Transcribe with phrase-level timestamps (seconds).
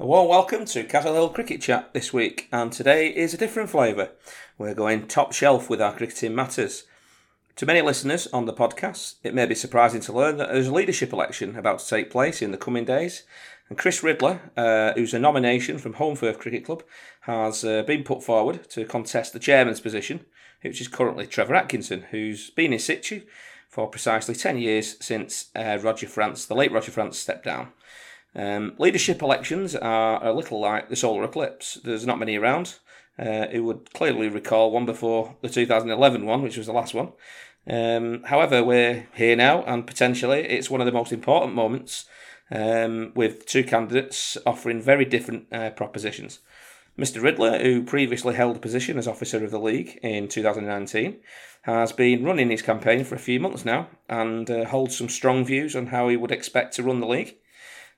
[0.00, 3.68] A warm welcome to Castle Hill Cricket Chat this week, and today is a different
[3.68, 4.12] flavour.
[4.56, 6.84] We're going top shelf with our cricketing matters.
[7.56, 10.72] To many listeners on the podcast, it may be surprising to learn that there's a
[10.72, 13.24] leadership election about to take place in the coming days,
[13.68, 16.82] and Chris Ridler, uh, who's a nomination from Holmfirth Cricket Club,
[17.20, 20.24] has uh, been put forward to contest the chairman's position,
[20.62, 23.20] which is currently Trevor Atkinson, who's been in situ
[23.68, 27.72] for precisely 10 years since uh, Roger France, the late Roger France, stepped down.
[28.34, 31.78] Um, leadership elections are a little like the solar eclipse.
[31.84, 32.78] There's not many around.
[33.18, 37.12] Uh, would clearly recall one before the 2011 one, which was the last one.
[37.68, 42.06] Um, however, we're here now, and potentially it's one of the most important moments
[42.50, 46.40] um, with two candidates offering very different uh, propositions.
[46.98, 47.22] Mr.
[47.22, 51.20] Ridler, who previously held a position as officer of the league in 2019,
[51.62, 55.44] has been running his campaign for a few months now and uh, holds some strong
[55.44, 57.36] views on how he would expect to run the league.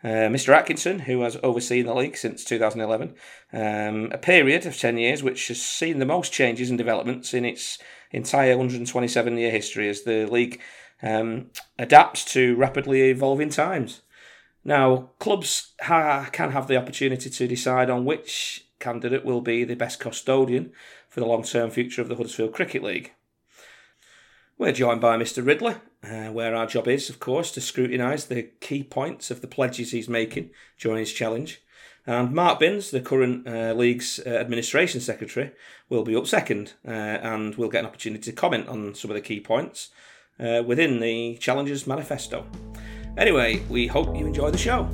[0.04, 0.54] Uh, Mr.
[0.54, 3.14] Atkinson, who has overseen the league since 2011,
[3.54, 7.46] um, a period of 10 years which has seen the most changes and developments in
[7.46, 7.78] its
[8.10, 10.60] entire 127 year history as the league
[11.02, 11.46] um,
[11.78, 14.02] adapts to rapidly evolving times.
[14.62, 19.74] Now, clubs ha- can have the opportunity to decide on which candidate will be the
[19.74, 20.72] best custodian
[21.08, 23.12] for the long term future of the Huddersfield Cricket League.
[24.58, 25.42] We're joined by Mr.
[25.42, 29.46] Ridler, uh, where our job is, of course, to scrutinise the key points of the
[29.46, 31.62] pledges he's making during his challenge.
[32.06, 35.52] And Mark Binns, the current uh, league's uh, administration secretary,
[35.88, 39.14] will be up second, uh, and we'll get an opportunity to comment on some of
[39.14, 39.90] the key points
[40.38, 42.46] uh, within the challenger's manifesto.
[43.16, 44.88] Anyway, we hope you enjoy the show.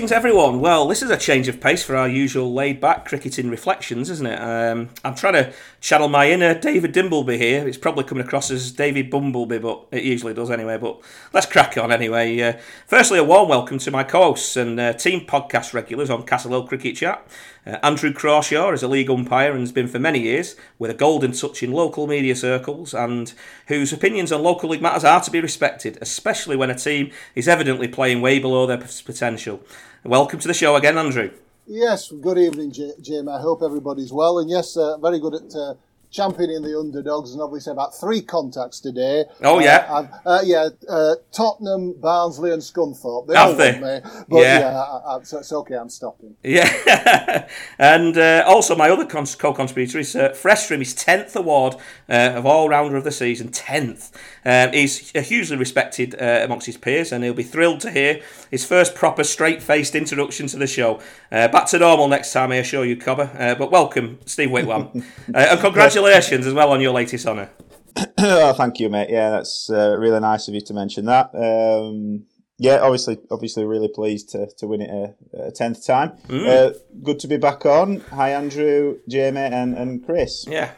[0.00, 0.60] Greetings, everyone.
[0.60, 4.26] Well, this is a change of pace for our usual laid back cricketing reflections, isn't
[4.26, 4.40] it?
[4.40, 5.52] Um, I'm trying to
[5.82, 7.68] channel my inner David Dimbleby here.
[7.68, 10.78] It's probably coming across as David Bumbleby, but it usually does anyway.
[10.78, 11.02] But
[11.34, 12.40] let's crack on anyway.
[12.40, 12.52] Uh,
[12.86, 16.52] firstly, a warm welcome to my co hosts and uh, team podcast regulars on Castle
[16.52, 17.22] Hill Cricket Chat.
[17.66, 20.94] Uh, Andrew Crawshaw is a league umpire and has been for many years with a
[20.94, 23.34] golden touch in local media circles and
[23.66, 27.46] whose opinions on local league matters are to be respected, especially when a team is
[27.46, 29.60] evidently playing way below their potential.
[30.04, 31.30] Welcome to the show again, Andrew.
[31.66, 33.28] Yes, good evening, Jim.
[33.28, 34.38] I hope everybody's well.
[34.38, 35.74] And yes, uh, very good at uh,
[36.10, 39.24] championing the underdogs, and obviously about three contacts today.
[39.42, 40.68] Oh yeah, uh, uh, yeah.
[40.88, 43.28] Uh, Tottenham, Barnsley, and Scunthorpe.
[43.28, 43.72] They Have they?
[43.74, 45.76] Me, but yeah, yeah I, I, so it's okay.
[45.76, 46.36] I'm stopping.
[46.42, 47.48] Yeah,
[47.78, 51.76] and uh, also my other co-contributor is uh, fresh from his tenth award
[52.08, 53.50] uh, of all rounder of the season.
[53.50, 54.16] Tenth.
[54.44, 58.64] Um, he's hugely respected uh, amongst his peers, and he'll be thrilled to hear his
[58.64, 61.00] first proper straight-faced introduction to the show.
[61.30, 63.56] back to normal next time, I assure you, Cobber.
[63.58, 65.04] but welcome, Steve Whitwam,
[65.34, 67.50] and congratulations congratulations as well on your latest honour.
[68.18, 69.10] oh, thank you, mate.
[69.10, 71.30] Yeah, that's uh, really nice of you to mention that.
[71.34, 72.26] Um,
[72.58, 76.12] yeah, obviously, obviously, really pleased to, to win it a, a tenth time.
[76.28, 76.46] Mm.
[76.46, 78.00] Uh, good to be back on.
[78.12, 80.46] Hi, Andrew, Jamie, and, and Chris.
[80.46, 80.72] Yeah,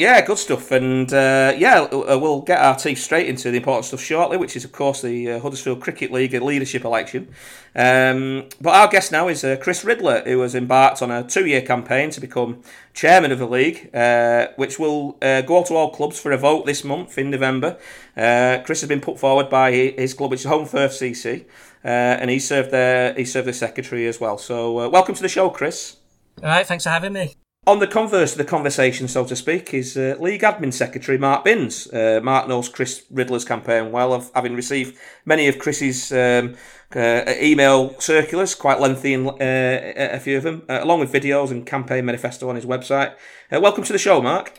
[0.00, 0.20] yeah.
[0.22, 0.70] Good stuff.
[0.70, 4.56] And uh, yeah, uh, we'll get our teeth straight into the important stuff shortly, which
[4.56, 7.28] is, of course, the uh, Huddersfield Cricket League leadership election.
[7.76, 11.46] Um, but our guest now is uh, Chris Ridler, who has embarked on a two
[11.46, 12.62] year campaign to become
[12.94, 16.38] chairman of the league, uh, which will uh, go out to all clubs for a
[16.38, 17.78] vote this month in November.
[18.16, 21.44] Chris has been put forward by his club, which is Holmfirth CC,
[21.84, 24.38] and he served there, he served as secretary as well.
[24.38, 25.96] So, welcome to the show, Chris.
[26.42, 27.39] All right, thanks for having me.
[27.66, 31.44] On the converse of the conversation, so to speak, is uh, League Admin Secretary Mark
[31.44, 31.86] Binns.
[31.92, 36.56] Uh, Mark knows Chris Ridler's campaign well, of having received many of Chris's um,
[36.96, 41.50] uh, email circulars, quite lengthy, in, uh, a few of them, uh, along with videos
[41.50, 43.14] and campaign manifesto on his website.
[43.52, 44.58] Uh, welcome to the show, Mark.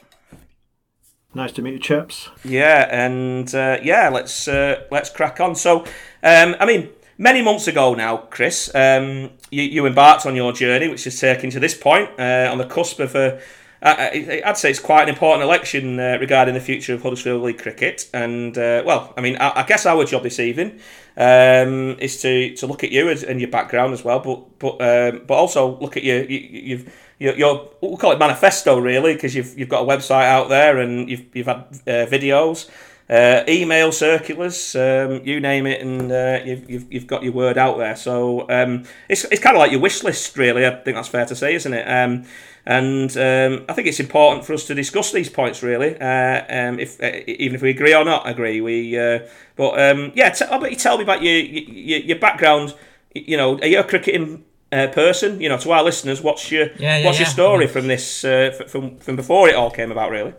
[1.33, 2.29] Nice to meet you, chaps.
[2.45, 3.51] Yeah, and
[3.83, 5.55] yeah, let's let's crack on.
[5.55, 5.85] So,
[6.21, 10.87] um, I mean, many months ago now, Chris, um, you, you, embarked on your journey,
[10.87, 13.39] which has taken to this point uh, on the cusp of a.
[13.83, 18.07] I'd say it's quite an important election uh, regarding the future of Huddersfield League cricket.
[18.13, 20.79] And, uh, well, I mean, I, I, guess our job this evening
[21.17, 25.23] um, is to, to look at you and your background as well, but but um,
[25.25, 29.35] but also look at you, you you've your, your we'll call it manifesto really because
[29.35, 31.57] you've you've got a website out there and you've you've had
[31.87, 32.69] uh, videos
[33.09, 37.57] uh, email circulars, um, you name it, and uh, you've, you've, you've got your word
[37.57, 37.95] out there.
[37.95, 40.65] So um, it's, it's kind of like your wish list, really.
[40.65, 41.85] I think that's fair to say, isn't it?
[41.87, 42.25] Um,
[42.65, 45.99] and um, I think it's important for us to discuss these points, really.
[45.99, 48.97] Uh, um, if uh, even if we agree or not agree, we.
[48.97, 52.75] Uh, but um, yeah, t- how about you tell me about your your, your background?
[53.13, 55.41] You know, are you a cricketing uh, person?
[55.41, 57.33] You know, to our listeners, what's your Yeah, yeah, what's your yeah.
[57.33, 60.33] story from this uh, f- from from before it all came about, really?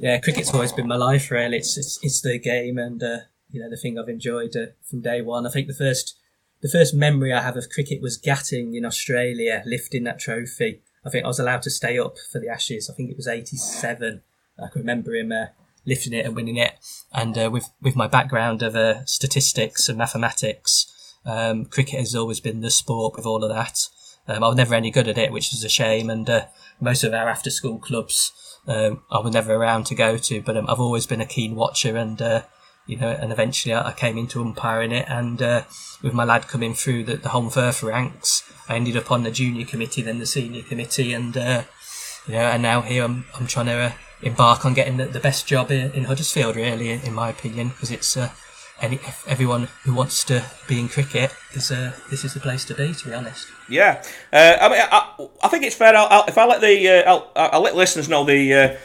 [0.00, 1.30] Yeah, cricket's always been my life.
[1.30, 3.18] Really, it's it's, it's the game and uh,
[3.50, 5.46] you know the thing I've enjoyed uh, from day one.
[5.46, 6.18] I think the first
[6.62, 10.80] the first memory I have of cricket was Gatting in Australia, lifting that trophy.
[11.04, 12.88] I think I was allowed to stay up for the Ashes.
[12.88, 14.22] I think it was '87.
[14.58, 15.46] I can remember him uh,
[15.84, 16.72] lifting it and winning it.
[17.12, 22.40] And uh, with with my background of uh, statistics and mathematics, um, cricket has always
[22.40, 23.78] been the sport with all of that.
[24.26, 26.08] Um, I was never any good at it, which is a shame.
[26.08, 26.46] And uh,
[26.80, 28.32] most of our after school clubs,
[28.66, 30.42] um, I was never around to go to.
[30.42, 32.42] But um, I've always been a keen watcher, and uh,
[32.86, 35.06] you know, and eventually I came into umpiring it.
[35.08, 35.62] And uh,
[36.02, 39.64] with my lad coming through the, the Holmfirth ranks, I ended up on the junior
[39.64, 41.62] committee, then the senior committee, and uh,
[42.26, 43.92] you know, and now here I'm I'm trying to uh,
[44.22, 47.68] embark on getting the, the best job in, in Huddersfield, really, in, in my opinion,
[47.68, 48.16] because it's.
[48.80, 52.74] Any, everyone who wants to be in cricket, is, uh, this is the place to
[52.74, 52.94] be.
[52.94, 53.46] To be honest.
[53.68, 55.94] Yeah, uh, I mean, I, I think it's fair.
[55.94, 58.76] I'll, I'll, if I let the uh, I'll, I'll let listeners know the, uh,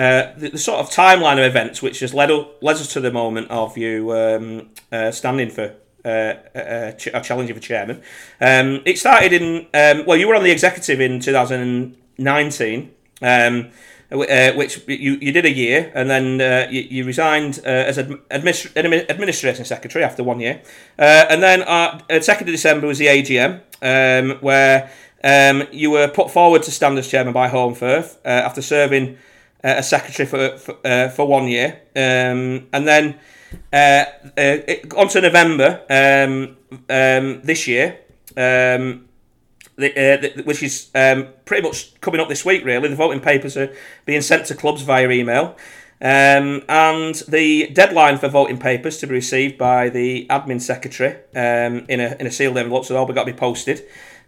[0.00, 3.00] uh, the the sort of timeline of events which has led up, led us to
[3.00, 5.74] the moment of you um, uh, standing for.
[6.04, 8.02] Uh, ch- challenging for chairman.
[8.38, 12.90] Um, it started in um, well, you were on the executive in 2019,
[13.22, 13.70] um,
[14.22, 17.98] uh, which you, you did a year, and then uh, you, you resigned uh, as
[17.98, 20.62] admi- administ- admi- administrating secretary after one year,
[20.98, 24.90] uh, and then uh, second of December was the AGM, um, where
[25.22, 29.18] um, you were put forward to stand as chairman by Holmfirth uh, after serving
[29.62, 33.18] as secretary for for, for one year, um, and then
[33.72, 36.56] it, on to November um,
[36.88, 37.98] um, this year.
[38.36, 39.08] Um,
[39.76, 42.88] the, uh, the, which is um, pretty much coming up this week, really.
[42.88, 43.74] The voting papers are
[44.04, 45.56] being sent to clubs via email.
[46.00, 51.86] Um, and the deadline for voting papers to be received by the admin secretary um,
[51.88, 53.80] in a in a sealed envelope, so they'll be got to be posted.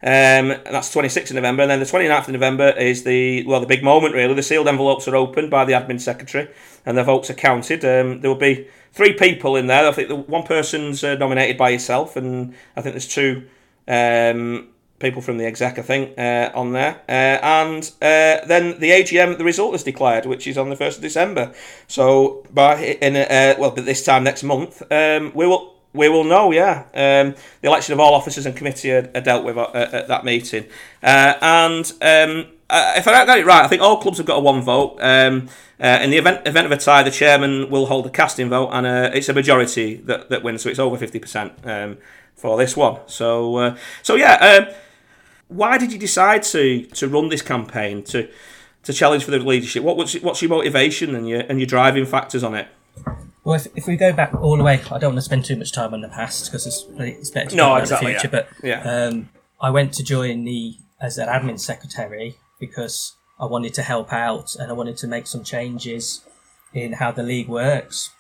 [0.02, 3.66] Um, that's 26th of November, and then the 29th of November is the well the
[3.66, 4.34] big moment really.
[4.34, 6.48] The sealed envelopes are opened by the admin secretary,
[6.86, 7.84] and the votes are counted.
[7.84, 9.86] Um, there will be three people in there.
[9.86, 13.48] I think the one person's uh, nominated by yourself, and I think there's two
[13.88, 17.00] um, people from the exec, I think, uh, on there.
[17.08, 20.96] Uh, and uh, then the AGM, the result is declared, which is on the 1st
[20.96, 21.54] of December.
[21.86, 25.74] So, by in uh, well, but this time next month, um, we will.
[25.92, 26.80] We will know, yeah.
[26.92, 30.26] Um, the election of all officers and committee are, are dealt with at, at that
[30.26, 30.66] meeting.
[31.02, 34.36] Uh, and um, uh, if I got it right, I think all clubs have got
[34.36, 34.98] a one vote.
[35.00, 35.48] Um,
[35.80, 38.68] uh, in the event event of a tie, the chairman will hold a casting vote,
[38.72, 41.96] and uh, it's a majority that, that wins, so it's over fifty percent um,
[42.34, 42.98] for this one.
[43.06, 44.66] So, uh, so yeah.
[44.68, 44.74] Um,
[45.48, 48.28] why did you decide to to run this campaign to
[48.84, 49.82] to challenge for the leadership?
[49.82, 52.68] What was what's your motivation and your and your driving factors on it?
[53.44, 55.54] Well, if, if we go back all the way, I don't want to spend too
[55.56, 58.46] much time on the past because it's, it's better to No, talk exactly, the future.
[58.64, 58.82] yeah.
[58.82, 59.28] But um,
[59.60, 64.56] I went to join the as an admin secretary because I wanted to help out
[64.56, 66.24] and I wanted to make some changes
[66.74, 68.10] in how the league works.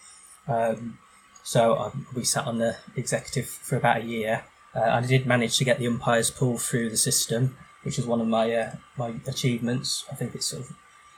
[0.46, 0.98] Um,
[1.42, 4.44] so um, we sat on the executive for about a year.
[4.76, 8.20] Uh, I did manage to get the umpires pulled through the system, which was one
[8.20, 10.04] of my uh, my achievements.
[10.12, 10.76] I think it's sort of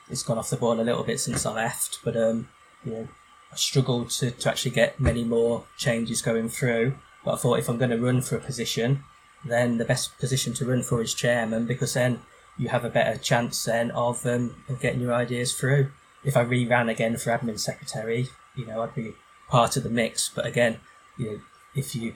[0.09, 2.49] it's gone off the boil a little bit since I left, but um,
[2.85, 3.09] you know,
[3.53, 6.95] I struggled to, to actually get many more changes going through.
[7.25, 9.03] But I thought if I'm going to run for a position,
[9.45, 12.21] then the best position to run for is chairman because then
[12.57, 15.91] you have a better chance then of um, of getting your ideas through.
[16.25, 19.15] If I re-ran again for admin secretary, you know, I'd be
[19.49, 20.31] part of the mix.
[20.33, 20.79] But again,
[21.17, 21.41] you know,
[21.75, 22.15] if you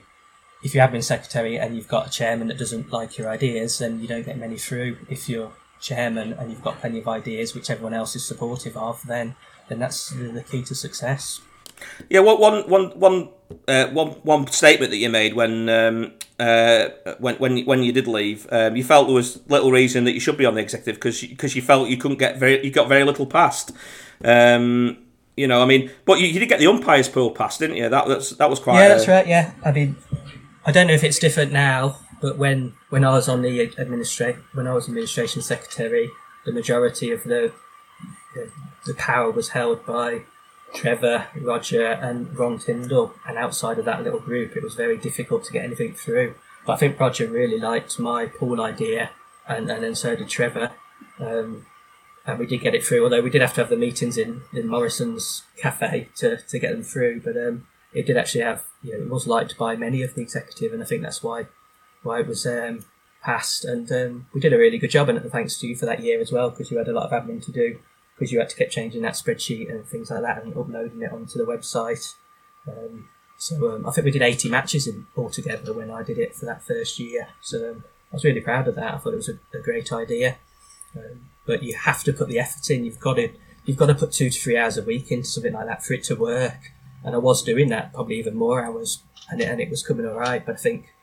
[0.63, 3.99] if you're admin secretary and you've got a chairman that doesn't like your ideas, then
[4.01, 4.97] you don't get many through.
[5.09, 5.51] If you're
[5.81, 9.35] chairman and you've got plenty of ideas which everyone else is supportive of, then
[9.69, 11.41] then that's the, the key to success.
[12.09, 13.29] Yeah, what one one one
[13.67, 16.89] uh, one one statement that you made when um, uh,
[17.19, 20.13] when when you- when you did leave, um, you felt there was little reason that
[20.13, 22.71] you should be on the executive because because you felt you couldn't get very you
[22.71, 23.71] got very little passed.
[24.23, 24.97] Um,
[25.35, 27.89] you know, I mean, but you, you did get the umpires pool passed, didn't you?
[27.89, 28.79] That that's, that was quite.
[28.79, 29.27] yeah, a- that's right.
[29.27, 29.95] Yeah, I mean,
[30.65, 34.37] I don't know if it's different now, but when when I was on the administrate
[34.53, 36.09] when I was administration secretary,
[36.45, 37.51] the majority of the
[38.33, 38.49] the,
[38.85, 40.23] the power was held by
[40.73, 45.43] Trevor, Roger, and Ron Tyndall, and outside of that little group, it was very difficult
[45.45, 46.35] to get anything through.
[46.65, 49.11] But I think Roger really liked my pool idea,
[49.47, 50.71] and, and then so did Trevor.
[51.19, 51.65] Um,
[52.25, 53.03] and we did get it through.
[53.03, 56.71] Although we did have to have the meetings in, in Morrison's cafe to, to get
[56.71, 60.01] them through, but um, it did actually have you know it was liked by many
[60.01, 61.47] of the executive, and I think that's why
[62.01, 62.85] why it was um,
[63.23, 63.65] passed.
[63.65, 66.19] And um, we did a really good job, and thanks to you for that year
[66.19, 67.79] as well, because you had a lot of admin to do,
[68.15, 71.11] because you had to keep changing that spreadsheet and things like that, and uploading it
[71.11, 72.15] onto the website.
[72.67, 76.35] Um, so um, I think we did 80 matches in altogether when I did it
[76.35, 77.29] for that first year.
[77.41, 78.93] So um, I was really proud of that.
[78.93, 80.37] I thought it was a, a great idea.
[80.95, 82.85] Um, but you have to put the effort in.
[82.85, 83.29] You've got to
[83.65, 85.93] you've got to put two to three hours a week into something like that for
[85.93, 86.71] it to work.
[87.03, 90.05] And I was doing that, probably even more hours, and it, and it was coming
[90.05, 90.45] all right.
[90.45, 90.93] But I think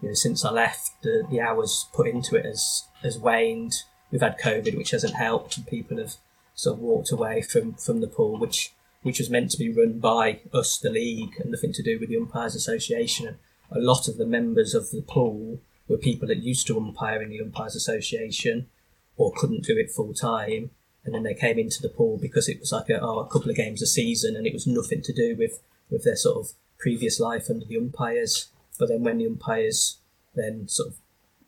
[0.00, 3.82] you know, since I left, the, the hours put into it has has waned.
[4.10, 6.16] We've had COVID, which hasn't helped, and people have
[6.54, 9.98] sort of walked away from, from the pool, which which was meant to be run
[9.98, 13.26] by us, the league, and nothing to do with the Umpires Association.
[13.26, 13.36] And
[13.70, 17.30] a lot of the members of the pool were people that used to umpire in
[17.30, 18.68] the Umpires Association
[19.16, 20.70] or couldn't do it full time.
[21.04, 23.50] And then they came into the pool because it was like a, oh, a couple
[23.50, 26.52] of games a season and it was nothing to do with, with their sort of
[26.78, 28.48] previous life under the umpires.
[28.78, 29.98] But then when the umpires
[30.34, 30.96] then sort of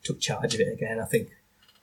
[0.02, 1.30] took charge of it again, I think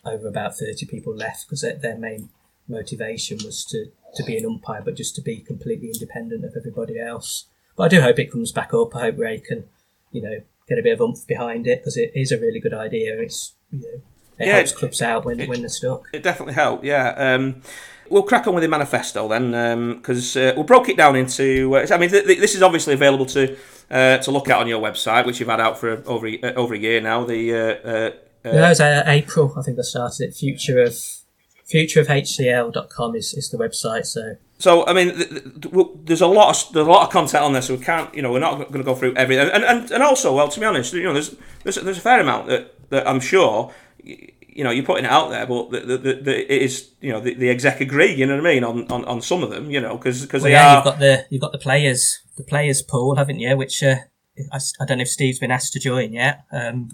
[0.05, 2.29] over about 30 people left because their, their main
[2.67, 6.99] motivation was to to be an umpire, but just to be completely independent of everybody
[6.99, 7.45] else.
[7.75, 8.95] But I do hope it comes back up.
[8.95, 9.65] I hope Ray can,
[10.11, 12.73] you know, get a bit of oomph behind it because it is a really good
[12.73, 13.19] idea.
[13.19, 14.01] It's you know,
[14.39, 16.03] it Yeah, helps it- clubs out when it- when they're stuck.
[16.13, 17.13] It definitely helped, yeah.
[17.17, 17.61] Um,
[18.09, 21.75] we'll crack on with the manifesto then, because uh, we broke it down into.
[21.75, 23.55] Uh, I mean, th- th- this is obviously available to
[23.91, 26.53] uh, to look at on your website, which you've had out for over a, uh,
[26.53, 27.23] over a year now.
[27.23, 28.11] The uh, uh,
[28.61, 29.53] was uh, April.
[29.57, 30.35] I think I started it.
[30.35, 30.95] Future of
[31.71, 34.05] futureofhcl.com is, is the website.
[34.05, 35.29] So So I mean, th-
[35.61, 38.13] th- there's a lot of there's a lot of content on there, so we can't,
[38.13, 39.49] you know, we're not going to go through everything.
[39.49, 42.19] And, and and also, well, to be honest, you know, there's there's, there's a fair
[42.21, 43.71] amount that, that I'm sure,
[44.47, 47.11] you know, you're putting it out there, but the, the, the, the, it is, you
[47.11, 49.49] know, the, the exec agree, you know what I mean, on, on, on some of
[49.49, 50.75] them, you know, because well, they yeah, are.
[50.75, 53.55] you've got the you've got the players the players pool, haven't you?
[53.55, 53.95] Which uh,
[54.51, 56.45] I, I don't know if Steve's been asked to join yet.
[56.51, 56.89] Um,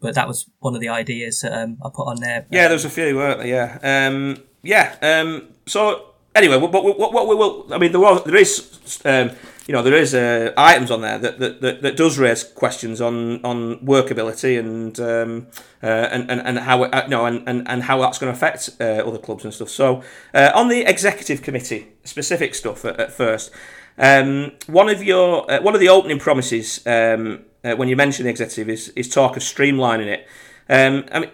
[0.00, 2.46] but that was one of the ideas that um, I put on there.
[2.50, 3.46] Yeah, there's a few, weren't there?
[3.46, 4.96] Yeah, um, yeah.
[5.00, 9.30] Um, so anyway, what, what, what, we will, I mean, there was, there is, um,
[9.66, 13.00] you know, there is uh, items on there that, that, that, that does raise questions
[13.00, 15.46] on, on workability and um,
[15.82, 18.36] uh, and, and and how it, uh, no and, and, and how that's going to
[18.36, 19.68] affect uh, other clubs and stuff.
[19.68, 20.02] So
[20.34, 23.50] uh, on the executive committee, specific stuff at, at first.
[23.98, 28.70] Um, one of your one of the opening promises um, when you mention the executive
[28.70, 30.26] is, is talk of streamlining it.
[30.66, 31.30] Um, I mean,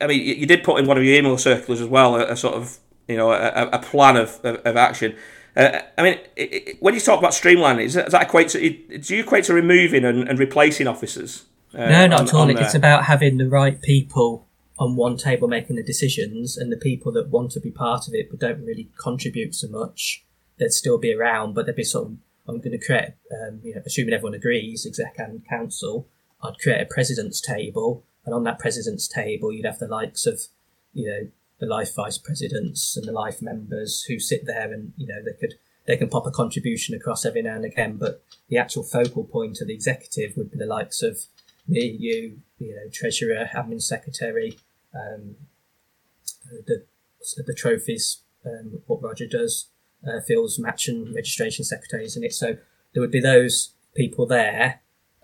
[0.00, 2.30] I mean, you you did put in one of your email circulars as well a,
[2.30, 2.78] a sort of
[3.10, 5.16] you know a, a plan of, of, of action.
[5.56, 8.48] Uh, I mean, it, it, when you talk about streamlining, is that, does that equate
[8.50, 8.58] to
[8.98, 11.44] do you equate to removing and, and replacing officers?
[11.74, 12.64] Uh, No, not on- at all.
[12.64, 14.46] It's about having the right people
[14.78, 18.14] on one table making the decisions, and the people that want to be part of
[18.14, 20.24] it but don't really contribute so much.
[20.58, 22.16] They'd still be around, but they'd be sort of.
[22.48, 26.06] I'm going to create, um, you know, assuming everyone agrees, exec and council.
[26.42, 30.40] I'd create a president's table, and on that president's table, you'd have the likes of,
[30.94, 31.28] you know,
[31.60, 35.38] the life vice presidents and the life members who sit there, and you know, they
[35.38, 35.54] could
[35.86, 39.60] they can pop a contribution across every now and again, but the actual focal point
[39.60, 41.18] of the executive would be the likes of
[41.66, 44.58] me, you, you know, treasurer, admin secretary,
[44.94, 45.36] um,
[46.66, 46.84] the
[47.46, 49.68] the trophies, um, what Roger does,
[50.06, 52.32] uh, Phil's match and registration secretaries in it.
[52.32, 52.56] So
[52.92, 54.80] there would be those people there,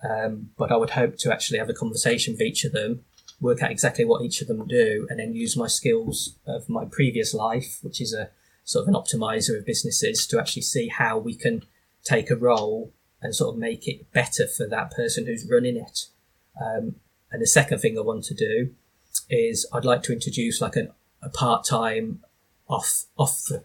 [0.09, 3.05] um, but I would hope to actually have a conversation with each of them,
[3.41, 6.85] work out exactly what each of them do, and then use my skills of my
[6.85, 8.31] previous life, which is a
[8.65, 11.63] sort of an optimizer of businesses, to actually see how we can
[12.05, 16.07] take a role and sort of make it better for that person who's running it.
[16.61, 16.97] Um,
[17.31, 18.75] and the second thing I want to do
[19.29, 22.25] is I'd like to introduce like an, a part-time
[22.69, 23.63] off off the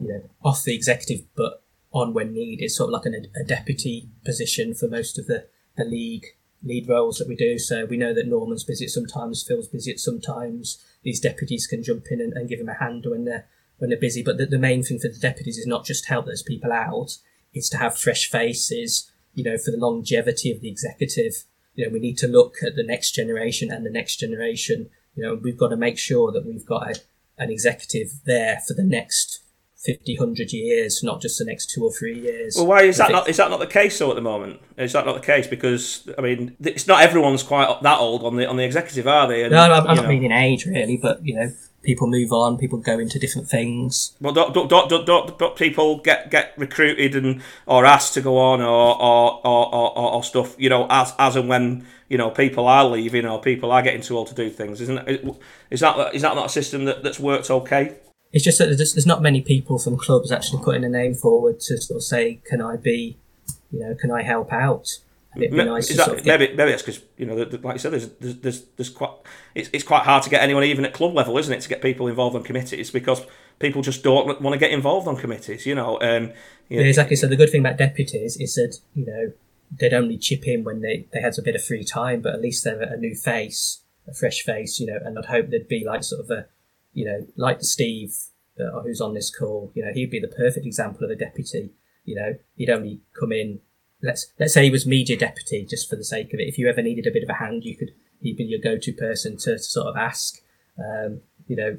[0.00, 1.62] you know off the executive but
[1.92, 5.84] on when needed sort of like an, a deputy position for most of the, the
[5.84, 6.24] league
[6.62, 7.58] lead roles that we do.
[7.58, 10.84] So we know that Norman's busy sometimes Phil's busy at sometimes.
[11.02, 13.46] These deputies can jump in and, and give them a hand when they're
[13.78, 14.22] when they're busy.
[14.22, 17.16] But the, the main thing for the deputies is not just help those people out
[17.52, 21.44] it's to have fresh faces you know for the longevity of the executive.
[21.74, 24.90] You know we need to look at the next generation and the next generation.
[25.14, 27.00] You know we've got to make sure that we've got a,
[27.38, 29.42] an executive there for the next
[29.84, 33.10] 50 100 years not just the next two or three years Well, why is that
[33.10, 33.28] not?
[33.28, 34.60] Is that not the case though at the moment?
[34.76, 35.46] Is that not the case?
[35.46, 39.26] Because I mean, it's not everyone's quite that old on the on the executive, are
[39.26, 39.42] they?
[39.42, 41.50] And, no, I'm, I'm not know, meaning age really but you know
[41.82, 45.98] people move on people go into different things Well, don't, don't, don't, don't, don't people
[46.00, 50.56] get, get recruited and or asked to go on or or, or, or, or stuff?
[50.58, 54.02] You know, as as and when you know people are leaving or people are getting
[54.02, 55.24] too old to do things, isn't it?
[55.70, 57.96] Is that is that not a system that, that's worked okay?
[58.32, 61.60] It's just that there's, there's not many people from clubs actually putting a name forward
[61.60, 63.16] to sort of say, "Can I be,
[63.72, 64.88] you know, can I help out?"
[65.36, 67.58] It'd be nice to that- sort of maybe maybe that's because you know, the, the-
[67.66, 69.12] like you said, there's, there's there's there's quite
[69.54, 71.80] it's, it's quite hard to get anyone even at club level, isn't it, to get
[71.82, 73.24] people involved on committees because
[73.60, 75.66] people just don't want to get involved on committees.
[75.66, 76.32] You know, um,
[76.68, 77.14] you know, Yeah, exactly.
[77.16, 79.32] So the good thing about deputies is that you know
[79.78, 82.40] they'd only chip in when they they had a bit of free time, but at
[82.40, 84.98] least they're a new face, a fresh face, you know.
[85.04, 86.46] And I'd hope they'd be like sort of a,
[86.92, 88.14] you know, like Steve
[88.60, 89.72] uh, who's on this call.
[89.74, 91.70] You know, he'd be the perfect example of a deputy.
[92.04, 93.60] You know, he'd only come in.
[94.02, 96.48] Let's let's say he was media deputy, just for the sake of it.
[96.48, 98.92] If you ever needed a bit of a hand, you could he'd be your go-to
[98.92, 100.42] person to, to sort of ask.
[100.78, 101.78] Um, you know,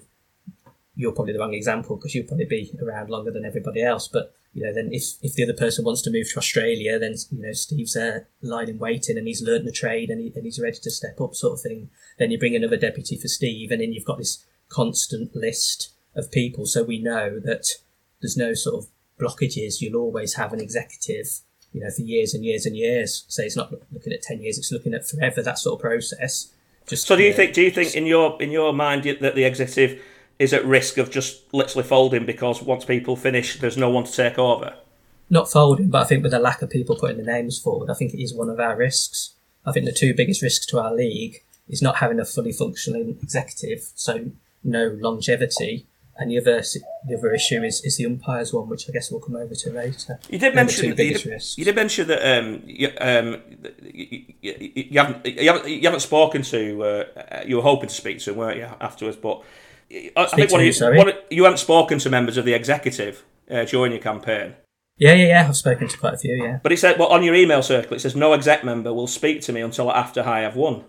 [0.96, 4.08] you're probably the wrong example because you'll probably be around longer than everybody else.
[4.08, 7.16] But you know, then if if the other person wants to move to Australia, then
[7.32, 10.46] you know Steve's there lying in waiting and he's learnt the trade and, he, and
[10.46, 11.90] he's ready to step up, sort of thing.
[12.20, 16.32] Then you bring another deputy for Steve, and then you've got this constant list of
[16.32, 17.68] people, so we know that
[18.22, 19.82] there's no sort of blockages.
[19.82, 21.28] You'll always have an executive.
[21.74, 23.24] You know, for years and years and years.
[23.30, 25.42] Say it's not looking at ten years; it's looking at forever.
[25.42, 26.52] That sort of process.
[26.86, 27.54] Just So do you think?
[27.54, 30.02] Do you think in your in your mind that the executive
[30.38, 34.12] is at risk of just literally folding because once people finish, there's no one to
[34.12, 34.76] take over?
[35.32, 37.94] not folding, but I think with the lack of people putting the names forward, I
[37.94, 39.34] think it is one of our risks.
[39.66, 43.18] I think the two biggest risks to our league is not having a fully functioning
[43.24, 44.32] executive, so
[44.64, 45.88] no longevity,
[46.18, 46.62] and the other
[47.08, 49.70] the other issue is, is the umpires one, which I guess we'll come over to
[49.72, 50.20] later.
[50.30, 53.42] You did the mention two you did, you did mention that um, you, um,
[53.82, 57.96] you, you, you haven't you haven't you haven't spoken to uh, you were hoping to
[57.96, 59.18] speak to him, weren't you afterwards?
[59.18, 59.44] But
[59.92, 60.98] I, I think one you, sorry?
[60.98, 64.56] one you haven't spoken to members of the executive uh, during your campaign.
[64.98, 65.48] Yeah, yeah, yeah.
[65.48, 66.36] I've spoken to quite a few.
[66.36, 69.08] Yeah, But it said, well, on your email circle, it says no exec member will
[69.08, 70.84] speak to me until after I have won.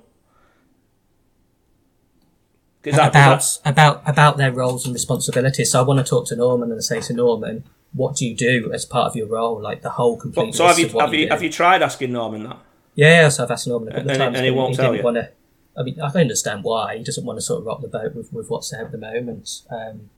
[2.85, 5.71] About about about their roles and responsibilities.
[5.71, 8.73] So I want to talk to Norman and say to Norman, what do you do
[8.73, 9.61] as part of your role?
[9.61, 10.55] Like the whole complete.
[10.55, 11.31] so have you have you do.
[11.31, 12.59] have you tried asking Norman that?
[12.95, 14.37] Yeah, so I've asked Norman a couple of times.
[14.37, 15.05] and he won't tell didn't you?
[15.05, 15.31] Want to,
[15.77, 18.15] I mean, I can understand why he doesn't want to sort of rock the boat
[18.15, 19.63] with, with what's there at the moment.
[19.71, 20.11] Um,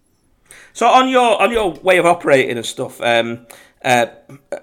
[0.72, 3.46] So on your on your way of operating and stuff, um,
[3.84, 4.06] uh,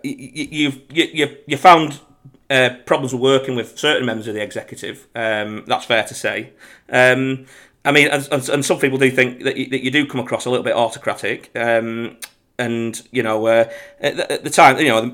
[0.04, 2.02] you, you've you, you you found
[2.50, 5.08] uh, problems with working with certain members of the executive.
[5.16, 6.52] Um, that's fair to say.
[6.90, 7.46] Um,
[7.84, 10.22] I mean, and, and, and some people do think that you, that you do come
[10.22, 11.52] across a little bit autocratic.
[11.56, 12.18] Um,
[12.60, 15.08] and you know, uh, at, the, time, you know,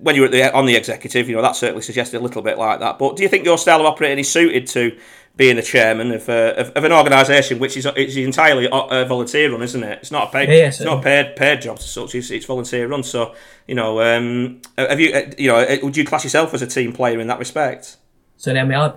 [0.00, 2.42] when you were at the, on the executive, you know, that certainly suggested a little
[2.42, 2.98] bit like that.
[2.98, 4.98] But do you think your style of operating is suited to
[5.36, 9.52] being the chairman of, uh, of, of an organisation which is it's entirely uh, volunteer
[9.52, 9.98] run, isn't it?
[10.00, 12.14] It's not a paid, Yeah, yeah, it's not a paid paid job as such.
[12.14, 13.02] It's, it's volunteer run.
[13.02, 13.34] So
[13.66, 16.66] you know, um, have you uh, you know, uh, would you class yourself as a
[16.66, 17.98] team player in that respect?
[18.38, 18.94] so I mean, I,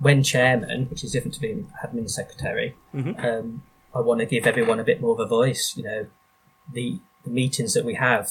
[0.00, 2.74] when chairman, which is different to being admin secretary,
[3.18, 3.62] um,
[3.94, 5.74] I want to give everyone a bit more of a voice.
[5.76, 6.06] You know,
[6.72, 8.30] the, the meetings that we have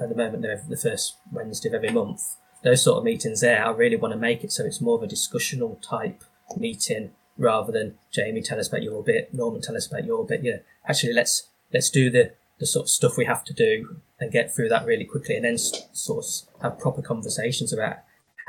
[0.00, 2.22] at the moment, they're the first Wednesday of every month.
[2.62, 5.02] Those sort of meetings there, I really want to make it so it's more of
[5.02, 6.22] a discussional type
[6.56, 10.42] meeting rather than Jamie tell us about your bit, Norman tell us about your bit.
[10.42, 14.00] You know, actually let's let's do the the sort of stuff we have to do
[14.18, 17.98] and get through that really quickly, and then sort of have proper conversations about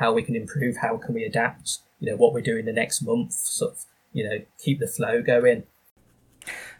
[0.00, 3.02] how we can improve, how can we adapt, you know, what we're doing the next
[3.02, 5.64] month, sort of, you know, keep the flow going.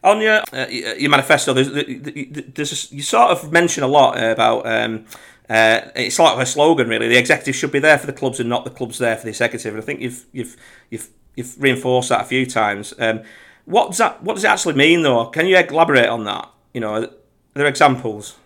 [0.03, 1.71] On your uh, your manifesto, there's,
[2.55, 4.67] there's you sort of mention a lot about.
[4.67, 5.05] Um,
[5.51, 7.09] uh, it's like a slogan, really.
[7.09, 9.31] The executive should be there for the clubs, and not the clubs there for the
[9.31, 9.75] executive.
[9.75, 10.57] And I think you've you've
[10.91, 12.95] you've you've reinforced that a few times.
[12.99, 13.23] Um,
[13.67, 15.27] what does that What does it actually mean, though?
[15.27, 16.49] Can you elaborate on that?
[16.73, 17.11] You know, are
[17.55, 18.37] there examples?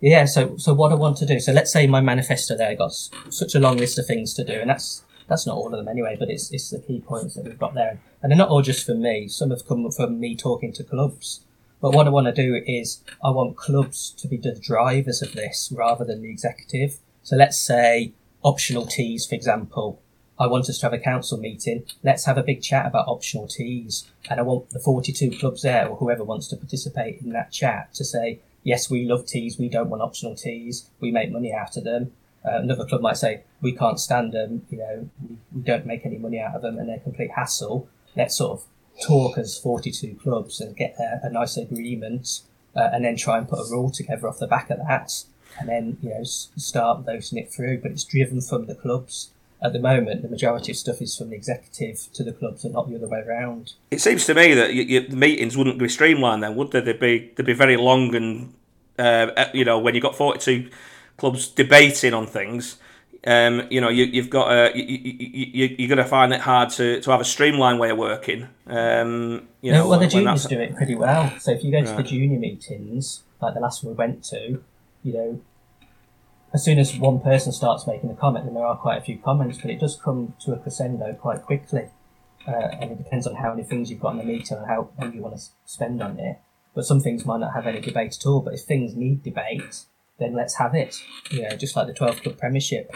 [0.00, 1.40] Yeah, so so what I want to do.
[1.40, 4.54] So let's say my manifesto there got such a long list of things to do,
[4.54, 7.44] and that's that's not all of them anyway, but it's it's the key points that
[7.44, 9.28] we've got there, and they're not all just from me.
[9.28, 11.40] Some have come from me talking to clubs.
[11.80, 15.34] But what I want to do is I want clubs to be the drivers of
[15.34, 16.98] this rather than the executive.
[17.22, 18.12] So let's say
[18.42, 20.00] optional teas, for example.
[20.38, 21.84] I want us to have a council meeting.
[22.02, 24.06] Let's have a big chat about optional teas.
[24.28, 27.94] And I want the 42 clubs there or whoever wants to participate in that chat
[27.94, 29.58] to say, yes, we love teas.
[29.58, 30.90] We don't want optional teas.
[31.00, 32.12] We make money out of them.
[32.46, 34.64] Uh, another club might say, we can't stand them.
[34.70, 37.32] You know, we, we don't make any money out of them and they're a complete
[37.32, 37.88] hassle.
[38.14, 38.66] Let's sort of
[39.06, 42.42] talk as 42 clubs and get a, a nice agreement
[42.74, 45.24] uh, and then try and put a rule together off the back of that
[45.58, 47.78] and then, you know, s- start voting it through.
[47.78, 49.30] But it's driven from the clubs.
[49.62, 52.74] At the moment, the majority of stuff is from the executive to the clubs and
[52.74, 53.72] not the other way around.
[53.90, 56.80] It seems to me that you, you, the meetings wouldn't be streamlined then, would they?
[56.82, 58.52] They'd be they'd be very long and
[58.98, 60.70] uh, you know when you have got forty two
[61.16, 62.78] clubs debating on things,
[63.26, 66.40] um, you know, you, you've got a, you, you, you, are going to find it
[66.40, 68.46] hard to, to have a streamlined way of working.
[68.68, 71.32] Um, you know, well, the juniors do it pretty well.
[71.40, 71.96] So if you go to right.
[71.96, 74.62] the junior meetings, like the last one we went to,
[75.02, 75.40] you know,
[76.54, 79.18] as soon as one person starts making a comment, then there are quite a few
[79.18, 81.88] comments, but it does come to a crescendo quite quickly.
[82.46, 84.88] Uh, and it depends on how many things you've got in the meeting and how
[85.00, 86.38] long you want to spend on it.
[86.76, 88.40] But some things might not have any debate at all.
[88.40, 89.84] But if things need debate,
[90.18, 91.00] then let's have it.
[91.30, 92.94] You know, just like the 12 club premiership.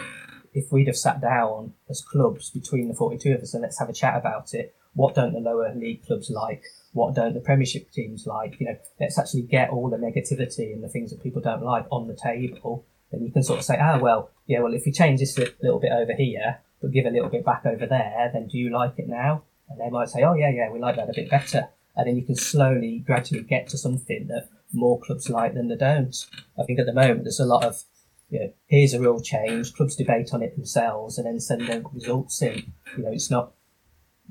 [0.52, 3.88] If we'd have sat down as clubs between the 42 of us and let's have
[3.88, 6.64] a chat about it, what don't the lower league clubs like?
[6.92, 8.58] What don't the premiership teams like?
[8.58, 11.86] You know, let's actually get all the negativity and the things that people don't like
[11.90, 12.84] on the table.
[13.12, 15.52] Then you can sort of say, ah, well, yeah, well, if we change this a
[15.62, 18.70] little bit over here, but give a little bit back over there, then do you
[18.70, 19.42] like it now?
[19.68, 21.68] And they might say, oh, yeah, yeah, we like that a bit better.
[21.94, 25.76] And then you can slowly, gradually get to something that more clubs like than they
[25.76, 26.14] don't.
[26.58, 27.82] I think at the moment there's a lot of,
[28.28, 31.82] you know, here's a real change, clubs debate on it themselves and then send their
[31.92, 32.72] results in.
[32.96, 33.52] You know, it's not,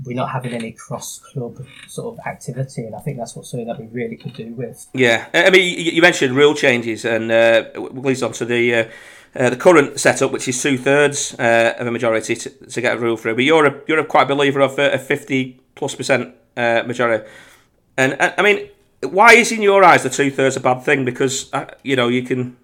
[0.06, 3.68] we're not having any cross club sort of activity, and I think that's what something
[3.68, 4.88] that we really could do with.
[4.94, 8.76] Yeah, I mean, you mentioned real changes, and uh, leads on to the.
[8.76, 8.90] Uh,
[9.36, 12.98] uh, the current setup, which is two thirds uh, of a majority to, to, get
[12.98, 15.94] a rule through, but you're a you're a quite believer of a, a fifty plus
[15.94, 17.30] percent uh, majority,
[17.96, 18.70] and I mean,
[19.02, 21.06] why is in your eyes the two thirds a bad thing?
[21.06, 22.58] Because uh, you know you can.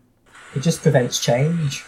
[0.55, 1.85] It just prevents change.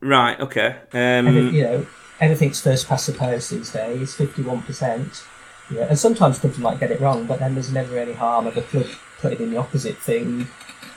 [0.00, 0.38] Right.
[0.38, 0.76] Okay.
[0.92, 1.86] Um, and, you know,
[2.20, 4.14] everything's first past the post these days.
[4.14, 5.24] Fifty-one percent.
[5.70, 8.56] Yeah, and sometimes clubs might get it wrong, but then there's never any harm of
[8.56, 8.86] a club
[9.18, 10.46] putting in the opposite thing.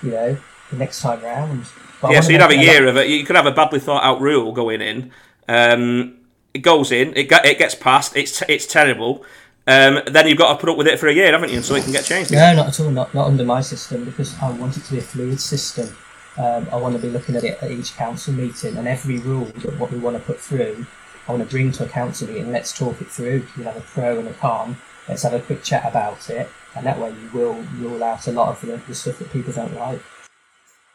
[0.04, 0.38] You know,
[0.70, 1.66] the next time round.
[2.02, 3.08] But yeah, so you'd have a year of it.
[3.08, 5.12] You could have a badly thought out rule going in.
[5.48, 6.20] Um,
[6.54, 7.10] it goes in.
[7.18, 8.16] It, it gets passed.
[8.16, 9.26] It's it's terrible
[9.68, 11.62] um, then you've got to put up with it for a year, haven't you?
[11.62, 12.32] So it can get changed.
[12.32, 12.92] No, not at all.
[12.92, 15.96] Not not under my system because I want it to be a fluid system.
[16.38, 19.46] Um, I want to be looking at it at each council meeting and every rule
[19.46, 20.86] that what we want to put through.
[21.28, 22.52] I want to bring to a council meeting.
[22.52, 23.46] Let's talk it through.
[23.58, 24.78] We'll have a pro and a con.
[25.08, 28.32] Let's have a quick chat about it, and that way you will rule out a
[28.32, 30.02] lot of the, the stuff that people don't like.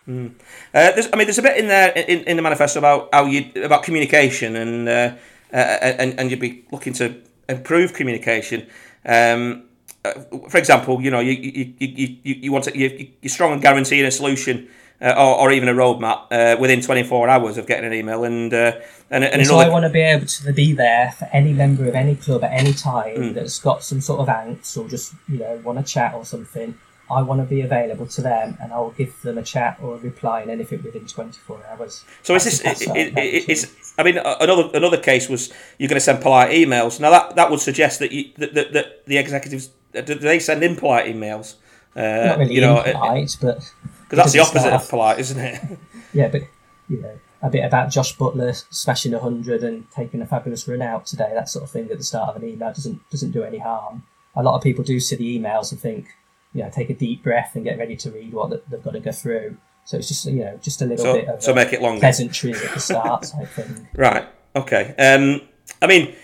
[0.09, 0.35] Mm.
[0.73, 3.51] Uh, I mean, there's a bit in there in, in the manifesto about how you
[3.63, 5.15] about communication and uh,
[5.53, 7.15] uh, and and you'd be looking to
[7.49, 8.67] improve communication.
[9.05, 9.65] Um,
[10.05, 10.13] uh,
[10.49, 13.61] for example, you know, you you, you, you, you want to, you, you're strong on
[13.61, 14.69] guaranteeing a solution
[15.01, 18.25] uh, or, or even a roadmap uh, within 24 hours of getting an email.
[18.25, 18.81] And uh,
[19.11, 19.71] and, and so another...
[19.71, 22.53] I want to be able to be there for any member of any club at
[22.53, 23.35] any time mm.
[23.35, 26.79] that's got some sort of angst or just you know want to chat or something.
[27.11, 29.95] I want to be available to them, and I will give them a chat or
[29.97, 32.05] a reply and anything within 24 hours.
[32.23, 32.61] So is this?
[32.61, 37.01] It, it, it's, I mean, another another case was you're going to send polite emails.
[37.01, 40.63] Now that that would suggest that you, that, that, that the executives do they send
[40.63, 41.55] impolite emails?
[41.97, 43.59] Uh, Not really you know, impolite, but
[44.03, 45.79] because that's the opposite of polite, isn't it?
[46.13, 46.43] yeah, but
[46.89, 51.07] you know, a bit about Josh Butler smashing hundred and taking a fabulous run out
[51.07, 53.59] today, that sort of thing at the start of an email doesn't doesn't do any
[53.59, 54.05] harm.
[54.35, 56.09] A lot of people do see the emails and think,
[56.55, 59.01] you know, take a deep breath and get ready to read what they've got to
[59.01, 59.57] go through.
[59.85, 62.01] So it's just you know just a little so, bit of so make it longer
[62.01, 63.87] pleasantries at the start type thing.
[63.97, 64.27] Right.
[64.57, 64.95] Okay.
[64.99, 65.43] Um,
[65.83, 66.15] I mean,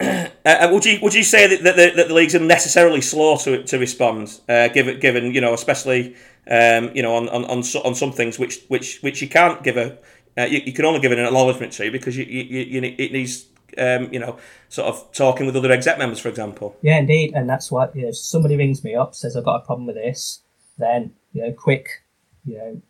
[0.00, 3.64] uh, would you would you say that, that, the, that the league's unnecessarily slow to
[3.64, 6.16] to respond, uh, given given you know especially
[6.48, 9.76] um, you know on, on, on, on some things which which which you can't give
[9.76, 9.98] a
[10.38, 13.48] uh, you, you, can only give an acknowledgement to because you, you, you, it needs
[13.78, 16.76] um, you know, sort of talking with other exec members, for example.
[16.82, 18.12] Yeah, indeed, and that's what you know.
[18.12, 20.42] Somebody rings me up, says I've got a problem with this,
[20.78, 22.02] then you know, quick,
[22.44, 22.82] you know,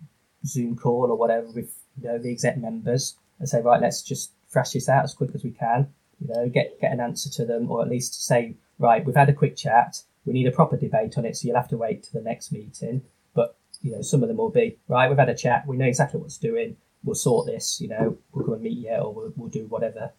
[0.45, 4.33] Zoom call or whatever with you know the exec members and say, right, let's just
[4.49, 5.89] thrash this out as quick as we can.
[6.21, 9.29] You know, get get an answer to them, or at least say, right, we've had
[9.29, 10.03] a quick chat.
[10.25, 12.53] We need a proper debate on it, so you'll have to wait to the next
[12.53, 13.03] meeting.
[13.35, 15.09] But you know, some of them will be right.
[15.09, 15.67] We've had a chat.
[15.67, 16.77] We know exactly what's doing.
[17.05, 17.81] We'll sort this.
[17.81, 20.13] You know, we'll come and meet you, or we'll, we'll do whatever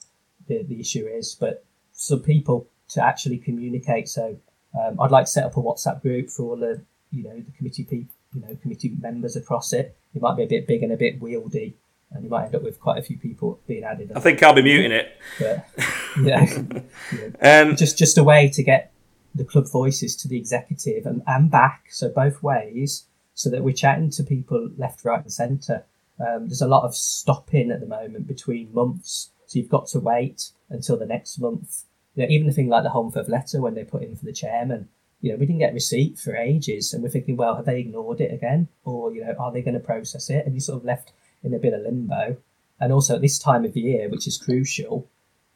[0.48, 1.36] the, the issue is.
[1.40, 4.10] But some people to actually communicate.
[4.10, 4.38] So
[4.80, 7.52] um, I'd like to set up a WhatsApp group for all the you know the
[7.58, 9.96] committee people, you know committee members across it.
[10.16, 11.74] It might be a bit big and a bit wieldy,
[12.12, 14.12] and you might end up with quite a few people being added.
[14.16, 15.18] I think I'll be muting it.
[15.40, 15.68] But,
[16.22, 18.92] yeah, um, just just a way to get
[19.36, 23.74] the club voices to the executive and, and back, so both ways, so that we're
[23.74, 25.84] chatting to people left, right, and centre.
[26.20, 30.00] Um, there's a lot of stopping at the moment between months so you've got to
[30.00, 31.84] wait until the next month.
[32.16, 34.26] You know, even the thing like the Home Holmfirth letter when they put in for
[34.26, 34.90] the chairman,
[35.22, 38.20] you know, we didn't get receipt for ages, and we're thinking, well, have they ignored
[38.20, 40.46] it again, or you know, are they going to process it?
[40.46, 41.14] And you sort of left
[41.44, 42.38] in a bit of limbo.
[42.80, 45.08] And also at this time of year, which is crucial,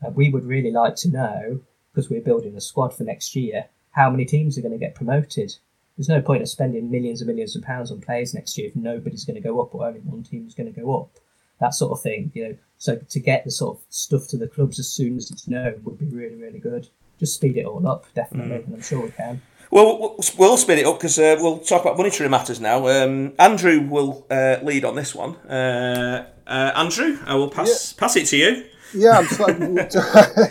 [0.06, 3.66] uh, we would really like to know because we're building a squad for next year,
[3.92, 5.56] how many teams are going to get promoted.
[5.98, 8.76] There's no point of spending millions and millions of pounds on players next year if
[8.76, 11.10] nobody's going to go up or only one team is going to go up.
[11.60, 12.32] That sort of thing.
[12.34, 15.32] You know, so to get the sort of stuff to the clubs as soon as
[15.32, 16.88] it's known would be really, really good.
[17.20, 19.42] Just speed it all up, definitely, and I'm sure we can.
[19.72, 22.88] Well, we'll, we'll speed it up because uh, we'll talk about monetary matters now.
[22.88, 25.36] Um, Andrew will uh, lead on this one.
[25.38, 28.66] Uh, uh Andrew, I will pass pass it to you.
[28.94, 29.68] Yeah, I'm slightly,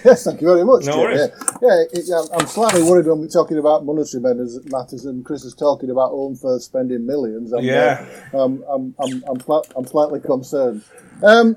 [0.05, 0.85] yes, thank you very much.
[0.85, 1.31] No worries.
[1.62, 5.44] Yeah, yeah, yeah, I'm slightly worried when we're talking about monetary matters, matters and Chris
[5.44, 7.53] is talking about Holmfirth spending millions.
[7.53, 10.83] I'm, yeah, uh, I'm, I'm, I'm, I'm, I'm slightly concerned.
[11.22, 11.57] Um,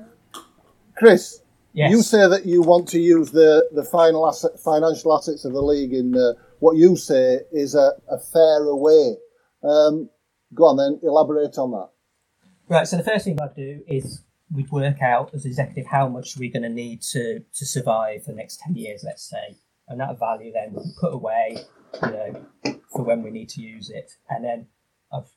[0.96, 1.90] Chris, yes.
[1.90, 5.62] you say that you want to use the, the final asset, financial assets of the
[5.62, 9.16] league in uh, what you say is a, a fairer way.
[9.62, 10.08] Um,
[10.54, 11.88] go on then, elaborate on that.
[12.68, 16.36] Right, so the first thing I'd do is we'd work out as executive how much
[16.36, 19.56] we're going to need to to survive the next 10 years, let's say.
[19.88, 21.58] And that value then put away,
[22.02, 22.46] you know,
[22.92, 24.12] for when we need to use it.
[24.28, 24.66] And then
[25.12, 25.30] I've,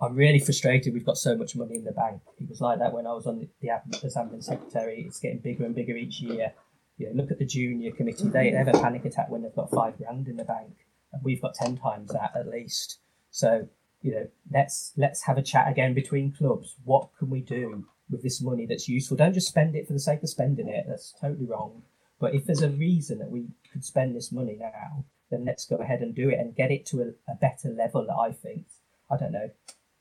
[0.00, 2.22] I'm really frustrated we've got so much money in the bank.
[2.40, 5.04] It was like that when I was on the, the admin secretary.
[5.06, 6.52] It's getting bigger and bigger each year.
[6.98, 8.28] You know, look at the junior committee.
[8.28, 10.86] They have a panic attack when they've got five grand in the bank.
[11.12, 12.98] And we've got 10 times that at least.
[13.30, 13.68] So
[14.02, 16.76] you know, let's let's have a chat again between clubs.
[16.84, 19.16] What can we do with this money that's useful?
[19.16, 20.84] Don't just spend it for the sake of spending it.
[20.88, 21.82] That's totally wrong.
[22.18, 25.76] But if there's a reason that we could spend this money now, then let's go
[25.76, 28.06] ahead and do it and get it to a, a better level.
[28.10, 28.66] I think.
[29.08, 29.50] I don't know,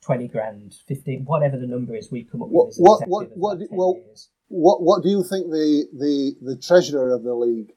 [0.01, 2.75] twenty grand, fifteen, whatever the number is, we come up with.
[2.77, 4.01] What what what, well,
[4.47, 7.73] what what do you think the the the treasurer of the league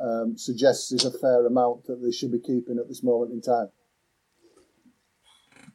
[0.00, 3.42] um, suggests is a fair amount that they should be keeping at this moment in
[3.42, 3.68] time?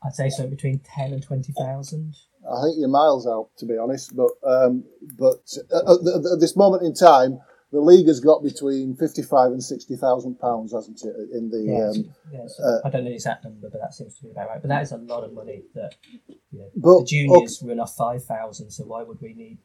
[0.04, 2.16] I'd say so between ten and twenty thousand.
[2.50, 4.16] I think you're miles out, to be honest.
[4.16, 4.84] But um,
[5.18, 5.42] but
[5.74, 7.40] at, at, this moment in time,
[7.72, 11.16] the league has got between fifty-five and sixty thousand pounds, hasn't it?
[11.34, 13.94] In the yeah, um, yeah, so uh, I don't know the exact number, but that
[13.94, 14.62] seems to be about right.
[14.62, 15.96] But that is a lot of money that
[16.28, 17.70] you know, but, the juniors okay.
[17.70, 18.72] run off five thousand.
[18.72, 19.58] So why would we need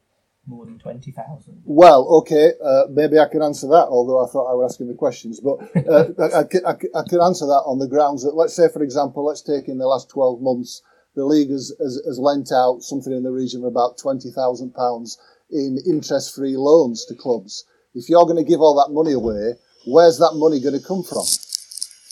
[0.46, 1.62] more than 20,000?
[1.64, 4.94] Well, okay, uh, maybe I can answer that, although I thought I was asking the
[4.94, 5.40] questions.
[5.40, 8.68] But uh, I, I, can, I, can answer that on the grounds that, let's say,
[8.72, 10.82] for example, let's take in the last 12 months,
[11.14, 15.16] the league has, has, has lent out something in the region of about £20,000
[15.50, 17.64] in interest free loans to clubs.
[17.94, 19.54] If you're going to give all that money away,
[19.86, 21.24] where's that money going to come from?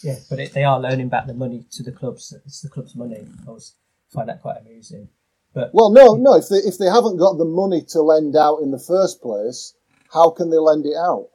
[0.03, 2.35] Yeah, but it, they are loaning back the money to the clubs.
[2.47, 3.27] It's the club's money.
[3.47, 3.75] I was
[4.13, 5.09] find that quite amusing.
[5.53, 6.37] But well, no, no.
[6.37, 9.75] If they if they haven't got the money to lend out in the first place,
[10.13, 11.29] how can they lend it out?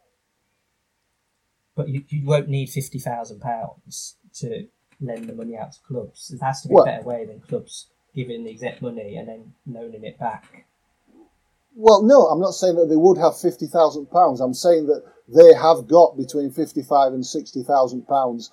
[1.75, 4.67] But you, you won't need fifty thousand pounds to
[5.01, 6.29] lend the money out to clubs.
[6.29, 9.27] There has to be well, a better way than clubs giving the exec money and
[9.27, 10.65] then loaning it back.
[11.75, 14.39] Well, no, I'm not saying that they would have fifty thousand pounds.
[14.39, 18.49] I'm saying that they have got between fifty-five and sixty thousand pounds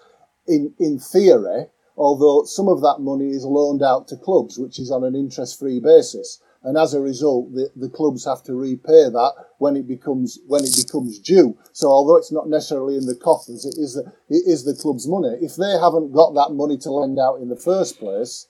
[0.49, 4.91] in in theory although some of that money is loaned out to clubs, which is
[4.91, 6.41] on an interest-free basis.
[6.65, 10.63] And as a result, the, the clubs have to repay that when it becomes when
[10.63, 11.59] it becomes due.
[11.73, 15.09] So although it's not necessarily in the coffers, it is the, it is the club's
[15.09, 15.37] money.
[15.41, 18.47] If they haven't got that money to lend out in the first place,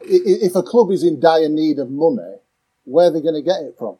[0.00, 2.36] if a club is in dire need of money,
[2.84, 3.98] where are they going to get it from?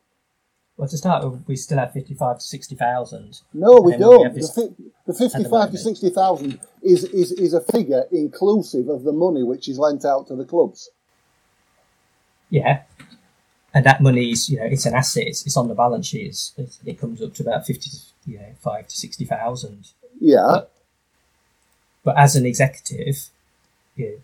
[0.80, 3.42] Well, to start with, we still have 55 to 60,000.
[3.52, 4.32] No, we don't.
[4.32, 4.74] We the,
[5.06, 9.78] the 55 to 60,000 is, is, is a figure inclusive of the money which is
[9.78, 10.88] lent out to the clubs.
[12.48, 12.84] Yeah.
[13.74, 15.24] And that money is, you know, it's an asset.
[15.26, 16.28] It's, it's on the balance sheet.
[16.28, 17.90] It's, it comes up to about 50,
[18.24, 19.86] you know, 5 to 60,000.
[20.18, 20.46] Yeah.
[20.50, 20.72] But,
[22.04, 23.28] but, as an executive,
[23.96, 24.16] you know,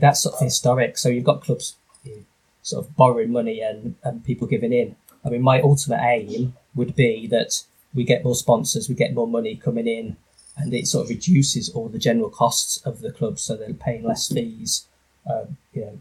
[0.00, 0.98] that's sort of historic.
[0.98, 2.22] So you've got clubs you know,
[2.62, 6.94] sort of borrowing money and, and people giving in I mean, my ultimate aim would
[6.94, 7.62] be that
[7.94, 10.16] we get more sponsors, we get more money coming in,
[10.56, 14.04] and it sort of reduces all the general costs of the club, so they're paying
[14.04, 14.86] less fees.
[15.28, 16.00] Um, you know,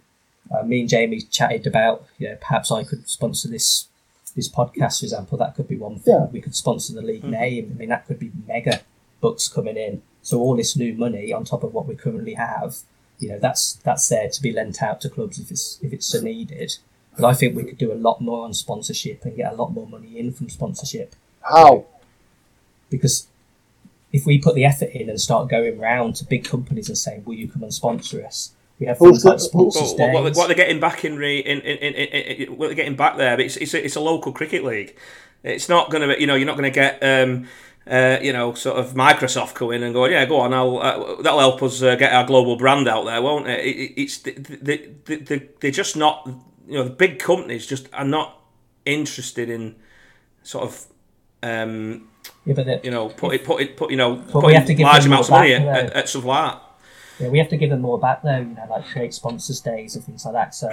[0.51, 3.87] uh, me and Jamie chatted about, you know, perhaps I could sponsor this
[4.35, 5.37] this podcast, for example.
[5.37, 6.13] That could be one thing.
[6.13, 6.25] Yeah.
[6.25, 7.31] We could sponsor the league mm-hmm.
[7.31, 7.71] name.
[7.73, 8.81] I mean, that could be mega
[9.21, 10.01] bucks coming in.
[10.21, 12.77] So all this new money on top of what we currently have,
[13.19, 16.05] you know, that's that's there to be lent out to clubs if it's if it's
[16.05, 16.77] so needed.
[17.19, 19.73] But I think we could do a lot more on sponsorship and get a lot
[19.73, 21.15] more money in from sponsorship.
[21.41, 21.85] How?
[22.89, 23.27] Because
[24.11, 27.23] if we put the effort in and start going round to big companies and saying,
[27.25, 30.55] "Will you come and sponsor us?" We have things like sponsors well, what, what, they're
[30.55, 33.57] getting back in, re, in, in, in, in, what they're getting back there, but it's
[33.57, 34.95] it's a, it's a local cricket league.
[35.43, 37.03] It's not going to, you know, you're not going to get.
[37.03, 37.47] Um,
[37.87, 41.21] uh, you know, sort of Microsoft come in and go, yeah, go on, I'll, uh,
[41.23, 43.65] that'll help us uh, get our global brand out there, won't it?
[43.65, 46.29] it, it it's they, they, they, they're just not
[46.69, 48.41] you know the big companies just are not
[48.85, 49.75] interested in
[50.43, 50.85] sort of
[51.41, 52.07] um,
[52.45, 55.29] yeah, but the, you know put it put it put you know putting large amounts
[55.29, 56.63] of money at, at, at, like that.
[57.19, 58.37] Yeah, we have to give them more back though.
[58.37, 60.55] You know, like create sponsors days and things like that.
[60.55, 60.71] So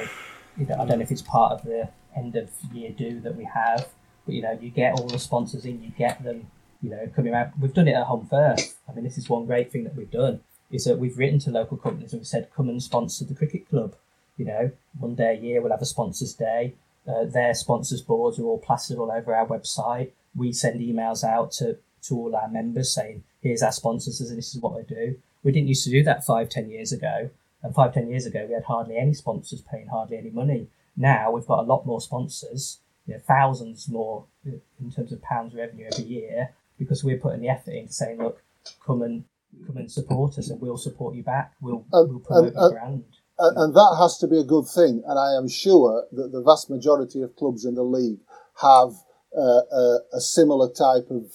[0.56, 3.37] you know, I don't know if it's part of the end of year do that
[3.37, 3.88] we have,
[4.24, 6.50] but you know, you get all the sponsors in, you get them,
[6.82, 7.50] you know, coming out.
[7.61, 8.74] We've done it at Holmfirth.
[8.88, 11.50] I mean, this is one great thing that we've done is that we've written to
[11.50, 13.94] local companies and we've said, come and sponsor the cricket club.
[14.37, 16.75] You know, one day a year we'll have a sponsors day.
[17.09, 20.11] Uh, their sponsors boards are all plastered all over our website.
[20.35, 24.55] We send emails out to, to all our members saying, here's our sponsors and this
[24.55, 25.16] is what they do.
[25.42, 27.31] We didn't used to do that five, ten years ago.
[27.62, 30.68] And five, ten years ago, we had hardly any sponsors paying hardly any money.
[30.96, 35.22] Now we've got a lot more sponsors, you know, thousands more uh, in terms of
[35.22, 38.42] pounds revenue every year because we're putting the effort into saying, look,
[38.85, 39.25] come and
[39.66, 41.53] come and support us, and we'll support you back.
[41.61, 43.05] We'll, um, we'll promote um, your uh, brand.
[43.38, 45.03] And, that has to be a good thing.
[45.07, 48.20] And I am sure that the vast majority of clubs in the league
[48.62, 48.94] have
[49.37, 51.31] uh, a, a similar type of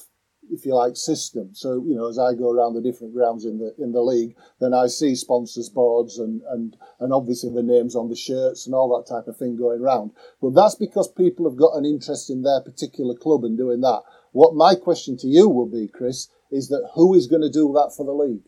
[0.51, 1.51] if you like, system.
[1.53, 4.35] So, you know, as I go around the different grounds in the in the league,
[4.59, 8.75] then I see sponsors boards and and and obviously the names on the shirts and
[8.75, 10.11] all that type of thing going around.
[10.41, 14.01] But that's because people have got an interest in their particular club and doing that.
[14.33, 17.71] What my question to you will be, Chris, is that who is going to do
[17.73, 18.43] that for the league?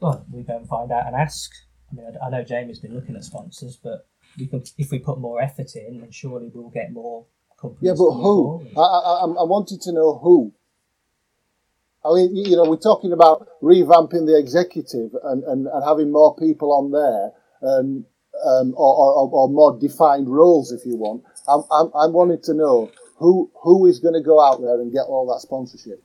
[0.00, 1.50] Well, we go and find out and ask.
[1.90, 4.06] I mean, I know Jamie's been looking at sponsors, but
[4.38, 7.26] we can, if we put more effort in, then surely we'll get more
[7.60, 7.82] companies.
[7.82, 8.66] Yeah, but who?
[8.76, 10.52] I, I, I wanted to know who.
[12.04, 16.36] I mean, you know, we're talking about revamping the executive and, and, and having more
[16.36, 18.04] people on there, and,
[18.44, 21.22] um, or, or, or, more defined roles, if you want.
[21.48, 24.92] I'm, I'm, I'm wanting to know who who is going to go out there and
[24.92, 26.02] get all that sponsorship.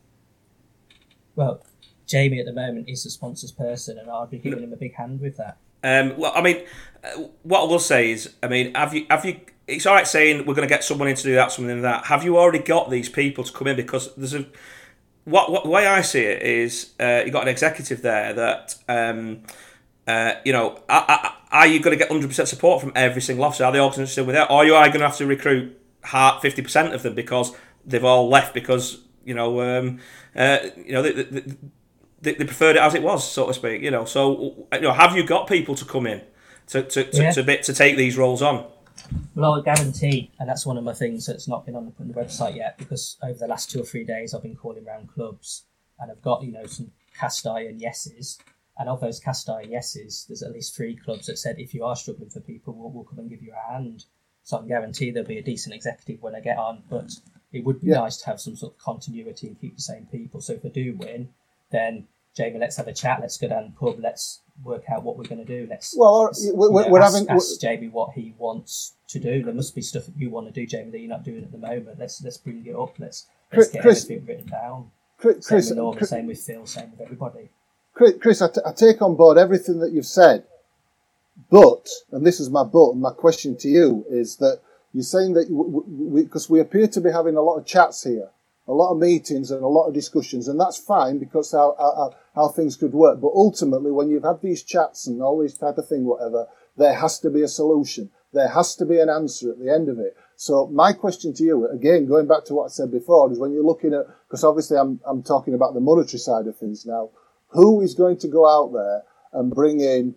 [1.36, 1.65] Well,
[2.08, 4.96] Jamie at the moment is the sponsors person, and I'll be giving him a big
[4.96, 5.58] hand with that.
[5.84, 6.65] Um, well, I mean,
[7.04, 9.39] uh, what I will say is, I mean, have you have you?
[9.68, 12.06] It's all right saying we're going to get someone in to do that, something that.
[12.06, 13.76] Have you already got these people to come in?
[13.76, 14.46] Because there's a
[15.26, 18.76] what, what the way I see it is uh, you got an executive there that
[18.88, 19.44] um,
[20.08, 23.46] uh, you know are, are, you going to get hundred percent support from every single
[23.46, 23.65] officer?
[23.65, 25.80] Are they all still with that, or are you going to have to recruit
[26.42, 30.00] fifty percent of them because they've all left because you know um,
[30.36, 31.56] uh, you know they, they,
[32.22, 33.82] they, they, preferred it as it was, so to speak.
[33.82, 36.22] You know, so you know, have you got people to come in
[36.68, 37.32] to to, to, yeah.
[37.32, 38.66] to, bit, to take these roles on?
[39.36, 42.08] Well, I guarantee, and that's one of my things that's not been on the, on
[42.10, 45.10] the website yet, because over the last two or three days I've been calling around
[45.14, 45.64] clubs,
[46.00, 48.40] and I've got you know some cast iron yeses,
[48.78, 51.86] and of those cast iron yeses, there's at least three clubs that said if you
[51.86, 54.06] are struggling for people, we'll, we'll come and give you a hand.
[54.44, 57.12] So I can guarantee there'll be a decent executive when I get on, but
[57.52, 58.00] it would be yeah.
[58.00, 60.42] nice to have some sort of continuity and keep the same people.
[60.42, 61.30] So if I do win,
[61.72, 63.20] then Jamie, let's have a chat.
[63.22, 64.00] Let's go down the pub.
[64.00, 65.68] Let's work out what we're going to do.
[65.70, 69.44] Let's well, let's, we're, we're ask, having ask Jamie what he wants to do.
[69.44, 71.52] There must be stuff that you want to do, Jamie, that you're not doing at
[71.52, 72.00] the moment.
[72.00, 72.98] Let's let's bring it up.
[73.00, 74.92] Let's let's get Chris, everything written down.
[75.18, 77.50] Chris, same with Norman, Chris, same with Phil, same with everybody.
[77.94, 80.46] Chris, Chris I, t- I take on board everything that you've said,
[81.50, 82.92] but and this is my but.
[82.92, 84.62] And my question to you is that
[84.94, 85.48] you're saying that
[86.16, 88.30] because we, we, we appear to be having a lot of chats here
[88.70, 92.14] a lot of meetings and a lot of discussions, and that's fine because how, how,
[92.36, 93.20] how things could work.
[93.20, 96.94] But ultimately, when you've had these chats and all these type of thing, whatever, there
[96.94, 98.12] has to be a solution.
[98.32, 100.16] There has to be an answer at the end of it.
[100.36, 103.52] So my question to you, again, going back to what I said before, is when
[103.52, 107.10] you're looking at, because obviously I'm, I'm talking about the monetary side of things now,
[107.48, 109.02] who is going to go out there
[109.34, 110.14] and bring in,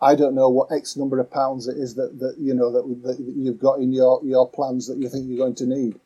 [0.00, 3.02] I don't know what X number of pounds it is that, that you know, that,
[3.02, 6.00] that you've got in your, your plans that you think you're going to need?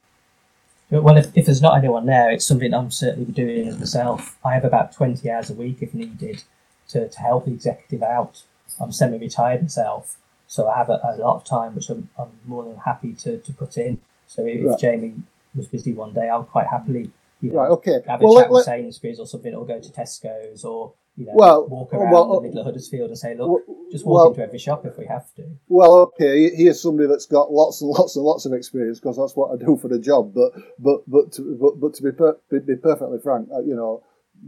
[0.90, 4.38] Well, if, if there's not anyone there, it's something I'm certainly doing myself.
[4.44, 6.44] I have about 20 hours a week if needed
[6.88, 8.44] to, to help the executive out.
[8.80, 12.28] I'm semi retired myself, so I have a, a, lot of time which I'm, I'm
[12.44, 13.98] more than happy to, to put in.
[14.28, 14.78] So if right.
[14.78, 15.14] Jamie
[15.54, 18.00] was busy one day, I would quite happily you know, right, okay.
[18.06, 21.24] have a well, chat let, with Sainsbury's or something, or go to Tesco's or you
[21.24, 24.16] know, well, walk around well, the middle of Huddersfield and say, look, well, just walk
[24.16, 25.46] well, into every shop if we have to.
[25.66, 29.34] Well, okay, here's somebody that's got lots and lots and lots of experience because that's
[29.34, 30.34] what I do for the job.
[30.34, 34.02] But but but to, but, but to be, per, be perfectly frank, uh, you know,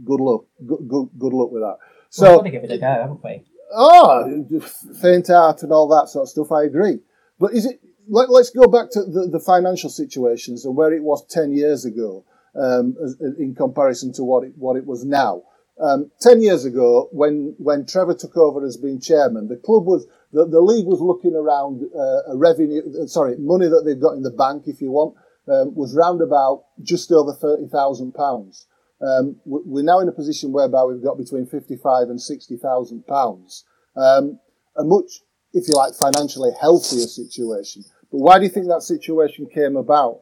[0.05, 1.77] good luck, good good, good luck with that.
[2.11, 3.43] So we've got to give it a go, haven't we?
[3.73, 4.61] Oh,
[5.01, 6.51] faint heart and all that sort of stuff.
[6.51, 6.99] I agree.
[7.39, 7.79] But is it?
[8.11, 11.85] Let, us go back to the, the financial situations and where it was ten years
[11.85, 12.95] ago, um,
[13.37, 15.43] in comparison to what it what it was now.
[15.79, 20.05] Um, Ten years ago, when when Trevor took over as being chairman, the club was
[20.33, 24.23] the, the league was looking around uh, a revenue, sorry, money that they've got in
[24.23, 25.15] the bank, if you want,
[25.47, 28.67] um, was round about just over thirty thousand pounds.
[29.01, 33.63] Um, we're now in a position whereby we've got between fifty-five and sixty thousand pounds.
[33.95, 34.39] Um,
[34.75, 35.21] a much,
[35.53, 37.83] if you like, financially healthier situation.
[38.11, 40.21] But why do you think that situation came about?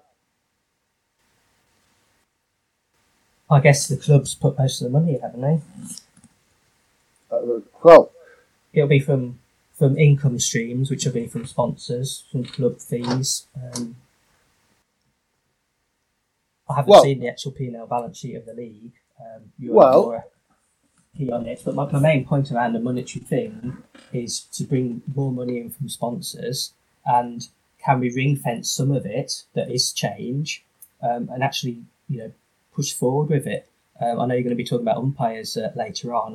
[3.49, 5.61] I guess the clubs put most of the money in, haven't they?
[7.31, 8.11] Uh, well,
[8.73, 9.39] it'll be from
[9.73, 13.45] from income streams, which will be from sponsors, from club fees.
[13.55, 13.95] Um,
[16.67, 18.93] I haven't Well- seen the actual P&L balance sheet of the league.
[19.19, 20.23] Um, Well-
[21.15, 23.77] key on it, but my, my main point around the monetary thing
[24.13, 26.73] is to bring more money in from sponsors,
[27.05, 27.47] and
[27.79, 30.63] can we ring fence some of it that is change,
[31.01, 32.31] um, and actually you know
[32.77, 33.63] push forward with it.
[33.99, 36.31] Um, I know you're going to be talking about umpires uh, later on,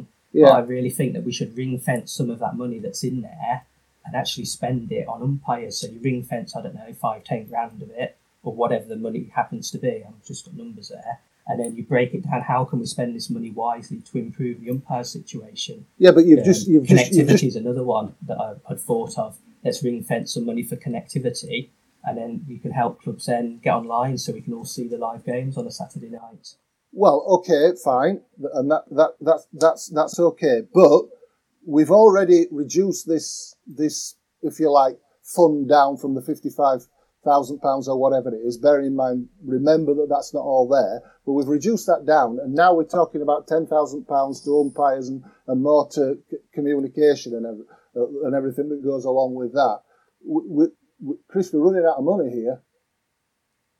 [0.48, 3.16] but I really think that we should ring fence some of that money that's in
[3.22, 3.56] there
[4.04, 5.74] and actually spend it on umpires.
[5.78, 8.96] So you ring fence, I don't know, five, ten grand of it, or whatever the
[8.96, 9.94] money happens to be.
[10.06, 11.20] I've just got numbers there.
[11.46, 12.40] And then you break it down.
[12.42, 15.76] How can we spend this money wisely to improve the umpire situation?
[15.98, 18.48] yeah, but you've Um, just you've just you've connectivity just is another one that I,
[18.68, 19.30] I'd thought of.
[19.64, 21.68] Let's ring fence some money for connectivity,
[22.04, 24.98] and then you can help clubs then get online so we can all see the
[24.98, 26.54] live games on a Saturday night.
[26.92, 28.20] Well, okay, fine,
[28.54, 30.62] and that that that that's that's okay.
[30.74, 31.04] But
[31.66, 36.86] we've already reduced this this, if you like, fund down from the fifty-five
[37.24, 38.58] thousand pounds or whatever it is.
[38.58, 42.52] Bearing in mind, remember that that's not all there, but we've reduced that down, and
[42.52, 47.34] now we're talking about ten thousand pounds to umpires and, and more to c- communication
[47.34, 47.64] and every,
[47.96, 49.78] uh, and everything that goes along with that.
[50.26, 50.66] We,
[51.28, 52.62] Chris, we're running out of money here.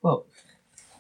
[0.03, 0.27] Well,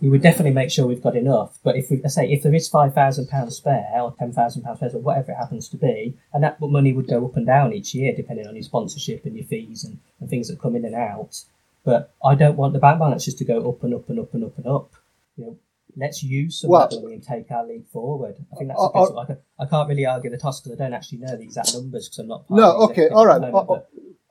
[0.00, 1.58] we would definitely make sure we've got enough.
[1.62, 4.62] But if we I say if there is five thousand pounds spare or ten thousand
[4.62, 7.46] pounds spare or whatever it happens to be, and that money would go up and
[7.46, 10.76] down each year depending on your sponsorship and your fees and, and things that come
[10.76, 11.44] in and out.
[11.84, 14.34] But I don't want the bank balance just to go up and up and up
[14.34, 14.92] and up and up.
[15.36, 15.58] You know,
[15.96, 18.36] let's use some Well- money and take our league forward.
[18.52, 20.94] I think that's a bit, I, I can't really argue the toss because I don't
[20.94, 22.46] actually know the exact numbers because I'm not.
[22.48, 23.40] Part No, okay, all right.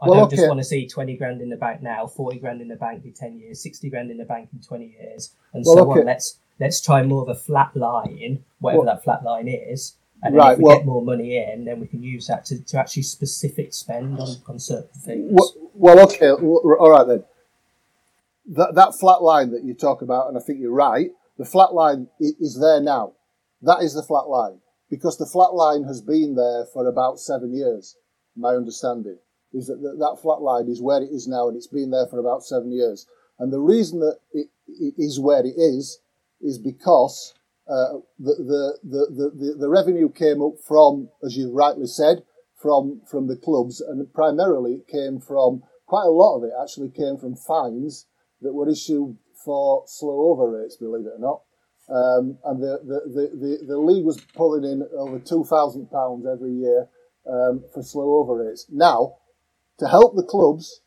[0.01, 0.35] At the moment, but I well, don't okay.
[0.35, 3.05] just want to see 20 grand in the bank now, 40 grand in the bank
[3.05, 5.99] in 10 years, 60 grand in the bank in 20 years, and Well, so okay.
[6.01, 6.05] on.
[6.05, 9.95] Let's let's try more of a flat line, whatever Well- that flat line is.
[10.23, 12.63] And then Right, if we get more money in, then we can use that to,
[12.63, 15.31] to actually specific spend on, on certain things.
[15.31, 17.23] Well, well okay, all right then.
[18.45, 21.11] That that flat line that you talk about, and I think you're right.
[21.37, 23.13] The flat line is there now.
[23.63, 24.59] That is the flat line
[24.91, 27.95] because the flat line has been there for about seven years.
[28.35, 29.17] My understanding
[29.53, 32.07] is that that, that flat line is where it is now, and it's been there
[32.07, 33.07] for about seven years.
[33.39, 35.99] And the reason that it, it is where it is
[36.41, 37.33] is because
[37.67, 42.23] uh, the, the, the, the, the, revenue came up from, as you rightly said,
[42.61, 46.89] from from the clubs, and primarily it came from quite a lot of it actually
[46.89, 48.05] came from fines
[48.41, 51.41] that were issued for slow over rates, believe it or not.
[51.89, 56.25] Um, and the, the, the, the, the league was pulling in over two thousand pounds
[56.25, 56.87] every year
[57.27, 58.67] um, for slow over rates.
[58.69, 59.17] Now,
[59.81, 60.79] to help the clubs,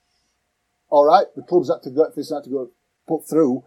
[0.88, 2.70] all right, the clubs had to go this had to go
[3.08, 3.64] put through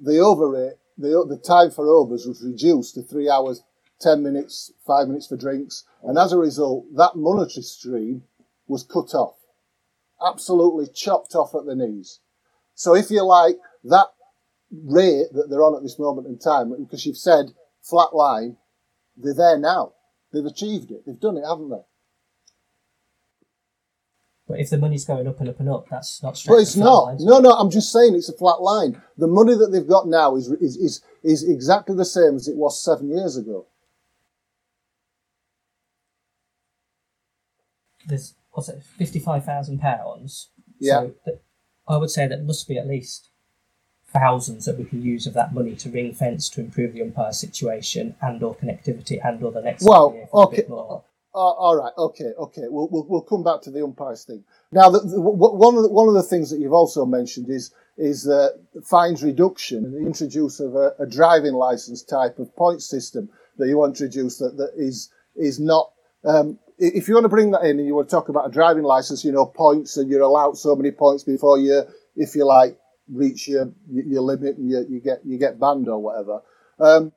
[0.00, 0.74] the over rate.
[0.98, 3.62] The the time for overs was reduced to three hours,
[4.00, 8.24] ten minutes, five minutes for drinks, and as a result, that monetary stream
[8.66, 9.36] was cut off,
[10.26, 12.18] absolutely chopped off at the knees.
[12.74, 14.08] So if you like that
[14.72, 18.56] rate that they're on at this moment in time, because you've said flat line,
[19.16, 19.92] they're there now.
[20.32, 21.06] They've achieved it.
[21.06, 21.84] They've done it, haven't they?
[24.48, 26.54] But if the money's going up and up and up, that's not straight.
[26.54, 27.16] But it's not.
[27.20, 27.50] No, no.
[27.50, 29.00] I'm just saying it's a flat line.
[29.18, 32.56] The money that they've got now is is is, is exactly the same as it
[32.56, 33.66] was seven years ago.
[38.06, 40.48] There's what's it, fifty-five thousand pounds.
[40.78, 41.00] Yeah.
[41.00, 41.38] So th-
[41.86, 43.28] I would say that must be at least
[44.10, 47.32] thousands that we can use of that money to ring fence to improve the umpire
[47.32, 51.02] situation and or connectivity and or the next Well, year for a bit okay.
[51.40, 52.64] Oh, all right, okay, okay.
[52.66, 54.42] We'll, we'll, we'll come back to the umpires thing.
[54.72, 57.72] Now, the, the, one of the, one of the things that you've also mentioned is
[57.96, 58.48] is uh,
[58.84, 63.68] fines reduction and the introduce of a, a driving license type of point system that
[63.68, 65.92] you want to introduce that, that is is not.
[66.24, 68.50] Um, if you want to bring that in and you want to talk about a
[68.50, 71.84] driving license, you know, points and you're allowed so many points before you,
[72.16, 72.76] if you like,
[73.08, 76.40] reach your your limit and you, you get you get banned or whatever.
[76.80, 77.12] Um,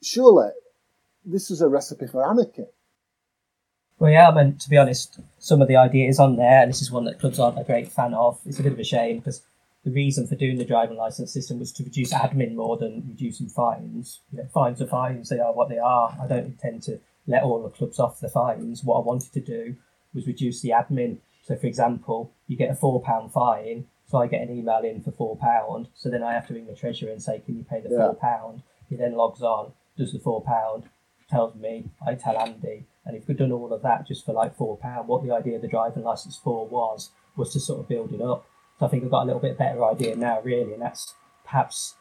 [0.00, 0.50] surely,
[1.28, 2.64] this is a recipe for anarchy.
[3.98, 6.82] Well, yeah, I mean, to be honest, some of the ideas on there, and this
[6.82, 8.40] is one that clubs aren't a great fan of.
[8.46, 9.42] It's a bit of a shame because
[9.84, 13.48] the reason for doing the driving license system was to reduce admin more than reducing
[13.48, 14.20] fines.
[14.32, 16.16] You know, fines are fines; they are what they are.
[16.20, 18.84] I don't intend to let all the clubs off the fines.
[18.84, 19.76] What I wanted to do
[20.14, 21.18] was reduce the admin.
[21.42, 25.02] So, for example, you get a four pound fine, so I get an email in
[25.02, 25.88] for four pound.
[25.94, 27.96] So then I have to ring the treasurer and say, "Can you pay the Yeah.
[27.98, 30.84] four pound?" He then logs on, does the four pound,
[31.28, 34.56] tells me, I tell Andy, and if we'd done all of that just for like
[34.56, 37.88] four pound, what the idea of the driving license for was was to sort of
[37.88, 38.46] build it up.
[38.78, 41.14] So I think I've got a little bit better idea now, really, and that's
[41.44, 41.94] perhaps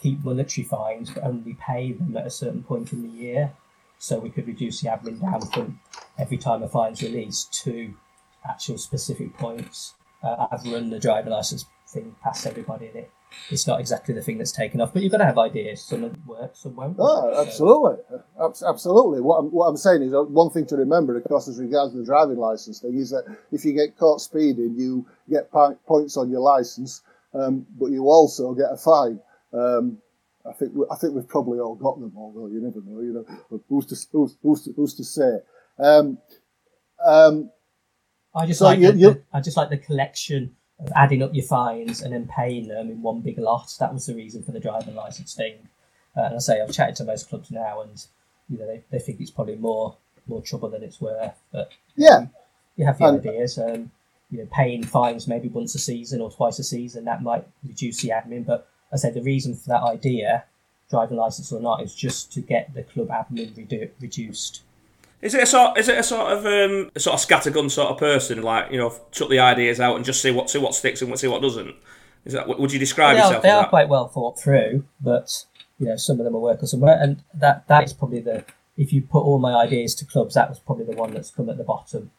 [0.00, 3.52] keep monetary fines but only pay them at a certain point in the year.
[3.98, 5.80] so we could reduce the admin down from
[6.18, 7.94] every time a fine's released to
[8.48, 9.94] actual specific points.
[10.22, 13.10] Uh, I've run the driver license thing past everybody, and it
[13.50, 14.92] it's not exactly the thing that's taken off.
[14.92, 15.82] But you've got to have ideas.
[15.82, 16.96] Some will work, some won't.
[16.98, 17.96] Oh, So- absolutely,
[18.42, 19.20] Abs- absolutely.
[19.20, 21.94] What I'm, what I'm saying is uh, one thing to remember, of course, as regards
[21.94, 25.50] the driving license thing, is that if you get caught speeding, you get
[25.86, 27.02] points on your license,
[27.34, 29.20] um, but you also get a fine.
[29.52, 29.98] Um,
[30.48, 33.00] I think we, I think we've probably all got them, although you never know.
[33.00, 33.12] You
[33.50, 35.38] know, who's to who's, who's to, who's to say?
[35.78, 36.18] Um,
[37.04, 37.50] um,
[38.34, 41.34] I just So like you- the, you- I just like the collection of adding up
[41.34, 43.74] your fines and then paying them in one big lot.
[43.80, 45.54] That was the reason for the driving license thing.
[46.16, 48.04] Uh, and I say I've chatted to most clubs now, and
[48.48, 51.38] you know they, they think it's probably more more trouble than it's worth.
[51.52, 52.26] But yeah,
[52.76, 53.58] you have the And- ideas.
[53.58, 53.90] Um,
[54.30, 58.02] you know, paying fines maybe once a season or twice a season that might reduce
[58.02, 58.44] the admin.
[58.44, 60.44] But I say the reason for that idea,
[60.90, 64.60] driving license or not, is just to get the club admin redu- reduced.
[65.20, 65.78] Is it a sort?
[65.78, 68.42] Is it a sort of um, a sort of scattergun sort of person?
[68.42, 71.18] Like you know, chuck the ideas out and just see what see what sticks and
[71.18, 71.74] see what doesn't.
[72.24, 73.70] Is that would you describe they are, yourself they as are that?
[73.70, 75.44] quite well thought through, but
[75.78, 78.44] you know some of them will work or somewhere, and that that is probably the
[78.76, 81.50] if you put all my ideas to clubs, that was probably the one that's come
[81.50, 82.12] at the bottom.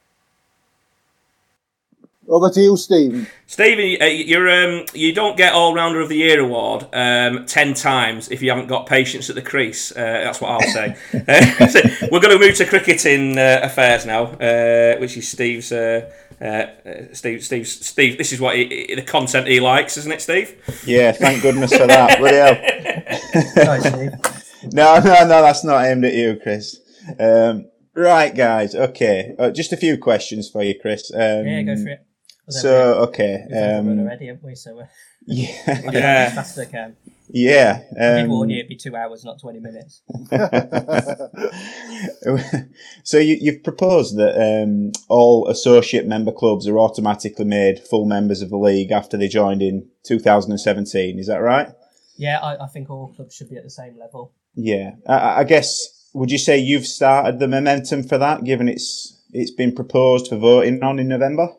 [2.30, 3.28] Over to you, Stephen.
[3.48, 7.74] Stevie, uh, you're um, you don't get All Rounder of the Year award um, ten
[7.74, 9.92] times if you haven't got patience at the crease.
[9.92, 10.96] Uh, that's what I'll say.
[11.28, 11.80] uh, so
[12.12, 15.72] we're going to move to cricketing uh, affairs now, uh, which is Steve's.
[15.72, 16.10] Uh,
[16.42, 16.68] uh, uh,
[17.12, 18.18] Steve, Steve, Steve.
[18.18, 20.56] This is what he, he- the content he likes, isn't it, Steve?
[20.86, 22.18] Yeah, thank goodness for that.
[22.18, 23.82] Bloody hell.
[23.82, 24.10] Sorry,
[24.72, 26.80] No, no, no, that's not aimed at you, Chris.
[27.20, 28.74] Um, right, guys.
[28.74, 31.12] Okay, uh, just a few questions for you, Chris.
[31.14, 32.06] Um, Yeah, go for it.
[32.50, 33.46] So, okay.
[33.50, 34.56] We've Um, already, haven't we?
[34.56, 34.86] So uh,
[35.26, 36.26] yeah, I'll Yeah.
[36.30, 36.96] as fast as I can.
[37.30, 37.82] yeah.
[38.00, 40.02] I did Um, warn you it'd be two hours, not twenty minutes.
[43.04, 48.42] so you, you've proposed that um, all associate member clubs are automatically made full members
[48.42, 51.20] of the league after they joined in 2017.
[51.20, 51.70] Is that right?
[52.18, 54.34] Yeah, I, I think all clubs should be at the same level.
[54.56, 54.92] Yeah.
[55.08, 59.52] I, I guess would you say you've started the momentum for that, given it's it's
[59.52, 61.50] been proposed for voting on in November?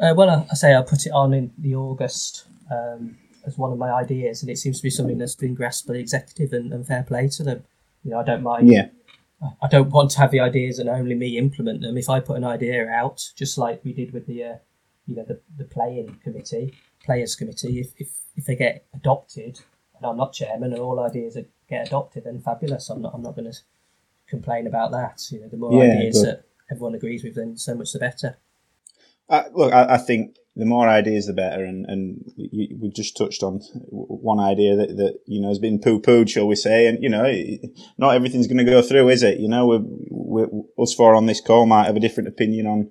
[0.00, 3.70] Uh, well, I, I say I put it on in the August um, as one
[3.72, 6.52] of my ideas, and it seems to be something that's been grasped by the executive,
[6.52, 7.64] and, and fair play to them.
[8.02, 8.72] You know, I don't mind.
[8.72, 8.88] Yeah.
[9.62, 11.96] I don't want to have the ideas and only me implement them.
[11.96, 14.54] If I put an idea out, just like we did with the, uh,
[15.06, 19.60] you know, the, the playing committee, players committee, if, if, if they get adopted,
[19.96, 22.90] and I'm not chairman, and all ideas are, get adopted, then fabulous.
[22.90, 23.58] I'm not, I'm not going to
[24.26, 25.22] complain about that.
[25.30, 26.26] You know, the more Yeah, ideas good.
[26.26, 28.36] that everyone agrees with, then so much the better.
[29.30, 31.64] Uh, look, I, I think the more ideas, the better.
[31.64, 36.00] And, and we just touched on one idea that, that you know has been poo
[36.00, 36.86] pooed, shall we say?
[36.86, 37.32] And you know,
[37.96, 39.38] not everything's going to go through, is it?
[39.38, 40.48] You know, we're, we're,
[40.82, 42.90] us four on this call might have a different opinion on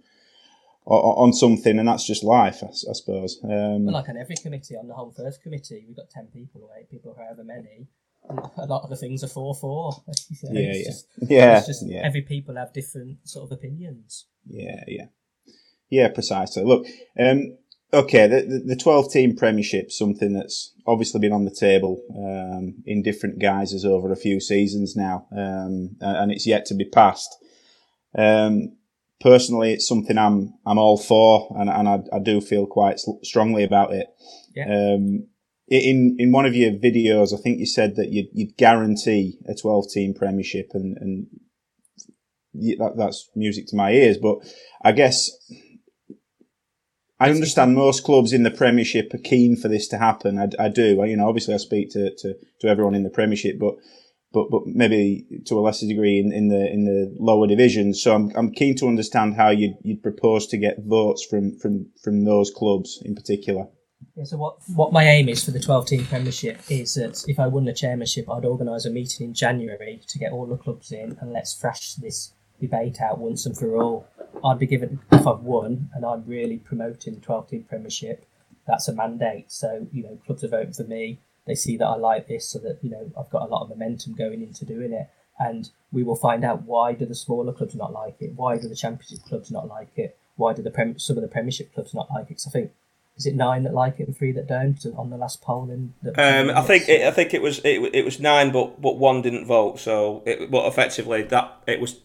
[0.86, 3.40] on, something, and that's just life, I suppose.
[3.44, 6.64] Um, But like on every committee, on the whole first committee, we've got 10 people
[6.64, 7.90] or 8 people, however many.
[8.58, 10.04] A lot of the things are 4 4.
[10.08, 10.90] You know, Yeah, it's yeah.
[10.90, 12.02] Just, yeah, just yeah.
[12.04, 14.26] every people have different sort of opinions.
[14.48, 15.06] Yeah, yeah,
[15.90, 16.64] yeah, precisely.
[16.64, 16.86] Look,
[17.20, 17.58] um,
[17.94, 22.84] okay, the, the the twelve team Premiership, something that's obviously been on the table um,
[22.86, 27.36] in different guises over a few seasons now, um, and it's yet to be passed.
[28.18, 28.76] Um,
[29.20, 33.64] personally, it's something I'm I'm all for, and and I, I do feel quite strongly
[33.64, 34.08] about it.
[34.56, 34.66] Yeah.
[34.66, 35.28] Um,
[35.68, 39.54] in in one of your videos, I think you said that you'd, you'd guarantee a
[39.54, 41.28] twelve team Premiership, and and
[42.80, 44.18] that, that's music to my ears.
[44.18, 44.38] But
[44.84, 45.30] I guess
[47.20, 50.39] I understand most clubs in the Premiership are keen for this to happen.
[50.39, 51.01] I, I do.
[51.01, 53.76] I, you know, obviously I speak to, to, to everyone in the Premiership, but
[54.32, 58.01] but but maybe to a lesser degree in, in the in the lower divisions.
[58.01, 61.88] So I'm I'm keen to understand how you'd you'd propose to get votes from from
[62.03, 63.67] from those clubs in particular.
[64.15, 67.38] Yeah, so what, what my aim is for the 12 team premiership is that if
[67.38, 70.93] I won the chairmanship, I'd organise a meeting in January to get all the clubs
[70.93, 74.07] in and let's thrash this debate out once and for all.
[74.43, 78.26] I'd be given, if I've won and I'm really promoting the 12 team premiership,
[78.68, 79.51] that's a mandate.
[79.51, 81.20] So, you know, clubs are voting for me.
[81.47, 83.70] They see that I like this so that, you know, I've got a lot of
[83.70, 85.10] momentum going into doing it.
[85.39, 88.34] And we will find out why do the smaller clubs not like it?
[88.36, 90.18] Why do the championship clubs not like it?
[90.36, 92.36] Why do the prem- some of the premiership clubs not like it?
[92.36, 92.72] 'Cause I think
[93.18, 95.70] is it nine that like it and three that don't on the last poll?
[95.70, 98.82] In the, Um, I think it, I think it was it, it was nine, but
[98.82, 99.80] but one didn't vote.
[99.80, 101.99] So, it, but effectively that it was,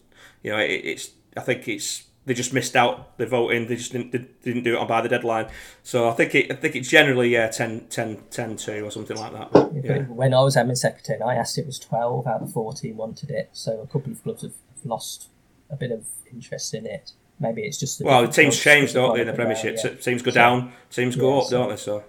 [0.45, 3.67] you know, it, it's I think it's they just missed out the voting.
[3.67, 5.47] They just didn't, they didn't do it on by the deadline.
[5.81, 9.17] So I think it, I think it's generally yeah 10, 10, 10 2 or something
[9.17, 9.71] like that.
[9.83, 10.03] Yeah.
[10.03, 13.49] When I was admin secretary, I asked it was twelve out of fourteen wanted it.
[13.53, 15.29] So a couple of clubs have lost
[15.71, 17.13] a bit of interest in it.
[17.39, 19.77] Maybe it's just the well, the teams change, don't they, in the Premiership?
[19.83, 19.95] yeah.
[19.95, 21.75] Teams go so, down, teams go yeah, up, so, don't they?
[21.75, 22.03] So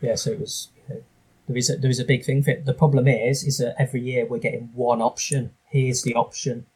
[0.00, 0.68] yeah, so it was.
[0.76, 1.02] You know,
[1.48, 2.64] there is a, there is a big thing for it.
[2.64, 5.50] The problem is, is that every year we're getting one option.
[5.64, 6.66] Here's the option,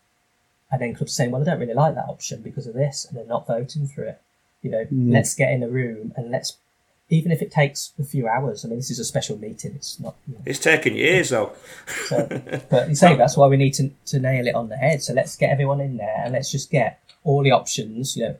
[0.70, 3.16] and then clubs saying, "Well, I don't really like that option because of this," and
[3.16, 4.20] they're not voting for it.
[4.62, 5.12] You know, mm.
[5.12, 6.56] let's get in a room and let's,
[7.10, 8.64] even if it takes a few hours.
[8.64, 9.74] I mean, this is a special meeting.
[9.74, 10.16] It's not.
[10.26, 11.52] You know, it's taken years though.
[12.06, 12.26] so,
[12.70, 15.02] but you say that's why we need to to nail it on the head.
[15.02, 18.16] So let's get everyone in there and let's just get all the options.
[18.16, 18.36] You know,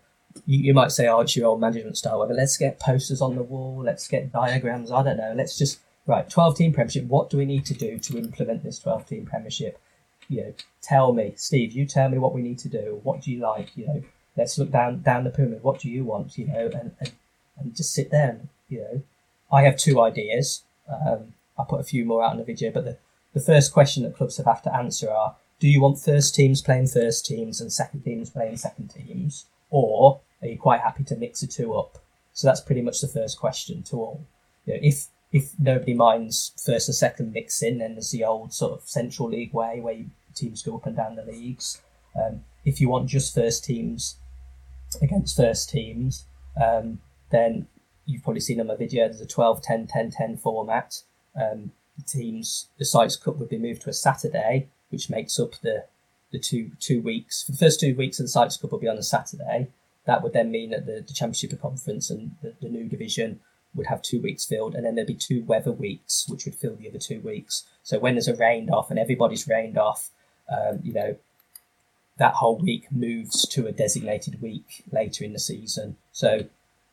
[0.46, 3.36] you, you might say, "Oh, it's your old management style," but let's get posters on
[3.36, 3.82] the wall.
[3.84, 4.90] Let's get diagrams.
[4.90, 5.34] I don't know.
[5.36, 7.04] Let's just right, 12 team premiership.
[7.04, 9.78] What do we need to do to implement this 12 team premiership?
[10.28, 11.72] You know, tell me, Steve.
[11.72, 13.00] You tell me what we need to do.
[13.02, 13.76] What do you like?
[13.76, 14.02] You know,
[14.36, 15.62] let's look down down the pyramid.
[15.62, 16.38] What do you want?
[16.38, 17.12] You know, and and,
[17.58, 18.30] and just sit there.
[18.30, 19.02] And, you know,
[19.52, 20.62] I have two ideas.
[20.88, 22.98] Um, I put a few more out in the video, but the
[23.32, 26.88] the first question that clubs have, to answer are: Do you want first teams playing
[26.88, 31.40] first teams and second teams playing second teams, or are you quite happy to mix
[31.40, 31.98] the two up?
[32.32, 34.26] So that's pretty much the first question to all.
[34.66, 38.72] You know, if if nobody minds first and second mixing, then there's the old sort
[38.72, 39.96] of Central League way where
[40.32, 41.82] teams go up and down the leagues.
[42.14, 44.18] Um, if you want just first teams
[45.02, 46.26] against first teams,
[46.62, 47.00] um,
[47.32, 47.66] then
[48.06, 51.02] you've probably seen on my video, there's a 12, 10, 10, 10 format.
[51.34, 55.56] Um, the teams, the Sykes Cup would be moved to a Saturday, which makes up
[55.62, 55.86] the,
[56.30, 57.42] the two two weeks.
[57.42, 59.70] For the first two weeks of the Sykes Cup will be on a Saturday.
[60.06, 63.40] That would then mean that the, the Championship Conference and the, the new division
[63.74, 66.76] would have two weeks filled, and then there'd be two weather weeks, which would fill
[66.76, 67.64] the other two weeks.
[67.82, 70.10] So when there's a rained off and everybody's rained off,
[70.48, 71.16] um, you know,
[72.18, 75.96] that whole week moves to a designated week later in the season.
[76.12, 76.46] So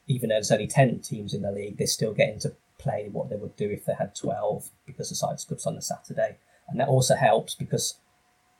[0.08, 3.30] even though there's only 10 teams in the league, they're still getting to play what
[3.30, 6.38] they would do if they had 12 because the Sykes Cup's on a Saturday.
[6.68, 7.96] And that also helps because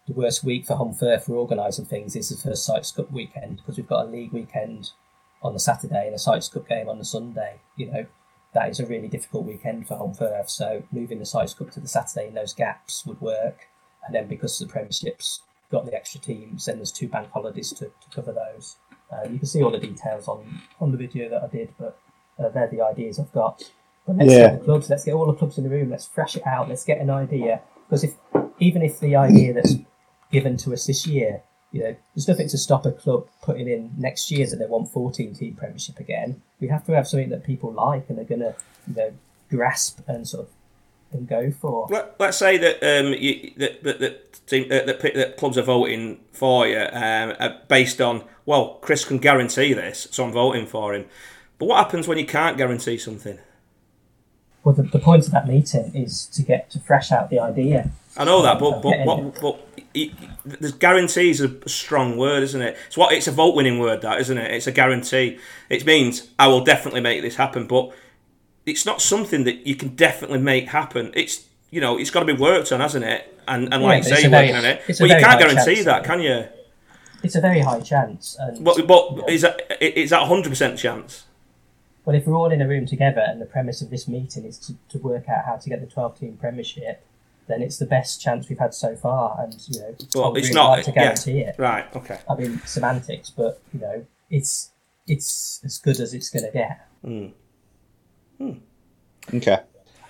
[0.08, 3.78] the worst week for Holmfirth for organising things is the first Sykes Cup weekend because
[3.78, 4.92] we've got a league weekend
[5.42, 7.60] on the Saturday and a Sykes Cup game on the Sunday.
[7.76, 8.06] You know,
[8.54, 10.50] that is a really difficult weekend for Holmfirth.
[10.50, 13.68] So moving the Sykes Cup to the Saturday in those gaps would work.
[14.06, 17.86] And then because the Premiership's got the extra teams, then there's two bank holidays to,
[17.86, 18.78] to cover those.
[19.12, 22.00] Uh, you can see all the details on, on the video that I did, but
[22.40, 23.64] uh, they're the ideas I've got.
[24.08, 24.50] But let's yeah.
[24.50, 26.70] get the clubs, let's get all the clubs in the room, let's thrash it out,
[26.70, 27.62] let's get an idea.
[27.88, 28.16] Because if
[28.60, 29.76] even if the idea that's
[30.32, 33.92] given to us this year you know, there's nothing to stop a club putting in
[33.98, 36.42] next year that they want 14 team premiership again.
[36.60, 38.56] We have to have something that people like and are going to,
[38.88, 39.14] you know,
[39.50, 40.50] grasp and sort of
[41.14, 41.88] and go for.
[41.90, 45.64] Let, us say that um, you, that that that, team, uh, that, that, clubs are
[45.64, 50.66] voting for you um, uh, based on well, Chris can guarantee this, so I'm voting
[50.66, 51.06] for him.
[51.58, 53.38] But what happens when you can't guarantee something?
[54.64, 57.92] Well, the, the point of that meeting is to get to fresh out the idea.
[58.18, 62.78] I know that, but but, but, but the guarantee is a strong word, isn't it?
[62.88, 64.52] It's what it's a vote winning word, that isn't it?
[64.52, 65.40] It's a guarantee.
[65.70, 67.92] It means I will definitely make this happen, but
[68.66, 71.12] it's not something that you can definitely make happen.
[71.16, 73.40] It's you know, it's got to be worked on, hasn't it?
[73.48, 74.84] And and like you say, working on it.
[74.88, 76.46] But you can't guarantee chance, that, can you?
[77.24, 78.36] It's a very high chance.
[78.40, 81.26] And, but but is that is that hundred percent chance?
[82.06, 84.58] Well, if we're all in a room together, and the premise of this meeting is
[84.60, 87.06] to, to work out how to get the twelve team premiership
[87.52, 89.38] then it's the best chance we've had so far.
[89.40, 91.50] And you know, well, it's really not like to guarantee yeah.
[91.50, 91.56] it.
[91.58, 91.96] Right.
[91.96, 92.20] Okay.
[92.30, 94.72] I mean semantics, but you know, it's
[95.08, 96.88] it's as good as it's going to get.
[97.04, 97.32] Mm.
[98.38, 99.36] Hmm.
[99.36, 99.60] Okay.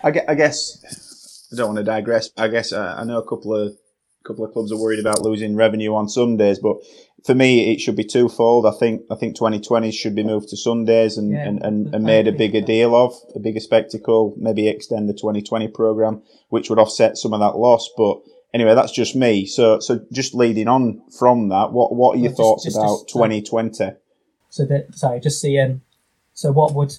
[0.03, 2.29] I guess, I guess I don't want to digress.
[2.37, 3.75] I guess uh, I know a couple of
[4.23, 6.77] couple of clubs are worried about losing revenue on Sundays, but
[7.26, 8.65] for me, it should be twofold.
[8.65, 12.03] I think I think 2020 should be moved to Sundays and, yeah, and, and, and
[12.03, 14.34] made a bigger deal of a bigger spectacle.
[14.38, 17.89] Maybe extend the 2020 program, which would offset some of that loss.
[17.95, 18.22] But
[18.53, 19.45] anyway, that's just me.
[19.45, 23.03] So so just leading on from that, what what are your well, thoughts just, about
[23.05, 23.91] just, 2020?
[24.49, 25.72] So that sorry, just seeing.
[25.72, 25.82] um,
[26.34, 26.95] so what would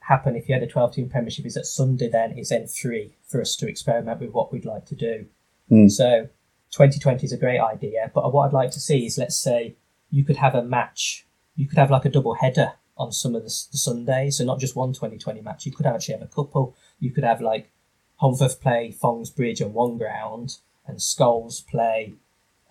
[0.00, 3.14] happen if you had a 12 team premiership is that Sunday then is then free
[3.26, 5.26] for us to experiment with what we'd like to do.
[5.70, 5.90] Mm.
[5.90, 6.28] So
[6.70, 9.76] 2020 is a great idea, but what I'd like to see is let's say
[10.10, 13.42] you could have a match, you could have like a double header on some of
[13.42, 15.66] the, the Sundays, so not just one 2020 match.
[15.66, 16.76] You could actually have a couple.
[17.00, 17.72] You could have like
[18.20, 22.14] Holmfirth play Thongsbridge on one ground, and Scholes play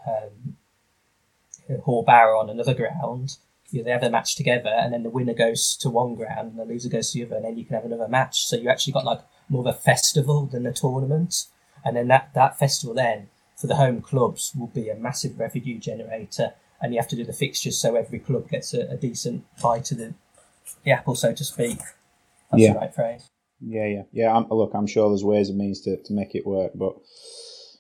[0.08, 0.56] um,
[1.82, 3.38] Hall Bower on another ground.
[3.72, 6.52] You know, they have a match together, and then the winner goes to one ground,
[6.52, 8.46] and the loser goes to the other, and then you can have another match.
[8.46, 11.48] So you actually got like more of a festival than a tournament,
[11.84, 13.30] and then that that festival then
[13.60, 17.26] for the home clubs will be a massive revenue generator and you have to do
[17.26, 20.14] the fixtures so every club gets a, a decent bite of the,
[20.86, 21.78] the apple, so to speak.
[22.50, 22.74] That's Yeah.
[22.74, 23.28] the right phrase.
[23.62, 24.34] Yeah, yeah, yeah.
[24.36, 26.96] I'm, look, I'm sure there's ways and means to, to make it work, but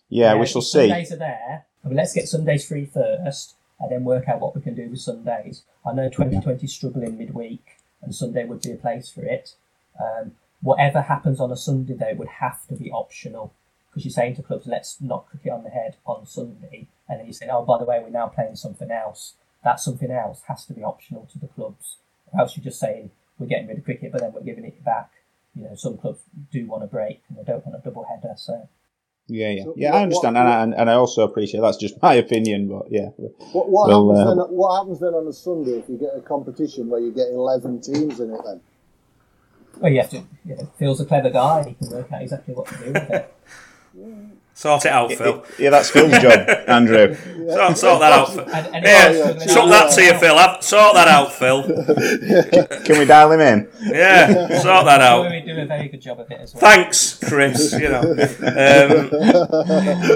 [0.09, 0.89] yeah, we shall see.
[0.89, 1.65] Sundays are there.
[1.83, 4.89] I mean, let's get Sundays free first, and then work out what we can do
[4.89, 5.63] with Sundays.
[5.85, 7.63] I know 2020 is struggling midweek,
[8.01, 9.55] and Sunday would be a place for it.
[9.97, 13.53] Um, whatever happens on a Sunday, though, would have to be optional
[13.89, 17.25] because you're saying to clubs, let's knock cricket on the head on Sunday, and then
[17.25, 19.33] you're saying, oh, by the way, we're now playing something else.
[19.63, 21.97] That something else has to be optional to the clubs,
[22.31, 24.83] or else you're just saying we're getting rid of cricket, but then we're giving it
[24.85, 25.11] back.
[25.55, 26.19] You know, some clubs
[26.51, 28.69] do want a break and they don't want a double header, so.
[29.27, 29.91] Yeah, yeah, So yeah.
[29.91, 32.67] what- I understand, what- and, I, and, and I also appreciate that's just my opinion,
[32.67, 33.09] but yeah,
[33.51, 36.15] What, what, Well, happens uh, then, what happens then on a Sunday if you get
[36.15, 38.61] a competition where you get 11 teams in it then?
[39.79, 40.23] Well, you have to.
[40.45, 41.63] You know, Phil's a clever guy.
[41.69, 43.35] He can work out exactly what to do with it.
[44.59, 45.41] Sort it out, Phil.
[45.57, 46.37] yeah, that's Phil's job,
[46.67, 47.15] Andrew.
[47.15, 48.43] Sort, sort that out, Phil.
[48.49, 49.53] And, and Yeah, if- yeah.
[49.53, 50.37] chuck that to you, Phil.
[50.37, 51.63] Have- Sort that out, Phil.
[52.85, 53.69] Can we dial him in?
[53.81, 54.27] Yeah,
[54.59, 55.31] sort that out.
[55.31, 56.59] we do a very good job of it as well.
[56.61, 57.71] Thanks, Chris.
[57.71, 59.09] You know, um,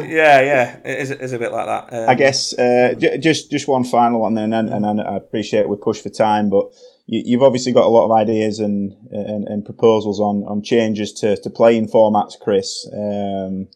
[0.09, 1.93] yeah, yeah, it is, it is a bit like that.
[1.95, 5.69] Um, I guess uh, j- just just one final one then, and, and I appreciate
[5.69, 6.65] we push for time, but
[7.05, 11.13] you, you've obviously got a lot of ideas and and, and proposals on, on changes
[11.13, 12.85] to, to playing formats, Chris.
[12.93, 13.67] Um,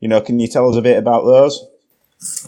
[0.00, 1.64] you know, can you tell us a bit about those?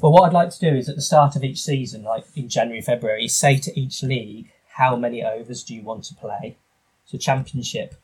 [0.00, 2.48] Well, what I'd like to do is at the start of each season, like in
[2.48, 6.56] January, February, say to each league how many overs do you want to play.
[7.04, 7.94] So Championship,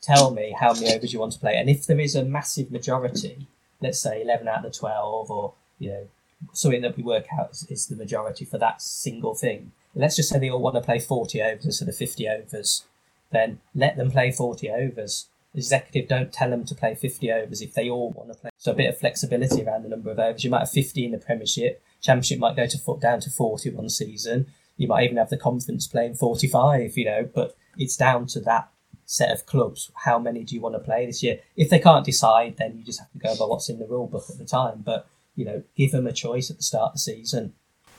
[0.00, 2.70] tell me how many overs you want to play, and if there is a massive
[2.70, 3.46] majority,
[3.80, 6.08] let's say eleven out of the twelve, or you know
[6.52, 9.72] something that we work out is, is the majority for that single thing.
[9.94, 12.84] Let's just say they all want to play forty overs instead of fifty overs.
[13.32, 15.26] Then let them play forty overs.
[15.54, 18.50] Executive don't tell them to play 50 overs if they all want to play.
[18.56, 20.44] So a bit of flexibility around the number of overs.
[20.44, 21.82] You might have 50 in the Premiership.
[22.00, 24.46] Championship might go to foot down to 40 one season.
[24.76, 28.70] You might even have the conference playing 45, you know, but it's down to that
[29.04, 29.90] set of clubs.
[30.04, 31.40] How many do you want to play this year?
[31.56, 34.06] If they can't decide, then you just have to go by what's in the rule
[34.06, 34.82] book at the time.
[34.84, 37.54] But, you know, give them a choice at the start of the season.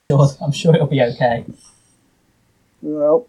[0.09, 1.45] I'm sure it'll be okay.
[2.81, 3.27] Well,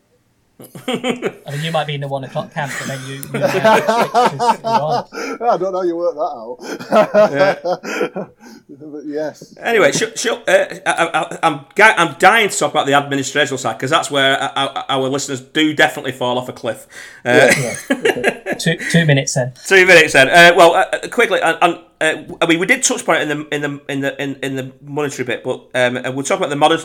[0.60, 3.50] I mean, you might be in the one o'clock camp, and then you, you might
[3.50, 5.06] have to switch to- to on.
[5.42, 6.58] I don't know how you work that out.
[8.68, 9.56] but yes.
[9.58, 13.58] Anyway, sh- sh- uh, I, I, I'm ga- I'm dying to talk about the administrative
[13.58, 16.86] side because that's where our, our listeners do definitely fall off a cliff.
[17.24, 17.48] Uh,
[18.58, 19.52] two, two minutes then.
[19.66, 20.28] Two minutes then.
[20.28, 23.28] Uh, well, uh, quickly, and, and, uh, I mean, we did touch upon it in
[23.28, 26.50] the in the in the in, in the monetary bit, but um, we'll talk about
[26.50, 26.80] the modern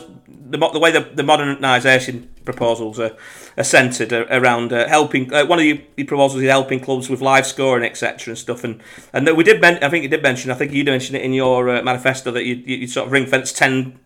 [0.50, 3.16] the, the way the, the modernisation proposals are,
[3.56, 5.32] are centred around uh, helping.
[5.32, 8.30] Uh, one of the, the proposals is helping clubs with live scoring, etc.
[8.30, 8.64] and stuff.
[8.64, 8.80] And
[9.12, 9.60] and we did.
[9.60, 10.50] Men- I think you did mention.
[10.50, 13.26] I think you mentioned it in your uh, manifesto that you you sort of ring
[13.26, 13.98] fence ten.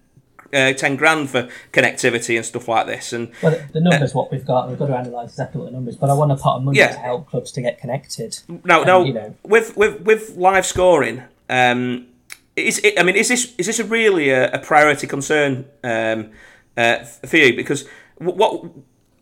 [0.53, 4.31] Uh, 10 grand for connectivity and stuff like this and Well, the, the numbers, what
[4.31, 5.97] we've got, we've got to analyse exactly what the numbers.
[5.97, 6.89] But I want a pot of money Yeah.
[6.93, 8.39] to help clubs to get connected.
[8.63, 9.03] No, And, no.
[9.05, 12.07] you know- With with with live scoring, um,
[12.55, 16.33] is it, I mean, is this is this a really a, a priority concern um,
[16.77, 17.57] uh, for you?
[17.57, 17.89] Because
[18.19, 18.67] what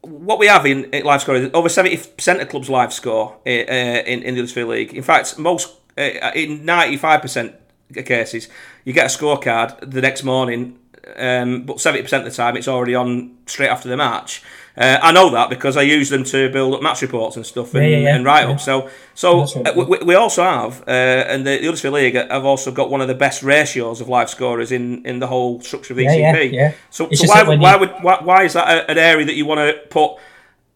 [0.00, 3.50] what we have in, in live scoring, over seventy percent of clubs live score uh,
[3.50, 4.94] in in the Huddersfield League.
[4.94, 7.54] In fact, most uh, in ninety five percent
[7.94, 8.48] cases,
[8.84, 10.76] you get a scorecard the next morning.
[11.16, 14.42] Um, but seventy percent of the time, it's already on straight after the match.
[14.76, 17.74] Uh, I know that because I use them to build up match reports and stuff
[17.74, 18.16] and, Yeah, yeah, yeah.
[18.16, 18.64] and write ups.
[18.64, 22.70] So, so uh, we, we also have, uh, and the, the Huddersfield League have also
[22.70, 25.98] got one of the best ratios of live scorers in, in the whole structure of
[25.98, 26.52] ECB.
[26.52, 26.72] yeah, yeah.
[26.88, 29.44] So, so why, when why would why, why is that a, an area that you
[29.44, 30.12] want to put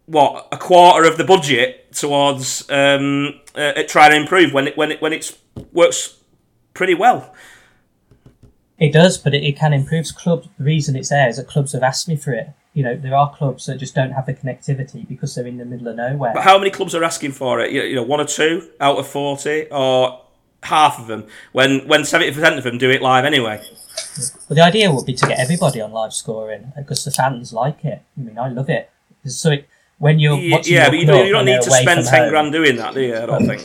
[0.07, 4.91] what a quarter of the budget towards um, uh, trying to improve when it when
[4.91, 5.39] it when it
[5.73, 6.19] works
[6.75, 7.33] pretty well?
[8.79, 10.49] It does, but it, it can improve clubs.
[10.59, 12.49] The reason it's there is that clubs have asked me for it.
[12.73, 15.65] You know, there are clubs that just don't have the connectivity because they're in the
[15.65, 16.33] middle of nowhere.
[16.35, 17.71] But how many clubs are asking for it?
[17.71, 20.21] You know, one or two out of forty, or
[20.65, 21.27] half of them?
[21.53, 23.63] When when seventy percent of them do it live anyway.
[24.49, 27.85] But the idea would be to get everybody on live scoring because the fans like
[27.85, 28.03] it.
[28.19, 28.91] I mean, I love it.
[29.25, 29.69] So it,
[29.99, 32.77] when you're Yeah, but you don't, you don't need to spend ten home, grand doing
[32.77, 33.17] that, do you?
[33.17, 33.61] I don't think,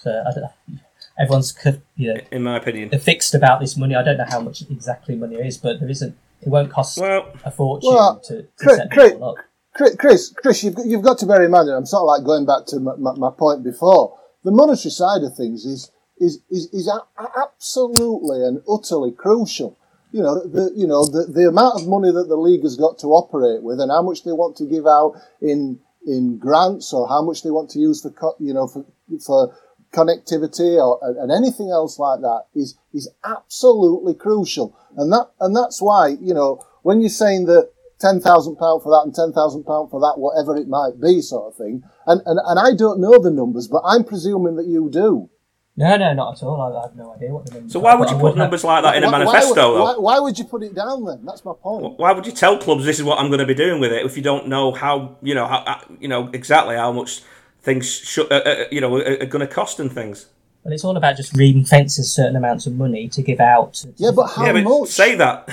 [0.00, 0.80] So I don't,
[1.18, 2.88] everyone's co- you know in my opinion.
[2.90, 3.94] they're fixed about this money.
[3.94, 6.16] I don't know how much exactly money it is, but there isn't.
[6.42, 9.36] It won't cost Well, a fortune Well, to, to Chris- set Chris- people up.
[9.74, 12.06] Chris, Chris, Chris you've, got- you've got to bear in mind, and I'm sort of
[12.06, 15.90] like going back to my, my, my point before, the monetary side of things is,
[16.18, 17.02] is, is, is a-
[17.42, 19.78] absolutely and utterly crucial.
[20.12, 22.98] You know, the, you know, the, the amount of money that the league has got
[23.00, 27.08] to operate with and how much they want to give out in, in grants or
[27.08, 28.84] how much they want to use for, co- you know, for,
[29.26, 29.56] for
[29.94, 34.76] connectivity or, and anything else like that is, is absolutely crucial.
[34.96, 38.90] And that, and that's why, you know, when you're saying that ten thousand pound for
[38.90, 41.82] that and ten thousand pound for that, whatever it might be, sort of thing.
[42.06, 45.30] And, and and I don't know the numbers, but I'm presuming that you do.
[45.76, 46.60] No, no, not at all.
[46.60, 47.72] I, I have no idea what the numbers.
[47.72, 49.48] So why would you I put have- numbers like that in a Why- why manifesto,
[49.48, 49.82] would- though?
[49.82, 51.24] Why, why would you put it down then?
[51.24, 51.98] That's my point.
[51.98, 54.04] Why would you tell clubs this is what I'm going to be doing with it
[54.06, 57.22] if you don't know how you know how uh, you know exactly how much
[57.64, 60.26] things should, uh, uh, you know are, are going to cost and things?
[60.62, 63.74] Well, it's all about just ring fencing certain amounts of money to give out.
[63.74, 64.88] to- Yeah, but how yeah, but much?
[64.88, 65.48] say that.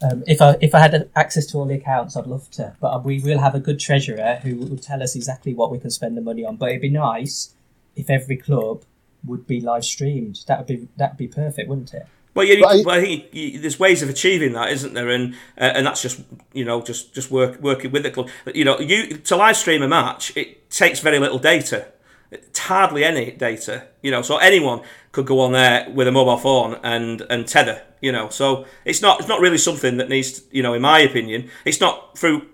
[0.00, 2.76] Um, if I if I had access to all the accounts, I'd love to.
[2.80, 5.90] But we will have a good treasurer who will tell us exactly what we can
[5.90, 6.56] spend the money on.
[6.56, 7.54] But it'd be nice
[7.96, 8.84] if every club
[9.26, 10.40] would be live streamed.
[10.46, 12.06] That would be that would be perfect, wouldn't it?
[12.34, 15.08] Well, yeah, But I- but I think you, there's ways of achieving that, isn't there?
[15.08, 16.20] And uh, and that's just
[16.52, 18.28] you know just just work working with the club.
[18.54, 21.86] You know, you to live stream a match, it takes very little data.
[22.30, 23.86] It's hardly any data.
[24.02, 27.82] You know, so anyone could go on there with a mobile phone and and tether.
[28.00, 30.32] You know, so it's not it's not really something that needs.
[30.40, 32.46] To, you know, in my opinion, it's not through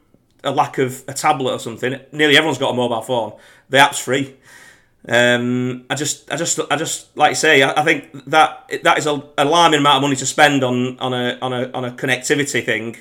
[0.44, 1.98] a lack of a tablet or something.
[2.12, 3.32] Nearly everyone's got a mobile phone.
[3.68, 4.36] The app's free.
[5.06, 7.62] Um, I just, I just, I just like you say.
[7.62, 11.12] I, I think that that is an alarming amount of money to spend on on
[11.12, 12.96] a on a on a connectivity thing.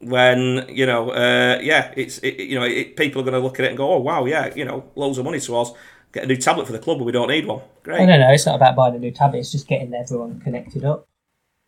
[0.00, 3.58] When you know, uh, yeah, it's it, you know, it, people are going to look
[3.58, 5.72] at it and go, oh wow, yeah, you know, loads of money to us.
[6.12, 7.60] Get a new tablet for the club, but we don't need one.
[7.82, 8.00] Great.
[8.00, 8.32] No, no, no.
[8.32, 9.40] It's not about buying a new tablet.
[9.40, 11.08] It's just getting everyone connected up.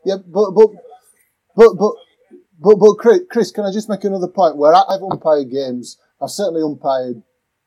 [0.04, 0.68] Yeah, but but
[1.56, 1.94] but but
[2.60, 4.56] but but Chris, Chris, can I just make another point?
[4.56, 7.22] Where I- I've umpired games, I've certainly umpired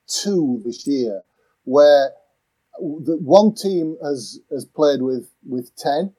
[0.07, 1.21] two this year,
[1.69, 2.11] where
[2.79, 6.13] the one team has has played with with ten,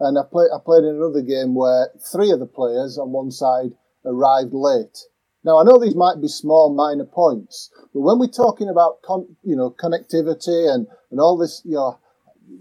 [0.00, 3.30] and I played I played in another game where three of the players on one
[3.30, 3.72] side
[4.04, 4.96] arrived late.
[5.44, 9.36] Now I know these might be small minor points, but when we're talking about con,
[9.42, 11.98] you know connectivity and and all this you know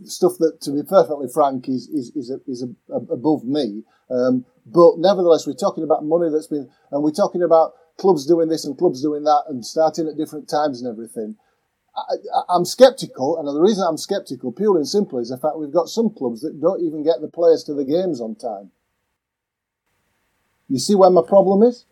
[0.03, 3.83] stuff that, to be perfectly frank, is is is, a, is a, a, above me.
[4.09, 8.49] Um, but nevertheless, we're talking about money that's been, and we're talking about clubs doing
[8.49, 11.37] this and clubs doing that, and starting at different times and everything.
[11.95, 15.71] I, I'm sceptical, and the reason I'm sceptical, purely and simply, is the fact we've
[15.71, 18.71] got some clubs that don't even get the players to the games on time.
[20.67, 21.85] You see where my problem is?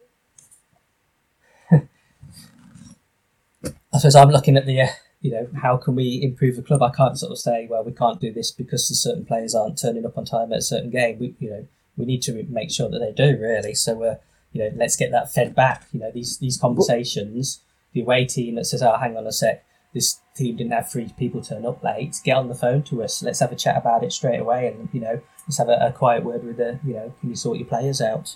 [3.94, 4.88] I suppose I'm looking at the, uh,
[5.22, 6.82] you know, how can we improve the club?
[6.82, 9.80] I can't sort of say, well, we can't do this because the certain players aren't
[9.80, 11.20] turning up on time at a certain game.
[11.20, 13.76] We, you know, we need to make sure that they do really.
[13.76, 14.16] So, uh,
[14.52, 15.86] you know, let's get that fed back.
[15.92, 17.62] You know, these these conversations,
[17.94, 19.64] the away team that says, oh, hang on a sec,
[19.94, 22.20] this team didn't have three people turn up late.
[22.24, 23.22] Get on the phone to us.
[23.22, 25.92] Let's have a chat about it straight away, and you know, let's have a, a
[25.92, 28.36] quiet word with the, you know, can you sort your players out?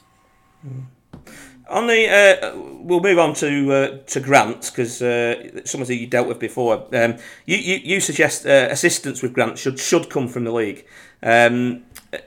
[1.69, 6.27] On the, uh, we'll move on to uh, to grants because uh, something you dealt
[6.27, 6.85] with before.
[6.93, 10.85] Um, you, you you suggest uh, assistance with grants should should come from the league.
[11.21, 11.83] Um,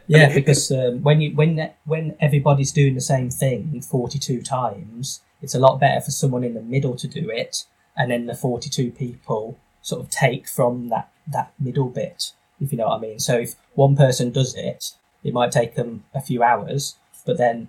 [0.06, 4.18] Yeah, I mean, because um, when you when when everybody's doing the same thing forty
[4.18, 7.64] two times, it's a lot better for someone in the middle to do it,
[8.00, 12.72] and then the forty two people sort of take from that that middle bit, if
[12.72, 13.18] you know what I mean.
[13.18, 14.92] So if one person does it,
[15.22, 16.96] it might take them a few hours,
[17.26, 17.68] but then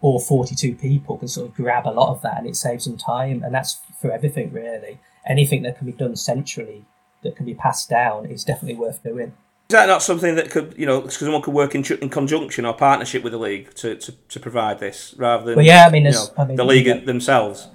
[0.00, 2.98] all 42 people can sort of grab a lot of that and it saves them
[2.98, 6.84] time and that's for everything really anything that can be done centrally
[7.22, 9.32] that can be passed down is definitely worth doing
[9.70, 12.66] Is that not something that could, you know, because someone could work in, in conjunction
[12.66, 15.90] or partnership with the league to, to, to provide this rather than Well, yeah, I
[15.90, 16.98] mean, you know, I mean, the league yeah.
[16.98, 17.68] themselves?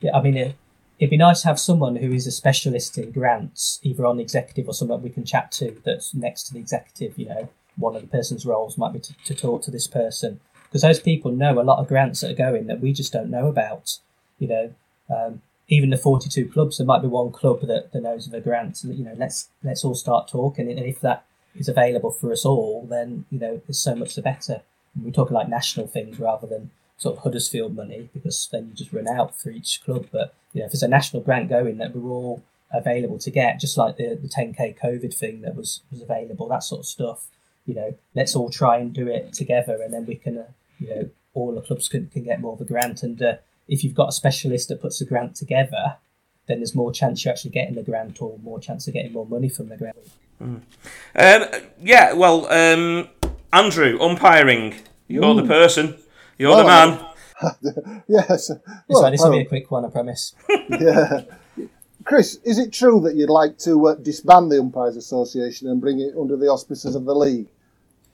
[0.00, 0.56] Yeah, I mean, it,
[0.98, 4.68] it'd be nice to have someone who is a specialist in grants, either on executive
[4.68, 7.18] or someone we can chat to that's next to the executive.
[7.18, 10.40] You know, one of the person's roles might be to, to talk to this person
[10.64, 13.30] because those people know a lot of grants that are going that we just don't
[13.30, 13.98] know about.
[14.38, 14.74] You know,
[15.08, 18.40] um, even the forty-two clubs, there might be one club that, that knows of a
[18.40, 18.82] grant.
[18.84, 21.24] You know, let's let's all start talking, and if that
[21.54, 24.62] is available for us all, then you know, it's so much the better.
[24.94, 26.70] And we're talking like national things rather than
[27.02, 30.06] sort of Huddersfield money because then you just run out for each club.
[30.12, 33.60] But you know, if there's a national grant going that we're all available to get,
[33.60, 37.26] just like the, the 10k COVID thing that was was available, that sort of stuff.
[37.66, 40.88] You know, let's all try and do it together, and then we can, uh, you
[40.88, 43.02] know, all the clubs can, can get more of a grant.
[43.02, 43.36] And uh,
[43.68, 45.96] if you've got a specialist that puts a grant together,
[46.46, 49.26] then there's more chance you're actually getting the grant, or more chance of getting more
[49.26, 49.96] money from the grant.
[50.40, 51.46] Um,
[51.80, 53.08] yeah, well, um,
[53.52, 54.74] Andrew, umpiring,
[55.06, 55.96] you're the person,
[56.38, 57.06] you're the man.
[58.08, 58.50] Yes.
[58.50, 60.34] It's Well, like, this will be a quick one, I promise.
[60.68, 61.22] yeah.
[62.04, 66.00] Chris, is it true that you'd like to uh, disband the Umpires Association and bring
[66.00, 67.48] it under the auspices of the league?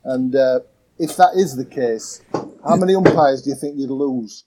[0.05, 0.61] And uh,
[0.99, 4.45] if that is the case, how many umpires do you think you'd lose?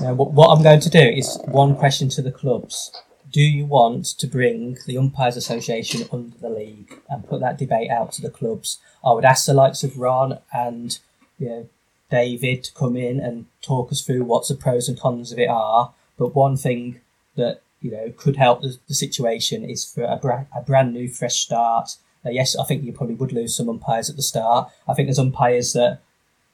[0.00, 2.92] Now, what, what I'm going to do is one question to the clubs.
[3.30, 7.90] Do you want to bring the Umpires Association under the league and put that debate
[7.90, 8.78] out to the clubs?
[9.04, 10.98] I would ask the likes of Ron and
[11.38, 11.68] you know,
[12.10, 15.48] David to come in and talk us through what the pros and cons of it
[15.48, 15.92] are.
[16.16, 17.00] But one thing
[17.36, 21.08] that you know could help the, the situation is for a, bra- a brand new
[21.08, 21.96] fresh start.
[22.24, 24.70] Uh, yes, I think you probably would lose some umpires at the start.
[24.88, 26.00] I think there's umpires that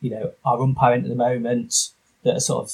[0.00, 1.90] you know are umpiring at the moment
[2.24, 2.72] that are sort of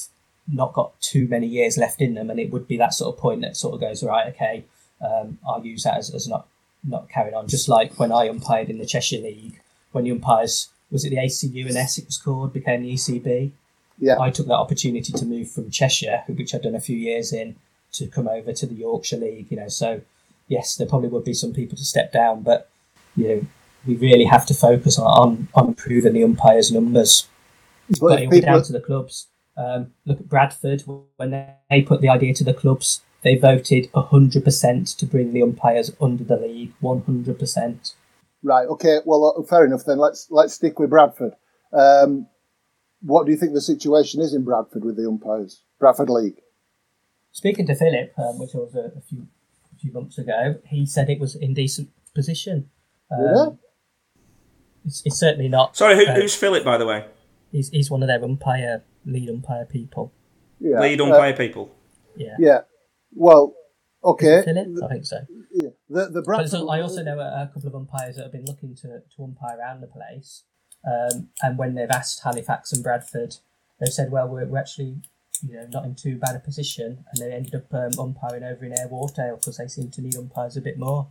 [0.51, 3.21] not got too many years left in them, and it would be that sort of
[3.21, 4.29] point that sort of goes right.
[4.29, 4.65] Okay,
[5.01, 6.47] um, I'll use that as, as not
[6.85, 7.49] not carrying on.
[7.49, 9.61] Just like when I umpired in the Cheshire League,
[9.93, 13.53] when the umpires was it the ACU&S it was called became the ECB.
[13.99, 14.19] Yeah.
[14.21, 17.57] I took that opportunity to move from Cheshire, which I'd done a few years in,
[17.93, 19.51] to come over to the Yorkshire League.
[19.51, 20.01] You know, so
[20.47, 22.71] yes, there probably would be some people to step down, but
[23.17, 23.47] you know,
[23.87, 27.29] we really have to focus on on, on improving the umpires' numbers.
[27.89, 29.27] But, But it if will be people, down to the clubs.
[29.57, 30.85] Um, look at Bradford
[31.17, 31.31] when
[31.69, 33.03] they put the idea to the clubs.
[33.23, 36.73] They voted 100% to bring the umpires under the league.
[36.81, 37.95] 100%.
[38.43, 39.99] Right, okay, well, uh, fair enough then.
[39.99, 41.33] Let's let's stick with Bradford.
[41.73, 42.27] Um,
[43.01, 45.63] what do you think the situation is in Bradford with the umpires?
[45.79, 46.41] Bradford League.
[47.33, 49.29] Speaking to Philip, um, which was a, a few
[49.75, 52.71] a few months ago, he said it was in decent position.
[53.11, 53.57] Um, Really?
[54.85, 55.77] it's, it's certainly not.
[55.77, 57.05] Sorry, who, uh, who's Philip, by the way?
[57.53, 60.13] he's, he's one of their umpire lead umpire people.
[60.61, 60.81] Yeah.
[60.81, 61.75] Lead uh, umpire people.
[62.17, 62.37] Yeah.
[62.39, 62.59] yeah.
[63.13, 63.55] Well,
[64.05, 64.43] okay.
[64.45, 65.19] Philip, I think so.
[65.53, 65.68] Yeah.
[65.89, 66.51] The the But Bradford.
[66.51, 69.23] so I also know a, a couple of umpires that have been looking to, to
[69.23, 70.45] umpire around the place.
[70.87, 73.37] Um, and when they've asked Halifax and Bradford,
[73.81, 74.97] they've said, well, we're, we're actually
[75.43, 77.05] you know not in too bad a position.
[77.13, 80.17] And they ended up um, umpiring over in Air Wardale because they seem to need
[80.17, 81.09] umpires a bit more.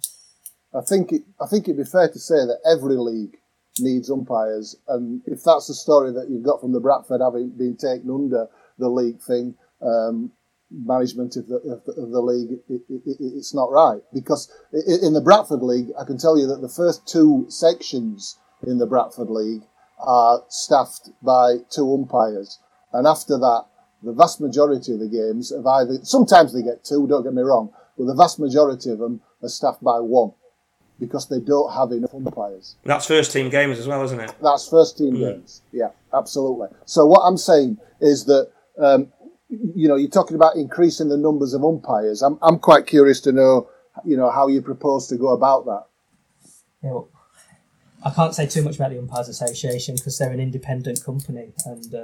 [0.74, 3.38] I think it, I think it'd be fair to say that every league
[3.80, 7.78] needs umpires, and if that's the story that you've got from the Bradford having been
[7.78, 8.48] taken under
[8.78, 10.32] the league thing, um,
[10.72, 14.52] management of the, of the, of the league, it, it, it, it's not right because
[15.02, 18.86] in the Bradford league, I can tell you that the first two sections in the
[18.86, 19.64] Bradford league
[20.00, 22.60] are staffed by two umpires,
[22.94, 23.66] and after that,
[24.04, 27.42] the vast majority of the games have either sometimes they get two, don't get me
[27.42, 30.34] wrong, but the vast majority of them are staffed by one
[31.00, 32.76] because they don't have enough umpires.
[32.84, 34.34] That's first team games as well, isn't it?
[34.42, 35.62] That's first team games.
[35.72, 36.70] Yeah, absolutely.
[36.86, 39.12] So what I'm saying is that um,
[39.50, 42.22] you know you're talking about increasing the numbers of umpires.
[42.22, 43.70] I'm I'm quite curious to know
[44.06, 45.86] you know how you propose to go about that.
[46.84, 47.08] You know,
[48.04, 51.94] I can't say too much about the Umpires Association because they're an independent company, and
[51.94, 51.98] uh,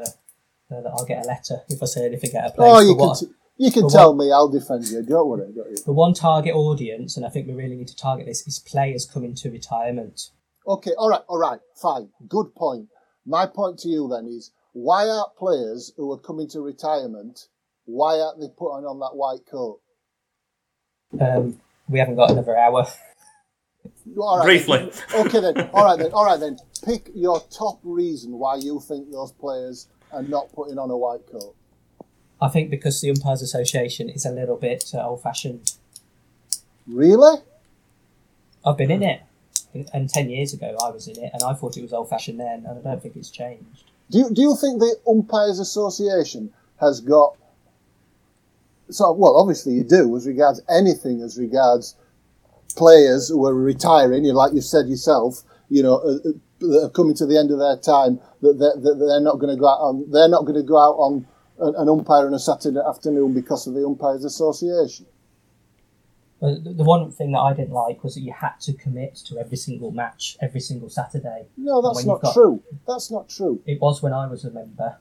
[0.71, 2.71] uh, that I'll get a letter if I say anything out of place.
[2.71, 4.31] Oh, you can t- you can tell me.
[4.31, 5.03] I'll defend you.
[5.03, 5.51] Don't worry.
[5.53, 5.77] Don't you?
[5.85, 9.05] the one target audience, and I think we really need to target this, is players
[9.05, 10.29] coming to retirement.
[10.67, 10.91] Okay.
[10.97, 11.21] All right.
[11.27, 11.59] All right.
[11.75, 12.09] Fine.
[12.27, 12.87] Good point.
[13.25, 17.47] My point to you then is why aren't players who are coming to retirement?
[17.85, 19.79] Why aren't they putting on that white coat?
[21.19, 22.87] Um, we haven't got another hour.
[24.17, 24.91] All right, Briefly.
[25.13, 25.69] Okay then.
[25.73, 26.11] All right then.
[26.11, 26.57] All right then.
[26.85, 31.25] Pick your top reason why you think those players are not putting on a white
[31.31, 31.55] coat.
[32.41, 35.73] I think because the Umpires Association is a little bit uh, old fashioned.
[36.87, 37.39] Really?
[38.65, 39.21] I've been in it,
[39.93, 42.39] and 10 years ago I was in it, and I thought it was old fashioned
[42.39, 43.91] then, and I don't think it's changed.
[44.09, 47.35] Do you, do you think the Umpires Association has got
[48.89, 49.35] so well?
[49.37, 51.95] Obviously, you do as regards anything as regards
[52.75, 54.25] players who are retiring.
[54.25, 57.51] You like you said yourself, you know, uh, uh, that are coming to the end
[57.51, 58.19] of their time.
[58.41, 60.11] That they're, that they're not going to go out on.
[60.11, 61.25] They're not going to go out on
[61.59, 65.05] an, an umpire on a Saturday afternoon because of the Umpires Association.
[66.43, 69.15] But the the one thing that I didn't like was that you had to commit
[69.27, 71.45] to every single match, every single Saturday.
[71.55, 72.61] No, that's not got- true.
[72.85, 73.61] That's not true.
[73.65, 74.97] It was when I was a member.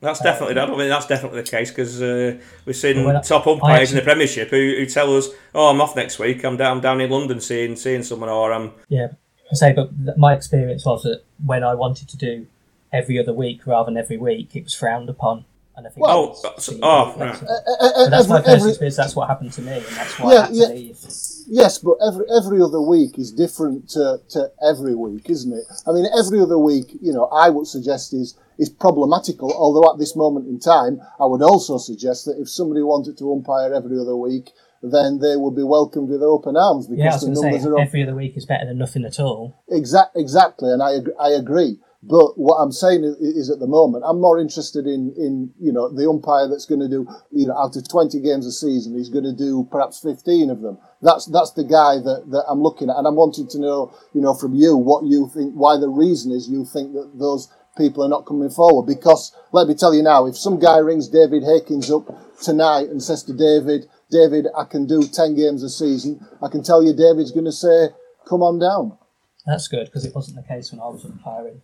[0.00, 0.56] That's definitely.
[0.56, 3.50] I don't think that's definitely the case because uh, we've seen Well, I- top I
[3.50, 6.44] umpires in the Premiership who, who tell us, "Oh, I'm off next week.
[6.44, 9.08] I'm down I'm down in London seeing seeing someone, or I'm Yeah,
[9.50, 12.46] I say, but my experience was that when I wanted to do
[12.92, 15.44] every other week rather than every week, it was frowned upon.
[15.78, 17.94] And I think Well- oh, that's uh, so- the- oh, uh, uh, that's- right.
[17.94, 18.96] but that's my first every- experience.
[18.96, 20.68] That's what happened to me, and that's why Yeah, I had to yeah.
[20.68, 21.06] leave.
[21.50, 25.64] Yes, but every every other week is different to, to every week, isn't it?
[25.86, 29.52] I mean, every other week, you know, I would suggest is is problematical.
[29.52, 33.32] Although at this moment in time, I would also suggest that if somebody wanted to
[33.32, 34.52] umpire every other week,
[34.82, 37.68] then they would be welcomed with open arms because Yeah, I was the numbers say
[37.68, 37.86] are up.
[37.86, 39.54] every other week is better than nothing at all.
[39.70, 41.78] Exact, exactly, and I ag- I agree.
[42.02, 45.72] But what I'm saying is, is at the moment, I'm more interested in, in you
[45.72, 48.96] know the umpire that's going to do you know out of 20 games a season,
[48.96, 50.78] he's going to do perhaps 15 of them.
[51.02, 54.20] That's that's the guy that, that I'm looking at, and I'm wanting to know you
[54.20, 58.04] know from you what you think, why the reason is you think that those people
[58.04, 58.86] are not coming forward.
[58.86, 63.02] Because let me tell you now, if some guy rings David Hakins up tonight and
[63.02, 66.92] says to David, David, I can do 10 games a season, I can tell you
[66.92, 67.88] David's going to say,
[68.28, 68.98] come on down.
[69.46, 71.62] That's good because it wasn't the case when I was umpiring.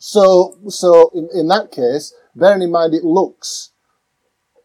[0.00, 3.70] So, so in, in that case, bearing in mind it looks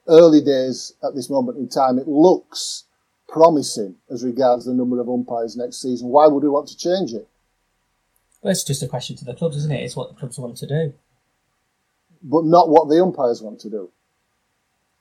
[0.07, 2.85] early days at this moment in time, it looks
[3.27, 6.07] promising as regards the number of umpires next season.
[6.07, 7.27] Why would we want to change it?
[8.41, 9.83] Well, it's just a question to the clubs, isn't it?
[9.83, 10.93] It's what the clubs want to do.
[12.23, 13.91] But not what the umpires want to do.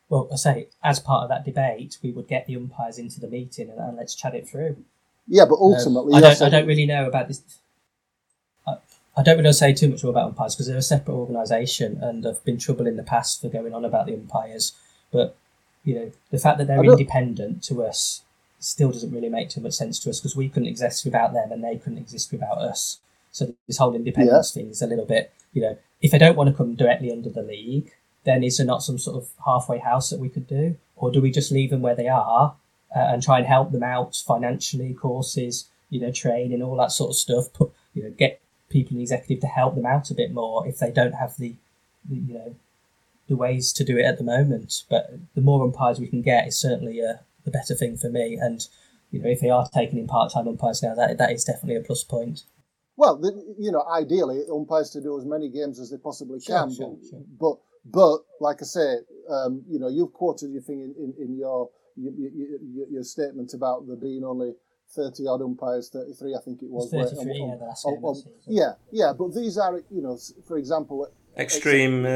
[0.08, 3.28] Well, I say, as part of that debate, we would get the umpires into the
[3.28, 4.84] meeting and, and let's chat it through.
[5.28, 7.42] Yeah, but ultimately, Um, I, don't, I don't really know about this.
[9.16, 12.24] I, don't really say too much more about umpires because they're a separate organisation and
[12.24, 14.72] there've been trouble in the past for going on about the umpires.
[15.12, 15.36] But
[15.84, 18.22] you know, the fact that they're independent to us
[18.58, 21.52] still doesn't really make too much sense to us because we couldn't exist without them
[21.52, 22.98] and they couldn't exist without us.
[23.30, 26.48] So this whole independence thing is a little bit, you know, if they don't want
[26.48, 27.92] to come directly under the league,
[28.24, 31.20] then is there not some sort of halfway house that we could do, or do
[31.20, 32.54] we just leave them where they are
[32.94, 37.10] uh, and try and help them out financially, courses, you know, training, all that sort
[37.10, 37.52] of stuff.
[37.52, 38.40] Put, you know, get
[38.74, 41.36] people in the executive to help them out a bit more if they don't have
[41.38, 41.54] the,
[42.10, 42.56] the you know,
[43.28, 44.82] the ways to do it at the moment.
[44.90, 48.36] But the more umpires we can get is certainly a, the better thing for me.
[48.36, 48.66] And
[49.10, 51.86] you know, if they are taking in part-time umpires now, that that is definitely a
[51.86, 52.42] plus point.
[52.96, 56.74] Well, the, you know, ideally, umpires to do as many games as they possibly can.
[56.74, 57.22] sure, but, sure.
[57.40, 58.96] but, but, like I say,
[59.30, 63.54] um, you know, you've quoted your thing in, in, in your, your, your your statement
[63.54, 64.54] about there being only
[64.94, 66.84] thirty odd umpires, thirty three, I think it was.
[66.86, 69.58] It's where- 33, um, yeah, the um, game of the um, yeah, yeah, but these
[69.58, 70.16] are, you know,
[70.46, 72.08] for example, Extreme uh,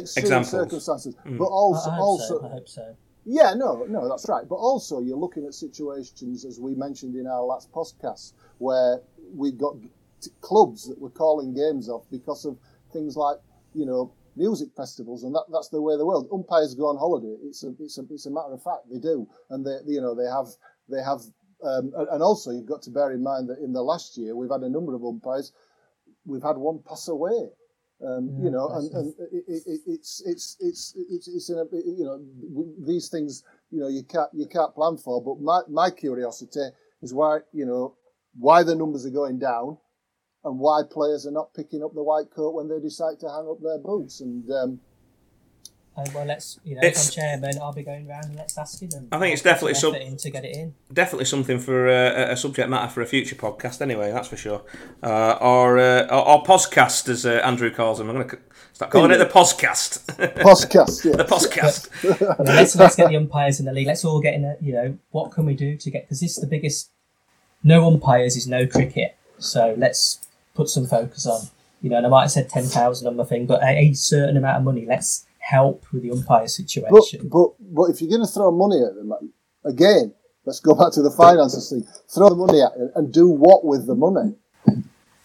[0.00, 0.50] extreme examples.
[0.50, 1.38] circumstances, Mm.
[1.38, 2.46] but I, also, I hope also, so.
[2.46, 2.96] I hope so.
[3.26, 4.48] yeah, no, no, that's right.
[4.48, 9.02] But also, you're looking at situations, as we mentioned in our last podcast, where
[9.34, 9.74] we got
[10.22, 12.56] t- clubs that were calling games off because of
[12.92, 13.38] things like,
[13.74, 16.26] you know, music festivals, and that, that's the way of the world.
[16.32, 17.36] Umpires go on holiday.
[17.44, 20.14] It's a, it's a, it's a matter of fact they do, and they, you know,
[20.14, 20.48] they have,
[20.88, 21.20] they have,
[21.62, 24.50] um, and also you've got to bear in mind that in the last year we've
[24.50, 25.52] had a number of umpires.
[26.24, 27.50] We've had one pass away.
[28.04, 31.58] Um, Yeah, you know, and, and it, it, it, it's it's it's it's it's in
[31.58, 32.20] a, you know
[32.84, 35.22] these things you know you can't you can't plan for.
[35.22, 36.66] But my my curiosity
[37.00, 37.94] is why you know
[38.38, 39.78] why the numbers are going down,
[40.44, 43.48] and why players are not picking up the white coat when they decide to hang
[43.48, 44.20] up their boots.
[44.20, 44.80] And um,
[45.94, 48.56] Uh, well, let's you know, It's- if I'm chairman, I'll be going round and let's
[48.56, 49.08] ask him.
[49.12, 50.74] I think it's definitely some some- effort in to get it in.
[50.92, 54.10] Definitely something for uh, a subject matter for a future podcast, anyway.
[54.10, 54.62] That's for sure.
[55.02, 58.08] Uh, or, uh, or or podcast, as uh, Andrew calls them.
[58.08, 58.38] I'm going to
[58.72, 60.06] start calling it the podcast.
[60.36, 61.16] podcast, yeah.
[61.16, 61.88] the podcast.
[62.38, 63.86] Well, let's let's get the umpires in the league.
[63.86, 64.44] Let's all get in.
[64.46, 66.04] A, you know, what can we do to get?
[66.04, 66.90] Because this is the biggest.
[67.62, 69.14] No umpires is no cricket.
[69.38, 71.48] So let's put some focus on.
[71.82, 73.92] You know, and I might have said ten thousand on my thing, but a, a
[73.92, 74.86] certain amount of money.
[74.86, 77.28] Let's help with the umpire situation.
[77.28, 79.12] but but if you're going to throw money at them
[79.64, 80.14] again,
[80.46, 81.84] let's go back to the finances thing.
[82.08, 84.34] Throw the money at it and do what with the money?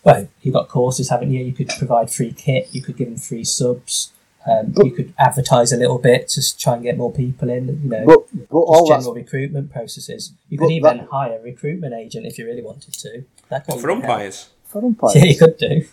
[0.04, 1.44] well, you've got courses, haven't you?
[1.44, 2.70] You could provide free kit.
[2.72, 4.12] You could give them free subs.
[4.50, 7.68] Um, But- you could advertise a little bit to try and get more people in.
[7.84, 10.32] You know, But but all just that's general recruitment processes.
[10.50, 13.24] You But could even that- hire a recruitment agent if you really wanted to.
[13.50, 14.12] That could What, for even help.
[14.14, 14.48] umpires?
[14.66, 15.16] for umpires.
[15.18, 15.86] Yeah, you could do.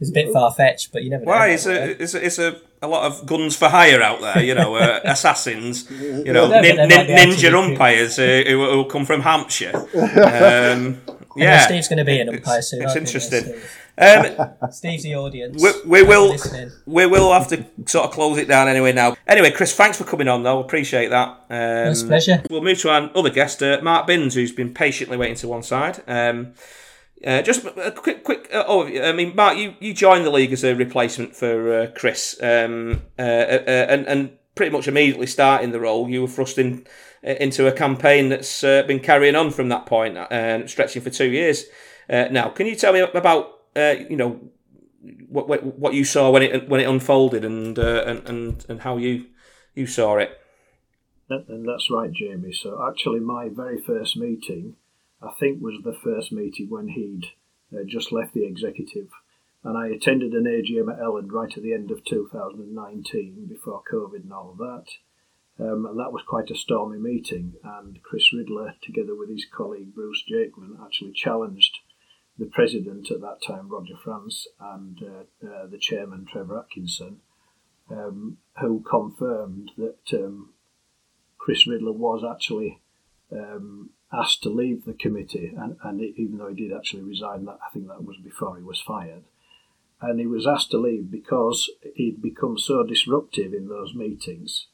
[0.00, 1.32] It's a bit far fetched, but you never know.
[1.32, 1.46] Why?
[1.46, 1.88] about It's that.
[1.88, 4.74] a, it's a, it's a, a lot of guns for hire out there, you know,
[4.74, 8.42] uh, assassins, you know, No, but nin- nin- might be able to ninja umpires uh,
[8.46, 9.86] who, who come from Hampshire.
[9.94, 11.00] Um,
[11.36, 11.66] yeah.
[11.66, 12.82] Steve's going to be an umpire soon.
[12.82, 13.54] it's aren't interesting.
[13.96, 15.62] Um, Steve's the audience.
[15.62, 16.72] we, we will listening.
[16.86, 19.14] we will have to sort of close it down anyway now.
[19.28, 20.58] Anyway, Chris, thanks for coming on though.
[20.60, 21.28] Appreciate that.
[21.48, 22.42] Um, It's pleasure.
[22.50, 25.62] We'll move to our other guest, uh, Mark Binns, who's been patiently waiting to one
[25.62, 26.02] side.
[26.08, 26.54] Um,
[27.26, 29.06] uh, just a quick, quick uh, overview.
[29.06, 33.02] I mean, Mark, you, you joined the league as a replacement for uh, Chris, um,
[33.18, 36.86] uh, uh, and and pretty much immediately starting the role, you were thrust in,
[37.26, 41.30] uh, into a campaign that's been carrying on from that point, uh, stretching for two
[41.30, 41.66] years.
[42.08, 44.40] Now, can you tell me about you know
[45.28, 48.96] what, what what you saw when it when it unfolded and and, and and how
[48.96, 49.26] you
[49.74, 50.38] you saw it?
[51.28, 52.52] And and that's right, Jamie.
[52.52, 54.76] So actually, my very first meeting,
[55.22, 57.26] I think, was the first meeting when he'd
[57.72, 59.08] uh, just left the executive,
[59.62, 64.22] and I attended an AGM at Ellen right at the end of 2019, before COVID
[64.22, 64.86] and all that.
[65.58, 67.54] Um, and that was quite a stormy meeting.
[67.62, 71.78] And Chris Riddler, together with his colleague Bruce Jakeman, actually challenged
[72.38, 77.20] the president at that time, Roger France, and uh, uh, the chairman, Trevor Atkinson,
[77.90, 80.14] um, who confirmed that.
[80.14, 80.54] Um,
[81.40, 82.80] Chris Riddler was actually
[83.32, 87.58] um, asked to leave the committee, and, and even though he did actually resign, that
[87.66, 89.24] I think that was before he was fired.
[90.00, 94.66] And he was asked to leave because he'd become so disruptive in those meetings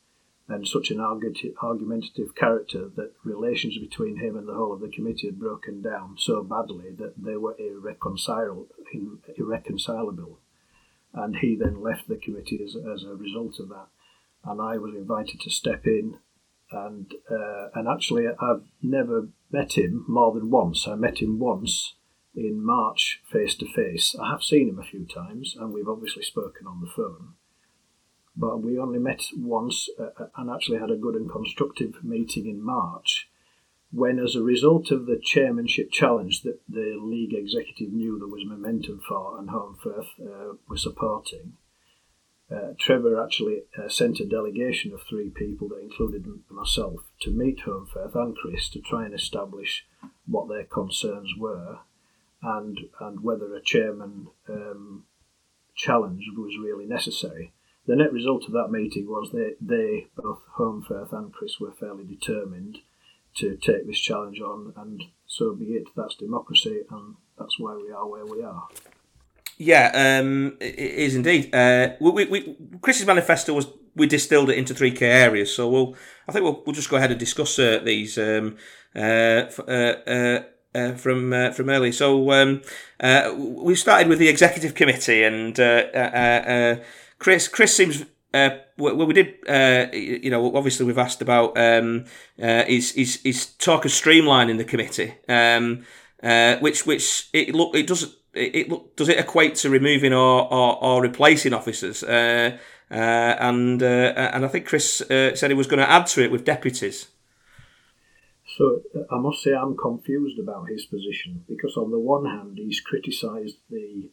[0.48, 5.26] and such an argumentative character that relations between him and the whole of the committee
[5.26, 8.68] had broken down so badly that they were irreconcilable.
[9.36, 10.38] irreconcilable.
[11.12, 13.88] and he then left the committee as, as a result of that.
[14.44, 16.18] And I was invited to step in,
[16.72, 20.86] and uh, and actually I've never met him more than once.
[20.88, 21.94] I met him once
[22.34, 24.14] in March face to face.
[24.20, 27.34] I have seen him a few times, and we've obviously spoken on the phone.
[28.36, 32.46] But we only met once uh, uh and actually had a good and constructive meeting
[32.46, 33.28] in March
[33.92, 38.44] when, as a result of the chairmanship challenge that the league executive knew there was
[38.44, 41.54] momentum for and Holmfirth uh, were supporting,
[42.50, 47.60] uh, Trevor actually uh, sent a delegation of three people that included myself to meet
[47.60, 49.86] Home and Chris to try and establish
[50.26, 51.80] what their concerns were
[52.42, 55.04] and and whether a chairman um,
[55.74, 57.52] challenge was really necessary.
[57.86, 62.04] The net result of that meeting was that they both Home and Chris were fairly
[62.04, 62.78] determined
[63.36, 65.88] to take this challenge on, and so be it.
[65.96, 68.68] That's democracy, and that's why we are where we are.
[69.58, 71.54] Yeah, um, it is indeed.
[71.54, 75.54] Uh, we, we, Chris's manifesto was we distilled it into three key areas.
[75.54, 75.96] So we'll,
[76.28, 78.56] I think we'll, we'll just go ahead and discuss uh, these um,
[78.94, 80.40] uh, uh, uh,
[80.74, 81.92] uh from from early.
[81.92, 82.62] So um,
[83.64, 85.56] we started with the executive committee, and
[87.18, 88.04] Chris Chris seems
[88.36, 89.34] uh, well, we did.
[89.48, 92.04] Uh, you know, obviously, we've asked about um,
[92.42, 95.84] uh, is is is talk of streamlining the committee, um,
[96.60, 100.82] which which it look it does it, it does it equate to removing or or,
[100.82, 102.56] or replacing officers, uh,
[102.90, 106.22] uh, and uh, and I think Chris uh, said he was going to add to
[106.22, 107.08] it with deputies.
[108.56, 108.80] So
[109.10, 113.56] I must say I'm confused about his position because on the one hand he's criticised
[113.68, 114.08] the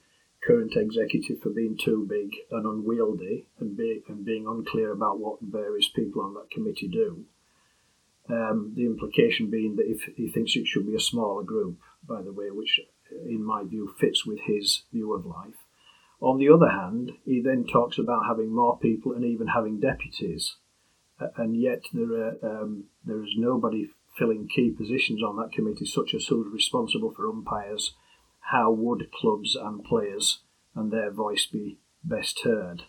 [0.45, 5.39] current executive for being too big and unwieldy and, be, and being unclear about what
[5.41, 7.25] various people on that committee do.
[8.29, 11.77] Um, the implication being that if he thinks it should be a smaller group,
[12.07, 12.79] by the way, which
[13.25, 15.55] in my view fits with his view of life.
[16.21, 20.55] On the other hand, he then talks about having more people and even having deputies,
[21.37, 26.13] and yet there are, um, there is nobody filling key positions on that committee, such
[26.13, 27.93] as who's responsible for umpires,
[28.51, 30.39] how would clubs and players
[30.75, 32.83] and their voice be best heard?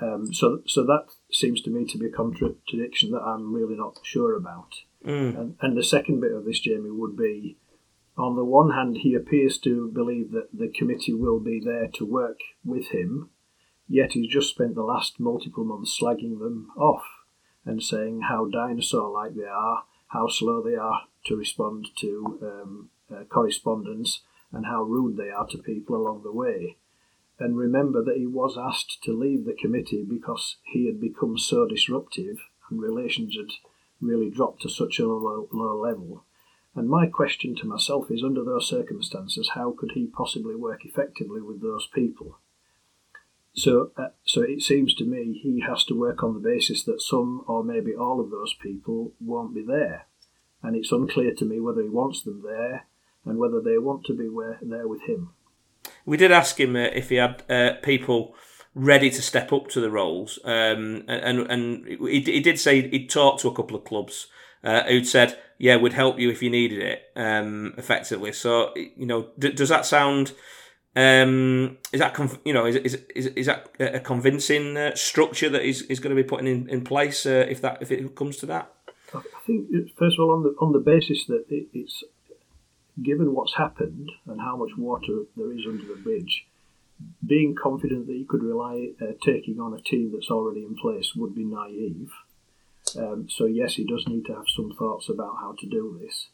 [0.00, 3.98] Um, so, so that seems to me to be a contradiction that I'm really not
[4.02, 4.72] sure about.
[5.04, 5.38] Mm.
[5.38, 7.58] And, and the second bit of this, Jamie, would be
[8.20, 12.04] on the one hand, he appears to believe that the committee will be there to
[12.04, 13.30] work with him,
[13.88, 17.02] yet he's just spent the last multiple months slagging them off
[17.64, 22.90] and saying how dinosaur like they are, how slow they are to respond to um,
[23.10, 24.22] uh, correspondence,
[24.52, 26.76] and how rude they are to people along the way.
[27.38, 31.66] And remember that he was asked to leave the committee because he had become so
[31.66, 32.36] disruptive
[32.68, 33.54] and relations had
[34.00, 36.24] really dropped to such a low, low level.
[36.74, 41.40] And my question to myself is under those circumstances, how could he possibly work effectively
[41.40, 42.38] with those people?
[43.52, 47.02] So, uh, so it seems to me he has to work on the basis that
[47.02, 50.06] some or maybe all of those people won't be there.
[50.62, 52.86] And it's unclear to me whether he wants them there
[53.24, 55.30] and whether they want to be where, there with him.
[56.06, 58.34] We did ask him uh, if he had uh, people
[58.74, 63.10] ready to step up to the roles, um, and and he, he, did say he'd
[63.10, 64.28] talked to a couple of clubs
[64.62, 69.06] uh, who'd said, "Yeah, we'd help you if you needed it." Um, effectively, so you
[69.06, 70.32] know, d- does that sound?
[70.96, 75.62] Um, is that you know is, is is is that a convincing uh, structure that
[75.62, 78.38] he's, he's going to be putting in, in place uh, if that if it comes
[78.38, 78.72] to that?
[79.14, 82.02] I think first of all on the on the basis that it, it's
[83.02, 86.46] given what's happened and how much water there is under the bridge,
[87.24, 91.12] being confident that you could rely uh, taking on a team that's already in place
[91.16, 92.10] would be naive.
[92.96, 96.28] Um, so yes, he does need to have some thoughts about how to do this,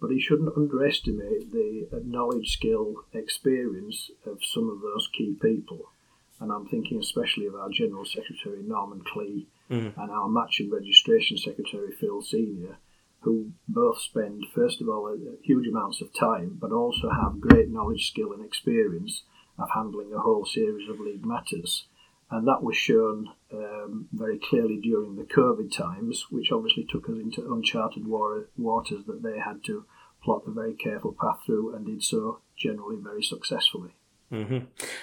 [0.00, 5.90] but he shouldn't underestimate the knowledge, skill, experience of some of those key people.
[6.40, 9.96] And I'm thinking especially of our General Secretary Norman Clee mm.
[9.96, 12.78] and our Match and Registration Secretary Phil Senior,
[13.20, 18.08] who both spend, first of all, huge amounts of time, but also have great knowledge,
[18.08, 19.22] skill, and experience
[19.58, 21.86] of handling a whole series of league matters.
[22.30, 27.16] And that was shown um, very clearly during the COVID times, which obviously took us
[27.16, 29.84] into uncharted waters that they had to
[30.22, 33.90] plot a very careful path through and did so generally very successfully.
[34.32, 34.58] Mm-hmm.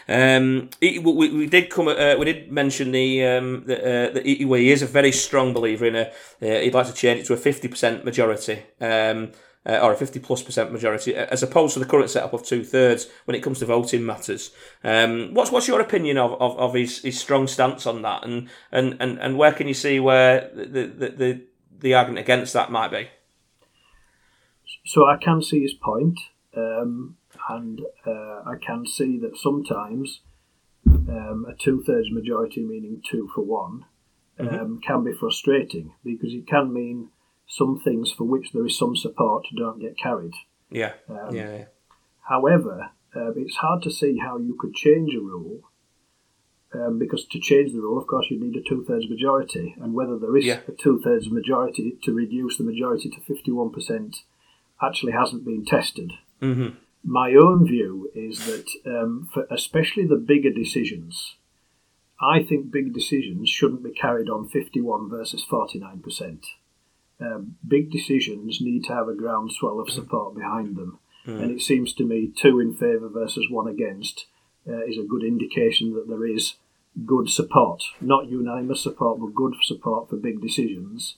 [0.09, 1.87] Um, we, we, did come.
[1.87, 5.95] Uh, we did mention the um, uh, the he is a very strong believer in
[5.95, 6.11] a.
[6.41, 9.31] Uh, he'd like to change it to a fifty percent majority, um,
[9.65, 12.63] uh, or a fifty plus percent majority, as opposed to the current setup of two
[12.63, 14.51] thirds when it comes to voting matters.
[14.83, 18.49] Um, what's what's your opinion of, of, of his, his strong stance on that, and,
[18.71, 21.41] and, and, and where can you see where the, the, the,
[21.79, 23.09] the argument against that might be?
[24.85, 26.19] So I can see his point.
[26.55, 27.15] Um,
[27.49, 30.19] and uh, I can see that sometimes
[30.85, 33.85] um, a two thirds majority, meaning two for one,
[34.39, 34.75] um, mm-hmm.
[34.79, 37.09] can be frustrating because it can mean
[37.51, 40.33] some things for which there is some support don't get carried.
[40.69, 40.93] Yeah.
[41.09, 41.65] Um, yeah, yeah.
[42.21, 45.59] However, uh, it's hard to see how you could change a rule
[46.73, 49.93] um, because to change the rule, of course, you need a two thirds majority, and
[49.93, 50.61] whether there is yeah.
[50.65, 54.15] a two thirds majority to reduce the majority to 51%
[54.81, 56.13] actually hasn't been tested.
[56.41, 56.69] Mm-hmm.
[57.03, 61.35] My own view is that, um, for especially the bigger decisions,
[62.21, 66.45] I think big decisions shouldn't be carried on 51 versus 49%.
[67.21, 70.99] Um, big decisions need to have a groundswell of support behind them.
[71.27, 71.43] Mm.
[71.43, 74.25] And it seems to me two in favour versus one against
[74.67, 76.55] uh, is a good indication that there is
[77.05, 81.15] good support, not unanimous support, but good support for big decisions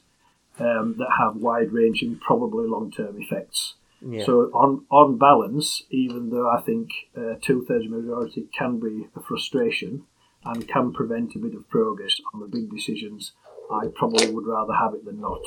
[0.59, 3.75] um, that have wide ranging, probably long term effects.
[4.05, 4.25] Yeah.
[4.25, 9.21] So, on, on balance, even though I think uh, two thirds majority can be a
[9.21, 10.03] frustration
[10.43, 13.31] and can prevent a bit of progress on the big decisions,
[13.71, 15.41] I probably would rather have it than not.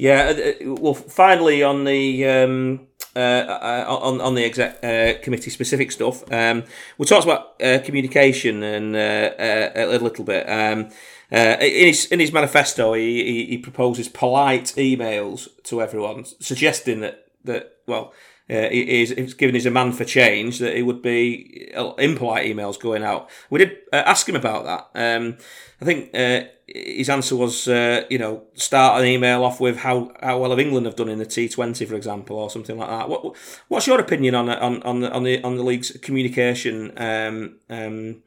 [0.00, 5.20] Yeah, uh, uh, well, finally on the um, uh, uh, on on the exec uh,
[5.22, 6.64] committee specific stuff, um,
[6.96, 10.48] we talked about uh, communication and a little bit.
[10.48, 10.88] Um,
[11.30, 17.26] in his in his manifesto, he, he, he proposes polite emails to everyone, suggesting that
[17.44, 18.14] that well
[18.50, 22.46] uh, is, is given he's a man for change, that it would be uh, impolite
[22.46, 23.30] emails going out.
[23.48, 25.16] We did uh, ask him about that.
[25.16, 25.38] Um,
[25.80, 30.12] I think uh, his answer was, uh, you know, start an email off with how,
[30.20, 33.08] how well have England have done in the T20, for example, or something like that.
[33.08, 33.36] What,
[33.68, 38.22] what's your opinion on on on the on the, on the league's communication um, um,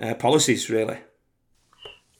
[0.00, 0.98] uh, policies, really?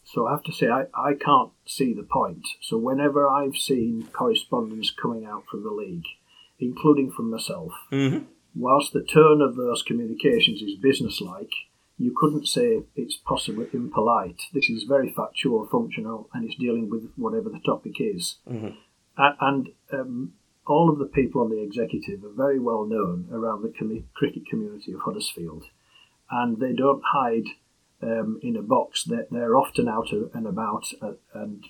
[0.05, 2.45] So I have to say, I, I can't see the point.
[2.61, 6.05] So whenever I've seen correspondence coming out from the league,
[6.61, 7.73] including from myself.
[7.93, 8.25] Mm-hmm.
[8.55, 11.53] Whilst the tone of those communications is businesslike,
[11.99, 14.41] you couldn't say it's possibly impolite.
[14.55, 18.39] This is very factual, functional, and it's dealing with whatever the topic is.
[18.49, 18.77] Mm-hmm.
[19.17, 20.33] And um,
[20.67, 24.47] all of the people on the executive are very well known around the com- cricket
[24.49, 25.65] community of Huddersfield,
[26.31, 27.49] and they don't hide
[28.03, 29.05] um, in a box.
[29.05, 31.65] They're, they're often out and about uh, and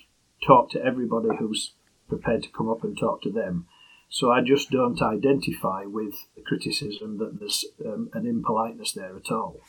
[0.45, 1.73] talk to everybody who's
[2.07, 3.67] prepared to come up and talk to them.
[4.11, 9.31] So I just don't identify with the criticism that there's um, an impoliteness there at
[9.31, 9.61] all.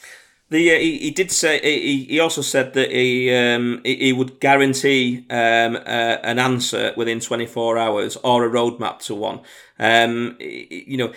[0.51, 4.41] The, uh, he, he did say he, he also said that he um, he would
[4.41, 9.41] guarantee um, uh, an answer within 24 hours or a roadmap to one.
[9.79, 11.13] Um, you know,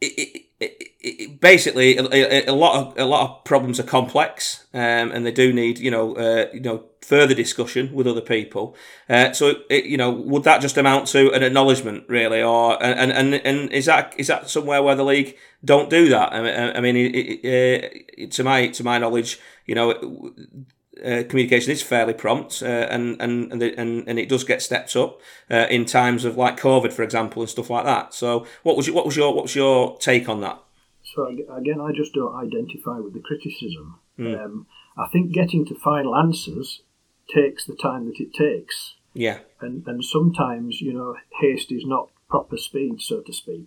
[0.00, 0.92] it, it, it,
[1.40, 5.52] basically a, a, lot of a lot of problems are complex um, and they do
[5.52, 8.76] need you know uh, you know further discussion with other people.
[9.08, 13.34] Uh, so you know would that just amount to an acknowledgement really, or and and
[13.34, 16.32] and is that is that somewhere where the league don't do that?
[16.32, 20.34] I, I mean, uh, to my to my knowledge, you know.
[20.98, 24.60] Uh, communication is fairly prompt, uh, and and and, the, and and it does get
[24.60, 28.12] stepped up uh, in times of like COVID, for example, and stuff like that.
[28.12, 30.60] So, what was your, what was your what was your take on that?
[31.18, 33.98] So again, I just don't identify with the criticism.
[34.16, 34.44] Mm.
[34.44, 34.66] Um,
[34.96, 36.82] I think getting to final answers
[37.34, 38.94] takes the time that it takes.
[39.14, 43.66] Yeah, and and sometimes you know haste is not proper speed, so to speak.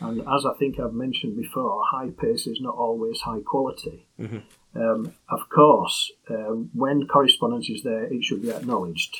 [0.00, 4.06] And as I think I've mentioned before, high pace is not always high quality.
[4.18, 4.80] Mm-hmm.
[4.80, 9.18] Um, of course, um, when correspondence is there, it should be acknowledged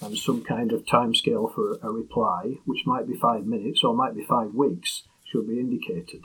[0.00, 4.14] and some kind of timescale for a reply, which might be five minutes or might
[4.14, 6.22] be five weeks, should be indicated.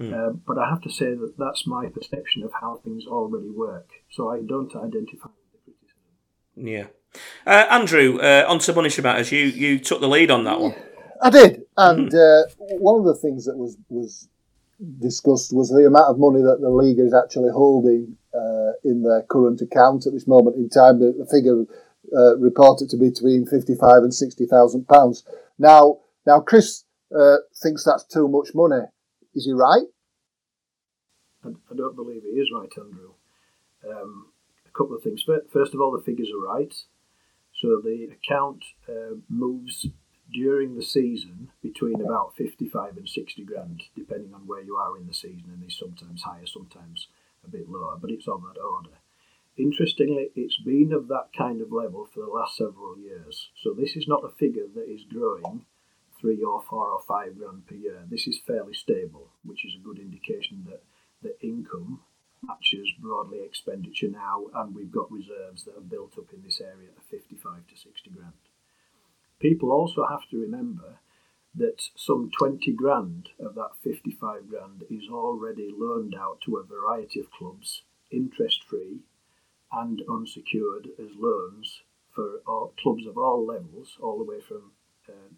[0.00, 0.12] Mm.
[0.12, 3.88] Uh, but I have to say that that's my perception of how things already work.
[4.10, 6.06] So I don't identify with the criticism.
[6.56, 6.86] Yeah.
[7.46, 10.74] Uh, Andrew, uh, on to Money Matters, you, you took the lead on that one.
[11.22, 11.62] I did.
[11.76, 12.42] And uh,
[12.78, 14.28] one of the things that was, was
[15.00, 19.22] discussed was the amount of money that the league is actually holding uh, in their
[19.28, 20.98] current account at this moment in time.
[20.98, 21.64] The, the figure
[22.16, 25.24] uh, reported to be between fifty-five and sixty thousand pounds.
[25.58, 28.86] Now, now Chris uh, thinks that's too much money.
[29.34, 29.86] Is he right?
[31.44, 33.12] I, don't believe he is right, Andrew.
[33.88, 34.26] Um,
[34.66, 35.24] a couple of things.
[35.52, 36.74] First of all, the figures are right.
[37.54, 39.86] So the account uh, moves
[40.32, 45.06] during the season between about 55 and 60 grand, depending on where you are in
[45.06, 47.08] the season, and is sometimes higher, sometimes
[47.44, 48.98] a bit lower, but it's on that order.
[49.56, 53.50] Interestingly, it's been of that kind of level for the last several years.
[53.62, 55.66] So this is not a figure that is growing
[56.20, 58.04] three or four or five grand per year.
[58.08, 60.82] This is fairly stable, which is a good indication that
[61.22, 62.00] the income
[62.42, 66.88] matches broadly expenditure now, and we've got reserves that are built up in this area
[66.96, 68.32] of 55 to 60 grand.
[69.38, 71.00] People also have to remember
[71.54, 77.18] that some 20 grand of that 55 grand is already loaned out to a variety
[77.20, 79.00] of clubs interest free
[79.72, 81.82] and unsecured as loans
[82.12, 84.72] for all, clubs of all levels, all the way from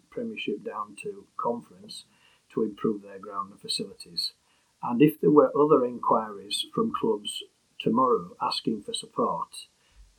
[0.09, 2.05] Premiership down to Conference,
[2.53, 4.33] to improve their ground and facilities.
[4.81, 7.41] And if there were other inquiries from clubs
[7.79, 9.49] tomorrow asking for support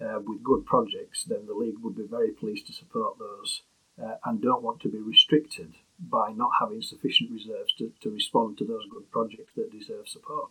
[0.00, 3.62] uh, with good projects, then the league would be very pleased to support those
[4.02, 8.58] uh, and don't want to be restricted by not having sufficient reserves to, to respond
[8.58, 10.50] to those good projects that deserve support.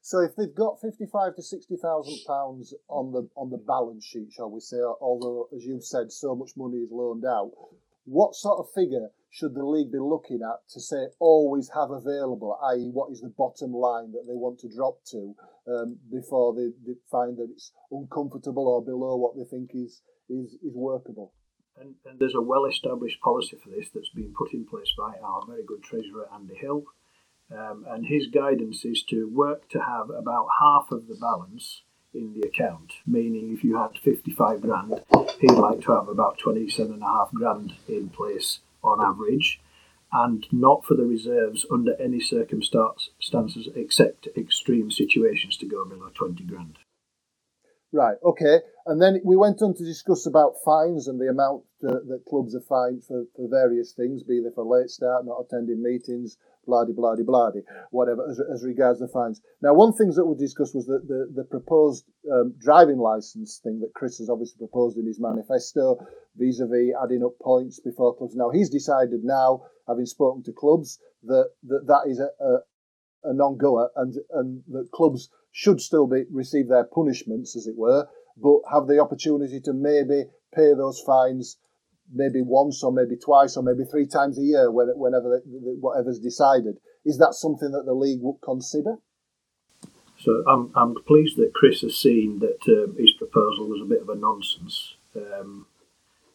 [0.00, 4.28] So if they've got fifty-five to sixty thousand pounds on the on the balance sheet,
[4.32, 7.50] shall we say, although as you've said, so much money is loaned out,
[8.06, 12.58] what sort of figure should the league be looking at to say always have available,
[12.70, 15.34] i.e., what is the bottom line that they want to drop to
[15.68, 20.00] um, before they, they, find that it's uncomfortable or below what they think is
[20.30, 21.32] is, is workable?
[21.78, 25.42] And, and there's a well-established policy for this that's been put in place by our
[25.46, 26.84] very good treasurer Andy Hill
[27.50, 31.82] um, and his guidance is to work to have about half of the balance
[32.16, 35.02] in the account, meaning if you had 55 grand,
[35.40, 39.60] he'd like to have about 27 and a half grand in place on average,
[40.12, 46.42] and not for the reserves under any circumstances except extreme situations to go below 20
[46.44, 46.78] grand.
[47.92, 48.60] Right, okay.
[48.86, 52.54] And then we went on to discuss about fines and the amount uh, that clubs
[52.54, 56.84] are fined for, for various things, be they for late start, not attending meetings, blah
[56.84, 57.50] blah blah
[57.90, 59.40] whatever as, as regards the fines.
[59.60, 63.80] Now, one thing that we discussed was the the, the proposed um, driving license thing
[63.80, 65.98] that Chris has obviously proposed in his manifesto,
[66.36, 68.36] vis-a-vis adding up points before clubs.
[68.36, 73.34] Now he's decided now, having spoken to clubs, that that, that is a, a, a
[73.34, 78.06] non-goer and and that clubs should still be receive their punishments, as it were,
[78.36, 81.58] but have the opportunity to maybe pay those fines
[82.12, 85.42] maybe once or maybe twice or maybe three times a year whenever
[85.80, 86.76] whatever's decided.
[87.04, 88.96] Is that something that the league would consider?
[90.18, 94.02] So I'm, I'm pleased that Chris has seen that um, his proposal was a bit
[94.02, 94.94] of a nonsense.
[95.14, 95.66] Um,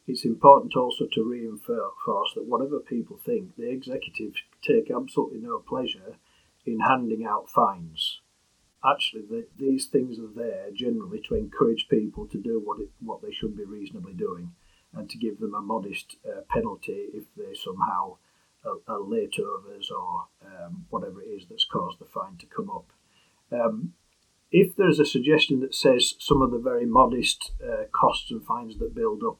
[0.07, 6.17] it's important also to reinforce that whatever people think, the executives take absolutely no pleasure
[6.65, 8.20] in handing out fines.
[8.83, 13.21] Actually, the, these things are there generally to encourage people to do what it, what
[13.21, 14.51] they should be reasonably doing
[14.93, 18.17] and to give them a modest uh, penalty if they somehow
[18.65, 22.69] are, are late overs or um, whatever it is that's caused the fine to come
[22.69, 22.85] up.
[23.51, 23.93] Um,
[24.51, 28.77] if there's a suggestion that says some of the very modest uh, costs and fines
[28.79, 29.39] that build up,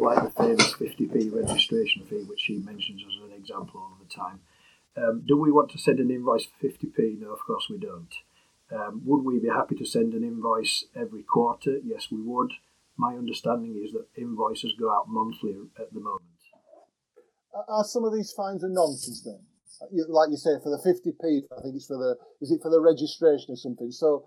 [0.00, 4.40] like the famous 50p registration fee, which she mentions as an example all the time,
[4.96, 7.20] um, do we want to send an invoice for 50p?
[7.20, 8.12] No, of course we don't.
[8.70, 11.78] Um, would we be happy to send an invoice every quarter?
[11.82, 12.52] Yes, we would
[12.98, 16.22] my understanding is that invoices go out monthly at the moment.
[17.68, 19.40] Are some of these fines a nonsense then?
[20.08, 22.80] Like you say, for the 50p, I think it's for the, is it for the
[22.80, 23.90] registration or something?
[23.90, 24.26] So,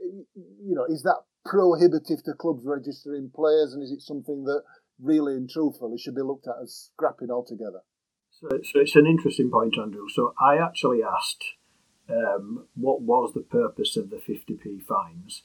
[0.00, 4.62] you know, is that prohibitive to clubs registering players and is it something that
[4.98, 7.80] really and truthfully should be looked at as scrapping altogether?
[8.30, 10.08] So, so it's an interesting point, Andrew.
[10.08, 11.44] So I actually asked
[12.10, 15.42] um, what was the purpose of the 50p fines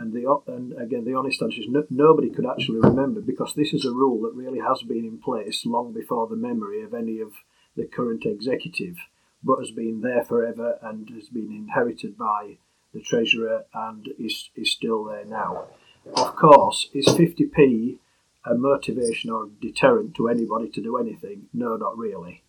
[0.00, 3.74] and the and again, the honest answer is no, nobody could actually remember because this
[3.74, 7.20] is a rule that really has been in place long before the memory of any
[7.20, 7.32] of
[7.76, 8.96] the current executive,
[9.42, 12.56] but has been there forever and has been inherited by
[12.94, 15.66] the treasurer and is is still there now.
[16.14, 17.98] Of course, is 50p
[18.46, 21.48] a motivation or deterrent to anybody to do anything?
[21.52, 22.42] No, not really.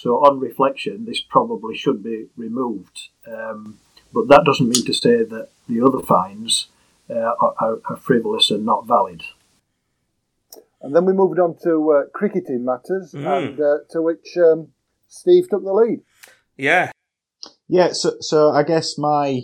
[0.00, 3.08] So, on reflection, this probably should be removed.
[3.26, 3.80] Um,
[4.12, 6.68] but that doesn't mean to say that the other fines
[7.10, 9.24] uh, are, are, frivolous and not valid.
[10.80, 13.26] And then we moved on to uh, cricketing matters, mm.
[13.26, 14.68] and uh, to which um,
[15.08, 16.02] Steve took the lead.
[16.56, 16.92] Yeah,
[17.66, 17.90] yeah.
[17.90, 19.40] So, so I guess my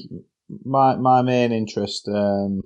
[0.64, 2.62] my my main interest um,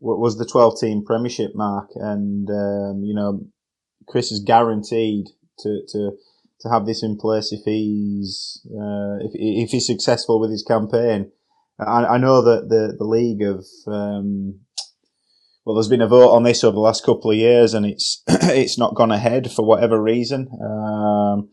[0.00, 3.46] was the twelve team Premiership mark, and um, you know,
[4.08, 5.26] Chris is guaranteed
[5.60, 6.16] to to
[6.60, 11.30] to have this in place if he's uh, if if he's successful with his campaign.
[11.78, 14.60] I, I know that the, the league of um,
[15.64, 18.22] well, there's been a vote on this over the last couple of years, and it's
[18.28, 20.48] it's not gone ahead for whatever reason.
[20.62, 21.50] Um,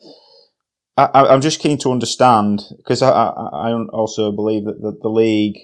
[0.95, 5.09] I, am just keen to understand because I, I, I, also believe that the, the,
[5.09, 5.57] league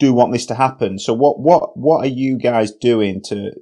[0.00, 0.98] do want this to happen.
[0.98, 3.52] So what what what are you guys doing to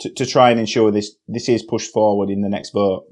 [0.00, 3.06] to, to try and ensure this this is pushed forward in the next vote?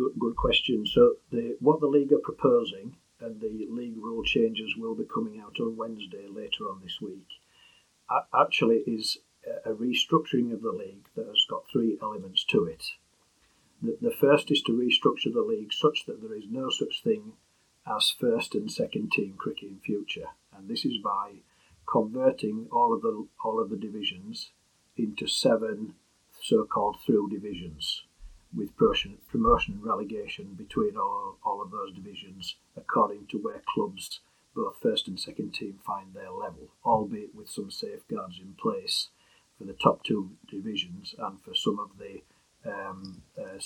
[0.00, 0.86] Good, good question.
[0.86, 5.38] So the, what the league are proposing and the league rule changes will be coming
[5.38, 7.26] out on Wednesday later on this week,
[8.34, 9.18] actually is
[9.66, 12.82] a restructuring of the league that has got three elements to it.
[13.82, 17.34] The, the first is to restructure the league such that there is no such thing
[17.86, 21.42] as first and second team cricket in future, and this is by
[21.86, 24.50] converting all of the all of the divisions
[24.96, 25.94] into seven
[26.40, 28.04] so-called through divisions,
[28.54, 34.20] with promotion, promotion and relegation between all, all of those divisions according to where clubs,
[34.54, 39.08] both first and second team, find their level, albeit with some safeguards in place
[39.56, 42.22] for the top two divisions and for some of the
[42.68, 43.58] um, uh,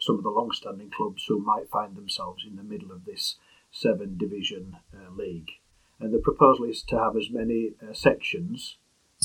[0.00, 3.36] some of the long-standing clubs who might find themselves in the middle of this
[3.70, 5.50] seven division uh, league.
[6.00, 8.76] And the proposal is to have as many uh, sections,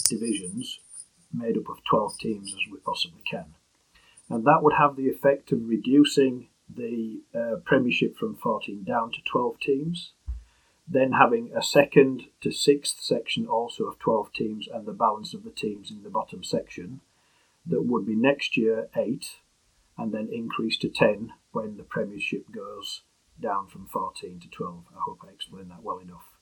[0.07, 0.79] divisions,
[1.33, 3.55] made up of 12 teams as we possibly can.
[4.29, 9.17] And that would have the effect of reducing the uh, Premiership from 14 down to
[9.23, 10.11] 12 teams,
[10.87, 15.43] then having a second to sixth section also of 12 teams and the balance of
[15.43, 17.01] the teams in the bottom section,
[17.65, 19.37] that would be next year 8
[19.97, 23.01] and then increase to 10 when the Premiership goes
[23.41, 24.83] down from 14 to 12.
[24.95, 26.33] I hope I explained that well enough.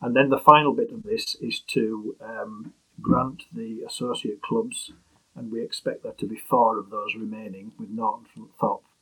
[0.00, 4.92] And then the final bit of this is to um, grant the associate clubs,
[5.36, 8.26] and we expect there to be four of those remaining, with Norton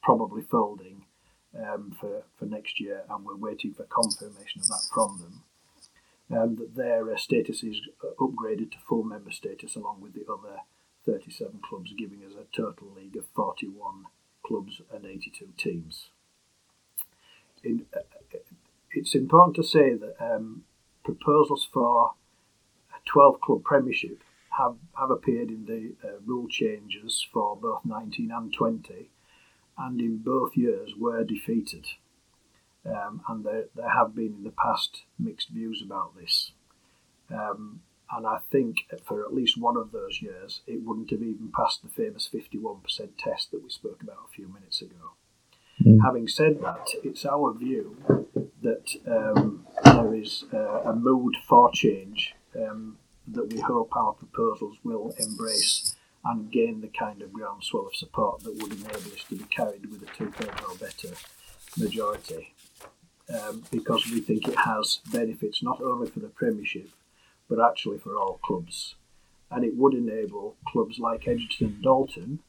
[0.03, 1.05] probably folding
[1.57, 5.43] um, for, for next year, and we're waiting for confirmation of that from them.
[6.31, 7.77] Um, that their uh, status is
[8.19, 10.61] upgraded to full member status along with the other
[11.07, 14.07] 37 clubs, giving us a total league of 41
[14.45, 16.09] clubs and 82 teams.
[17.63, 18.01] In, uh,
[18.91, 20.65] it's important to say that um,
[21.05, 22.13] proposals for
[22.91, 24.23] a 12 club premiership
[24.59, 29.11] have, have appeared in the uh, rule changes for both 19 and 20,
[29.79, 31.87] and in both years were defeated.
[32.87, 36.53] Um, and there, there have been in the past mixed views about this.
[37.33, 37.81] Um,
[38.13, 41.83] and I think for at least one of those years, it wouldn't have even passed
[41.83, 42.83] the famous 51%
[43.19, 45.15] test that we spoke about a few minutes ago.
[45.83, 46.01] Mm.
[46.05, 47.97] Having said that, it's our view
[48.63, 52.99] that um, there is uh, a mood for change um,
[53.29, 58.43] that we hope our proposals will embrace and gain the kind of groundswell of support
[58.43, 61.15] that would enable us to be carried with a two thirds or better
[61.77, 62.55] majority.
[63.33, 66.91] Um, because we think it has benefits not only for the Premiership
[67.49, 68.95] but actually for all clubs.
[69.51, 72.41] And it would enable clubs like Edgerton Dalton,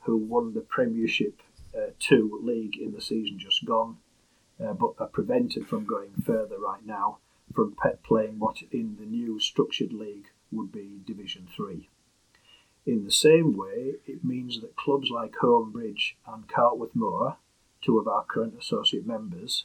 [0.00, 1.40] who won the Premiership
[1.76, 3.98] uh, 2 league in the season just gone,
[4.62, 7.18] uh, but are prevented from going further right now
[7.52, 11.88] from playing what in the new structured league would be Division 3.
[12.84, 17.36] In the same way, it means that clubs like Holmbridge and Cartworth Moor,
[17.80, 19.64] two of our current associate members,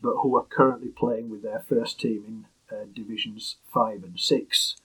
[0.00, 2.46] but who are currently playing with their first team in
[2.76, 4.76] uh, divisions five and six,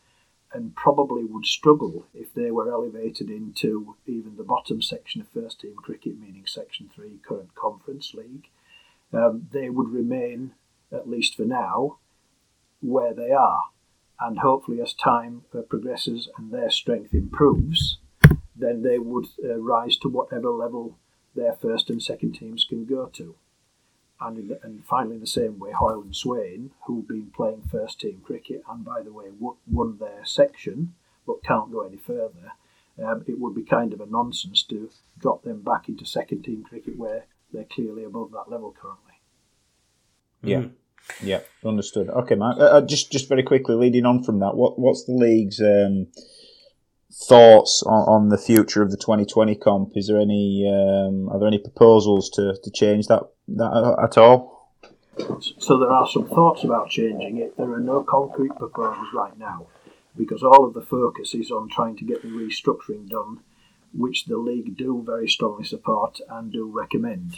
[0.53, 5.59] and probably would struggle if they were elevated into even the bottom section of first
[5.59, 8.47] team cricket, meaning Section 3 current Conference League.
[9.11, 10.53] Um, they would remain,
[10.93, 11.97] at least for now,
[12.85, 13.63] where they are.
[14.19, 17.97] And hopefully, as time uh, progresses and their strength improves,
[18.55, 20.97] then they would uh, rise to whatever level
[21.35, 23.35] their first and second teams can go to
[24.19, 28.61] and, the, and finally in the same way Hoylandswaine, who've been playing first team cricket
[28.69, 30.93] and by the way won their section
[31.27, 32.51] but can't go any further,
[33.03, 36.63] um, it would be kind of a nonsense to drop them back into second team
[36.63, 39.13] cricket where they're clearly above that level currently.
[40.43, 40.59] Yeah.
[40.59, 40.71] Mm.
[41.21, 42.09] Yeah, understood.
[42.09, 42.57] Okay, Mark.
[42.59, 46.07] Uh, uh, just just very quickly, leading on from that, what what's the league's um,
[47.27, 49.91] thoughts on, on, the future of the 2020 comp?
[49.95, 54.71] Is there any um, are there any proposals to, to change that that at all?
[55.59, 57.55] So there are some thoughts about changing it.
[57.55, 59.67] There are no concrete proposals right now
[60.17, 63.39] because all of the focus is on trying to get the restructuring done,
[63.93, 67.37] which the league do very strongly support and do recommend,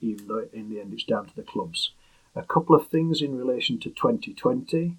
[0.00, 1.92] even though in the end it's down to the clubs.
[2.36, 4.96] A couple of things in relation to 2020.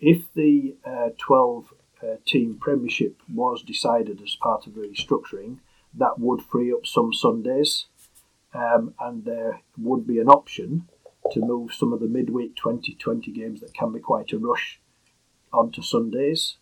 [0.00, 5.58] If the uh, 12 uh, team premiership was decided as part of the restructuring,
[5.94, 7.86] that would free up some Sundays
[8.54, 10.88] um, and there would be an option
[11.32, 14.80] to move some of the midweek 2020 games that can be quite a rush
[15.52, 16.56] onto Sundays.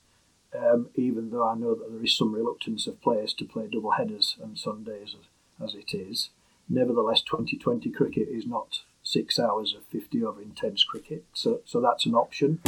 [0.58, 3.92] Um, even though I know that there is some reluctance of players to play double
[3.92, 5.14] headers on Sundays
[5.60, 6.30] as, as it is,
[6.68, 12.06] nevertheless, 2020 cricket is not six hours of 50 over intense cricket, so so that's
[12.06, 12.60] an option.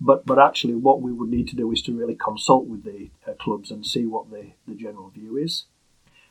[0.00, 3.10] But but actually, what we would need to do is to really consult with the
[3.26, 5.64] uh, clubs and see what the, the general view is.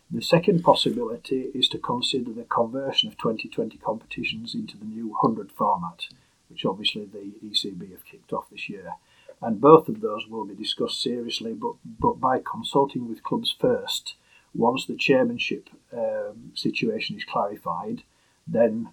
[0.10, 5.52] The second possibility is to consider the conversion of 2020 competitions into the new 100
[5.52, 6.07] format,
[6.49, 8.94] which obviously the ECB have kicked off this year.
[9.41, 14.15] And both of those will be discussed seriously, but, but by consulting with clubs first,
[14.56, 18.03] once the chairmanship um, situation is clarified,
[18.48, 18.90] then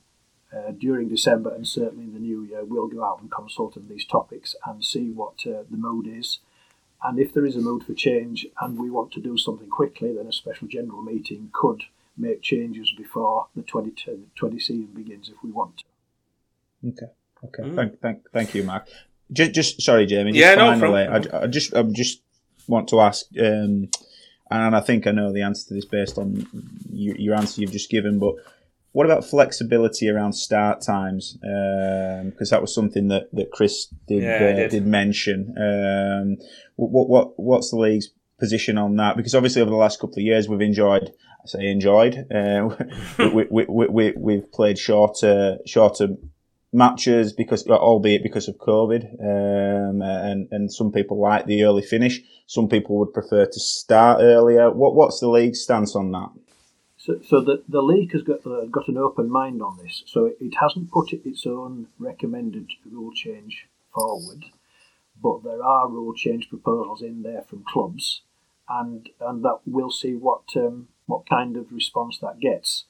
[0.54, 3.88] uh, during December and certainly in the new year, we'll go out and consult on
[3.88, 6.38] these topics and see what uh, the mood is.
[7.02, 10.14] And if there is a mood for change and we want to do something quickly,
[10.14, 11.82] then a special general meeting could
[12.16, 15.84] make changes before the 2020 season begins if we want to.
[16.88, 17.12] Okay.
[17.44, 17.62] Okay.
[17.62, 17.76] Mm.
[17.76, 18.88] Thank, thank, thank you, Mark.
[19.32, 20.32] Just, just sorry, Jamie.
[20.32, 21.22] Just yeah, finally, no.
[21.22, 21.34] From...
[21.34, 22.22] I, I just, I just
[22.68, 23.88] want to ask, um,
[24.50, 26.46] and I think I know the answer to this based on
[26.90, 28.36] your, your answer you've just given, but
[28.94, 31.36] what about flexibility around start times?
[31.40, 34.70] Because um, that was something that, that Chris did yeah, uh, did.
[34.70, 34.86] did.
[34.86, 35.52] mention.
[35.58, 36.36] Um,
[36.76, 39.16] what what what's the league's position on that?
[39.16, 41.10] Because obviously over the last couple of years we've enjoyed.
[41.10, 42.24] I say enjoyed.
[42.32, 42.68] Uh,
[43.34, 46.10] we, we, we, we, we've played shorter shorter
[46.72, 52.20] matches because, albeit because of COVID, um, and and some people like the early finish.
[52.46, 54.70] Some people would prefer to start earlier.
[54.70, 56.28] What what's the league stance on that?
[57.04, 60.02] So, so the, the league has got uh, got an open mind on this.
[60.06, 64.46] So it, it hasn't put its own recommended rule change forward,
[65.22, 68.22] but there are rule change proposals in there from clubs,
[68.70, 72.84] and and that we'll see what um, what kind of response that gets.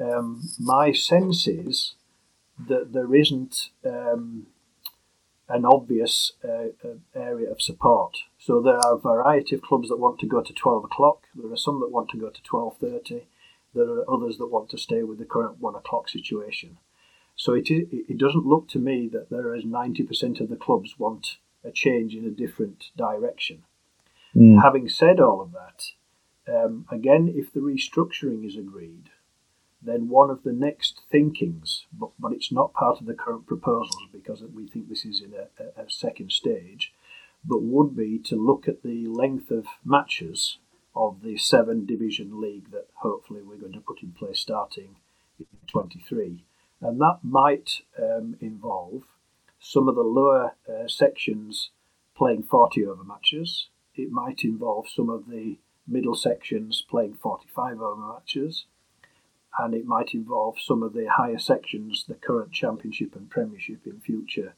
[0.00, 1.94] Um, my sense is
[2.68, 4.48] that there isn't um,
[5.48, 9.98] an obvious uh, uh area of support so there are a variety of clubs that
[9.98, 11.24] want to go to 12 o'clock.
[11.34, 13.24] There are some that want to go to 12.30.
[13.74, 16.78] There are others that want to stay with the current 1 o'clock situation.
[17.36, 21.36] So it, it doesn't look to me that there is 90% of the clubs want
[21.64, 23.62] a change in a different direction.
[24.34, 24.62] Mm.
[24.62, 25.84] Having said all of that,
[26.52, 29.10] um, again, if the restructuring is agreed,
[29.80, 34.08] then one of the next thinkings, but, but it's not part of the current proposals
[34.12, 36.92] because we think this is in a, a second stage,
[37.44, 40.58] but would be to look at the length of matches
[40.98, 44.96] of the seven division league that hopefully we're going to put in place starting
[45.38, 46.44] in 23.
[46.80, 49.04] And that might um, involve
[49.60, 51.70] some of the lower uh, sections
[52.16, 53.68] playing 40 over matches.
[53.94, 58.66] It might involve some of the middle sections playing 45 over matches.
[59.58, 64.00] And it might involve some of the higher sections, the current Championship and Premiership in
[64.00, 64.54] future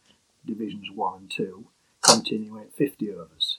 [0.46, 1.66] divisions 1 and 2
[2.02, 3.58] continuing at 50 overs.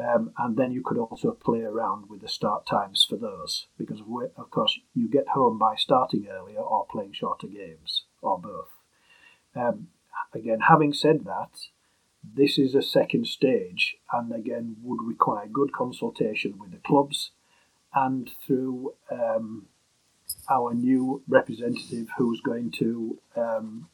[0.00, 4.00] Um, and then you could also play around with the start times for those because,
[4.00, 8.70] of, course, you get home by starting earlier or playing shorter games or both.
[9.54, 9.88] Um,
[10.32, 11.50] again, having said that,
[12.22, 17.30] this is a second stage and again would require good consultation with the clubs
[17.94, 19.66] and through um,
[20.50, 23.88] our new representative who's going to um,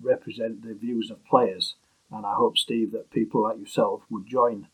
[0.00, 1.74] represent the views of players
[2.10, 4.68] and I hope, Steve, that people like yourself would join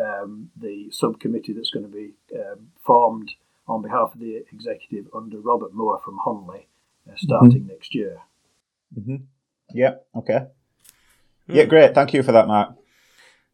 [0.00, 3.32] um, the subcommittee that's going to be um, formed
[3.68, 6.66] on behalf of the executive under Robert Moore from Honley
[7.08, 7.68] uh, starting mm-hmm.
[7.68, 8.20] next year.
[8.98, 9.16] Mm-hmm.
[9.72, 10.46] Yeah, okay.
[11.48, 11.54] Mm.
[11.54, 11.94] Yeah, great.
[11.94, 12.74] Thank you for that, Mark.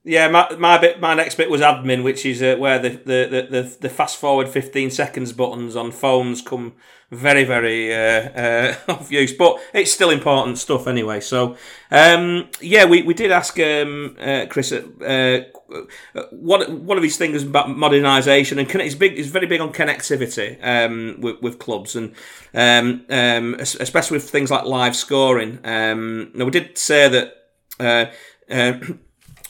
[0.09, 3.49] Yeah, my my bit, my next bit was admin, which is uh, where the, the,
[3.51, 6.75] the, the fast forward fifteen seconds buttons on phones come
[7.11, 11.19] very very uh, uh, off use, but it's still important stuff anyway.
[11.19, 11.57] So
[11.91, 15.41] um, yeah, we, we did ask um, uh, Chris uh,
[16.31, 19.19] what one of his things about modernisation and it's big.
[19.19, 22.15] It's very big on connectivity um, with, with clubs and
[22.55, 25.59] um, um, especially with things like live scoring.
[25.65, 28.13] Um, now we did say that.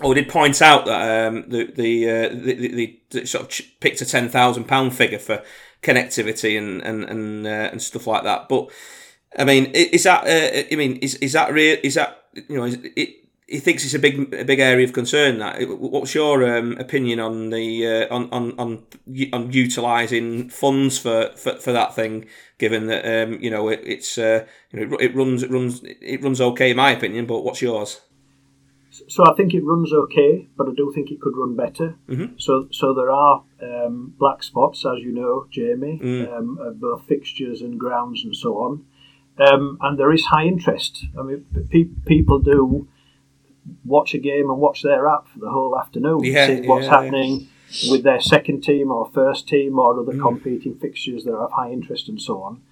[0.01, 3.66] Uh, Oh, did point out that um, the the, uh, the, the, the sort of
[3.81, 5.43] picked a ten thousand pound figure for
[5.82, 8.48] connectivity and and and, uh, and stuff like that.
[8.48, 8.70] But
[9.39, 11.78] I mean, is that uh, I mean, is is that real?
[11.82, 12.64] Is that you know?
[12.64, 15.39] Is it, he thinks it's a big a big area of concern.
[15.39, 18.85] That what's your um, opinion on the uh, on on on
[19.32, 22.27] on utilising funds for, for, for that thing?
[22.59, 26.23] Given that um, you know it, it's uh, you know it runs it runs it
[26.23, 28.01] runs okay in my opinion, but what's yours?
[29.09, 31.97] So I think it runs okay, but I do think it could run better.
[32.09, 32.39] Mm-hmm.
[32.39, 36.36] So so there are um, black spots, as you know, Jamie, mm.
[36.36, 38.85] um, of both fixtures and grounds and so on.
[39.39, 41.05] Um, and there is high interest.
[41.18, 42.89] I mean, pe- people do
[43.85, 46.90] watch a game and watch their app for the whole afternoon, yeah, see what's yeah,
[46.90, 47.90] happening yeah.
[47.90, 50.23] with their second team or first team or other mm.
[50.23, 52.62] competing fixtures that have high interest and so on.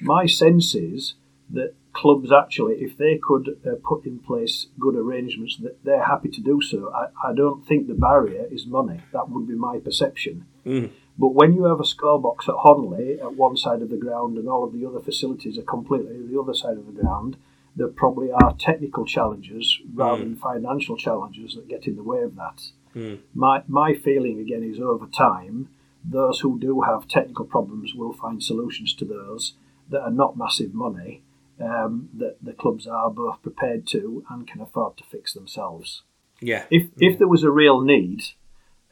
[0.00, 1.14] My sense is
[1.50, 6.28] that clubs actually, if they could uh, put in place good arrangements, that they're happy
[6.28, 6.92] to do so.
[6.92, 9.00] I, I don't think the barrier is money.
[9.12, 10.46] That would be my perception.
[10.66, 10.90] Mm.
[11.18, 14.48] But when you have a scorebox at Honley at one side of the ground and
[14.48, 17.38] all of the other facilities are completely the other side of the ground,
[17.74, 20.24] there probably are technical challenges rather mm.
[20.24, 22.60] than financial challenges that get in the way of that.
[22.94, 23.20] Mm.
[23.34, 25.68] My, my feeling again is over time,
[26.04, 29.54] those who do have technical problems will find solutions to those
[29.88, 31.22] that are not massive money
[31.60, 36.02] um, that the clubs are both prepared to and can afford to fix themselves.
[36.40, 36.64] Yeah.
[36.70, 38.22] If if there was a real need,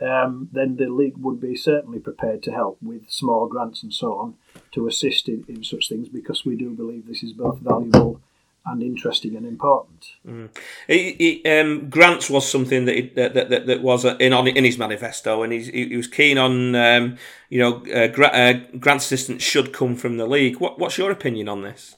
[0.00, 4.18] um, then the league would be certainly prepared to help with small grants and so
[4.18, 4.34] on
[4.72, 8.20] to assist in, in such things because we do believe this is both valuable
[8.66, 10.12] and interesting and important.
[10.26, 10.48] Mm.
[10.86, 14.64] He, he, um, grants was something that, he, that, that that was in on in
[14.64, 17.18] his manifesto, and he, he was keen on um,
[17.50, 20.60] you know uh, gra- uh, grant assistance should come from the league.
[20.60, 21.96] What, what's your opinion on this?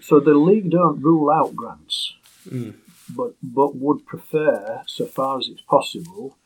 [0.00, 2.14] So, the league don't rule out grants,
[2.48, 2.74] Mm.
[3.14, 6.36] but but would prefer, so far as it's possible,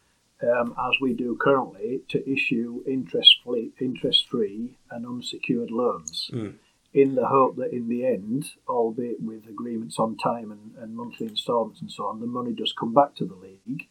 [0.43, 6.31] um, as we do currently, to issue interest free, interest free and unsecured loans.
[6.33, 6.55] Mm.
[6.93, 11.27] In the hope that in the end, albeit with agreements on time and, and monthly
[11.27, 13.89] instalments and so on, the money does come back to the league.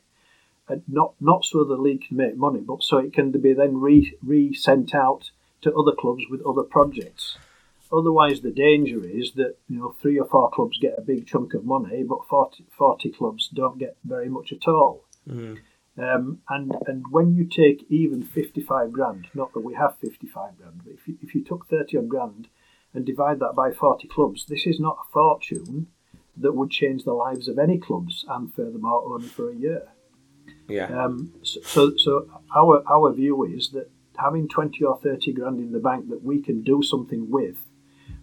[0.68, 3.80] And not not so the league can make money, but so it can be then
[3.80, 7.38] re, re sent out to other clubs with other projects.
[7.94, 11.54] Otherwise, the danger is that you know three or four clubs get a big chunk
[11.54, 15.06] of money, but 40, 40 clubs don't get very much at all.
[15.28, 15.60] Mm.
[15.98, 20.26] Um, and and when you take even fifty five grand, not that we have fifty
[20.26, 22.48] five grand, but if you, if you took thirty odd grand
[22.94, 25.88] and divide that by forty clubs, this is not a fortune
[26.38, 29.90] that would change the lives of any clubs, and furthermore, only for a year.
[30.70, 30.86] Yeah.
[30.86, 35.80] Um, so, so our our view is that having twenty or thirty grand in the
[35.80, 37.66] bank that we can do something with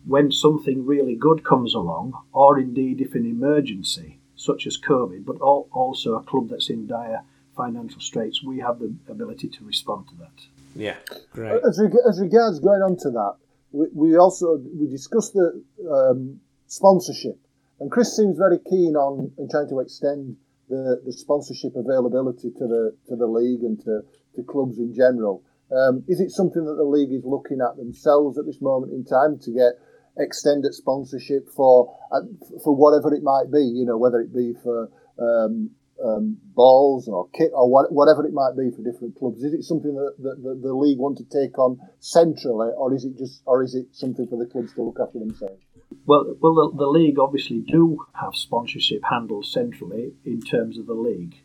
[0.06, 5.36] when something really good comes along, or indeed if an emergency such as COVID, but
[5.40, 7.22] also a club that's in dire
[7.56, 10.46] financial straits, we have the ability to respond to that.
[10.76, 10.96] Yeah.
[11.32, 11.60] Great.
[11.68, 13.34] As, reg- as regards going on to that,
[13.72, 17.38] we, we also we discussed the um, sponsorship,
[17.80, 20.36] and Chris seems very keen on in trying to extend
[20.68, 24.02] the, the sponsorship availability to the to the league and to,
[24.36, 25.42] to clubs in general.
[25.70, 29.04] Um, is it something that the league is looking at themselves at this moment in
[29.04, 29.72] time to get
[30.18, 32.22] extended sponsorship for uh,
[32.64, 33.62] for whatever it might be?
[33.62, 35.70] You know, whether it be for um,
[36.04, 39.42] um, balls or kit or what, whatever it might be for different clubs.
[39.42, 43.04] Is it something that, that, that the league want to take on centrally, or is
[43.04, 45.60] it just, or is it something for the clubs to look after themselves?
[46.06, 50.94] Well, well, the, the league obviously do have sponsorship handled centrally in terms of the
[50.94, 51.42] league.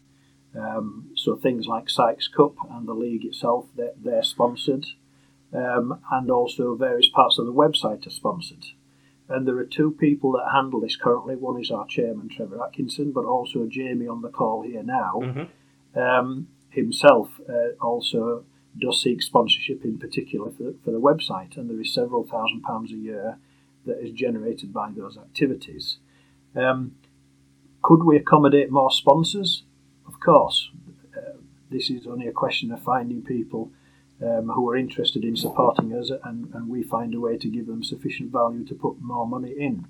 [0.55, 4.85] Um, so things like Sykes Cup and the league itself, they're, they're sponsored,
[5.53, 8.65] um, and also various parts of the website are sponsored.
[9.29, 11.35] And there are two people that handle this currently.
[11.35, 15.13] One is our chairman, Trevor Atkinson, but also Jamie on the call here now.
[15.15, 15.47] Mhm.
[15.95, 18.43] Um, himself uh, also
[18.79, 22.91] does seek sponsorship in particular for, for the website, and there is several thousand pounds
[22.91, 23.37] a year
[23.85, 25.97] that is generated by those activities.
[26.55, 26.95] Um,
[27.81, 29.63] could we accommodate more sponsors?
[30.23, 30.71] Course.
[31.17, 31.37] Uh,
[31.69, 33.71] this is only a question of finding people
[34.21, 37.67] um, who are interested in supporting us, and, and we find a way to give
[37.67, 39.85] them sufficient value to put more money in.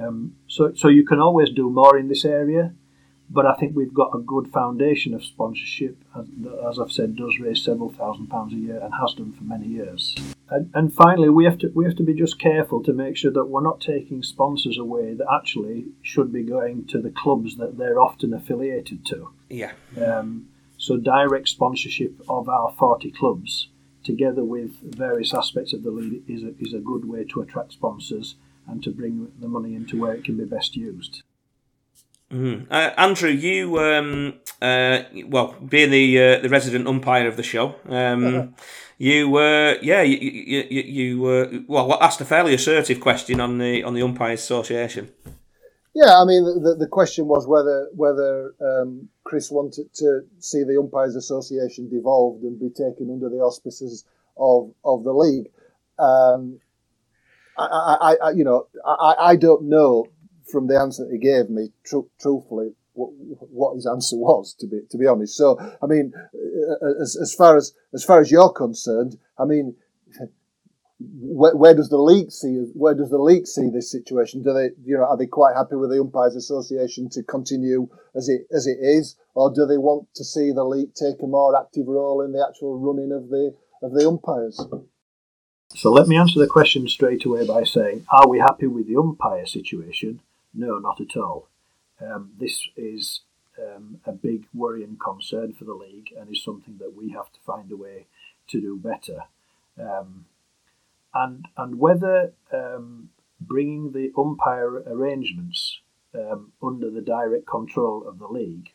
[0.00, 2.74] Um, so, so you can always do more in this area,
[3.28, 6.26] but I think we've got a good foundation of sponsorship, as,
[6.68, 9.66] as I've said, does raise several thousand pounds a year and has done for many
[9.66, 10.14] years.
[10.48, 13.32] And, and finally, we have to we have to be just careful to make sure
[13.32, 17.78] that we're not taking sponsors away that actually should be going to the clubs that
[17.78, 19.30] they're often affiliated to.
[19.52, 19.72] Yeah.
[20.02, 20.48] Um,
[20.78, 23.68] so direct sponsorship of our 40 clubs,
[24.02, 27.72] together with various aspects of the league, is a, is a good way to attract
[27.72, 31.22] sponsors and to bring the money into where it can be best used.
[32.32, 32.66] Mm.
[32.70, 37.74] Uh, Andrew, you um, uh, well, being the uh, the resident umpire of the show,
[37.90, 38.54] um,
[38.96, 43.58] you were yeah, you you, you, you were well asked a fairly assertive question on
[43.58, 45.10] the on the umpires association.
[45.94, 50.78] Yeah, I mean, the, the question was whether whether um, Chris wanted to see the
[50.78, 54.04] Umpires Association devolved and be taken under the auspices
[54.38, 55.50] of of the league.
[55.98, 56.60] Um,
[57.58, 57.64] I,
[58.00, 60.06] I, I, you know, I, I don't know
[60.50, 63.10] from the answer that he gave me, tr- truthfully, what,
[63.50, 64.54] what his answer was.
[64.60, 66.14] To be to be honest, so I mean,
[67.02, 69.76] as, as far as as far as you're concerned, I mean,
[71.14, 74.42] where, where, does the league see where does the league see this situation?
[74.42, 78.28] Do they you know are they quite happy with the umpires association to continue as
[78.28, 81.58] it as it is, or do they want to see the league take a more
[81.58, 84.60] active role in the actual running of the of the umpires?
[85.74, 88.96] So let me answer the question straight away by saying, are we happy with the
[88.96, 90.20] umpire situation?
[90.52, 91.48] No, not at all.
[91.98, 93.22] Um, this is
[93.58, 97.32] um, a big worry and concern for the league, and is something that we have
[97.32, 98.06] to find a way
[98.48, 99.24] to do better.
[99.80, 100.26] Um,
[101.14, 103.10] and and whether um,
[103.40, 105.80] bringing the umpire arrangements
[106.14, 108.70] um, under the direct control of the league,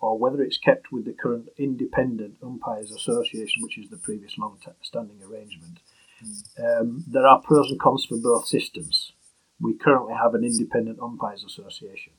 [0.00, 5.22] or whether it's kept with the current independent umpires association, which is the previous long-standing
[5.22, 5.78] arrangement,
[6.58, 9.12] um, there are pros and cons for both systems.
[9.60, 12.14] we currently have an independent umpires association.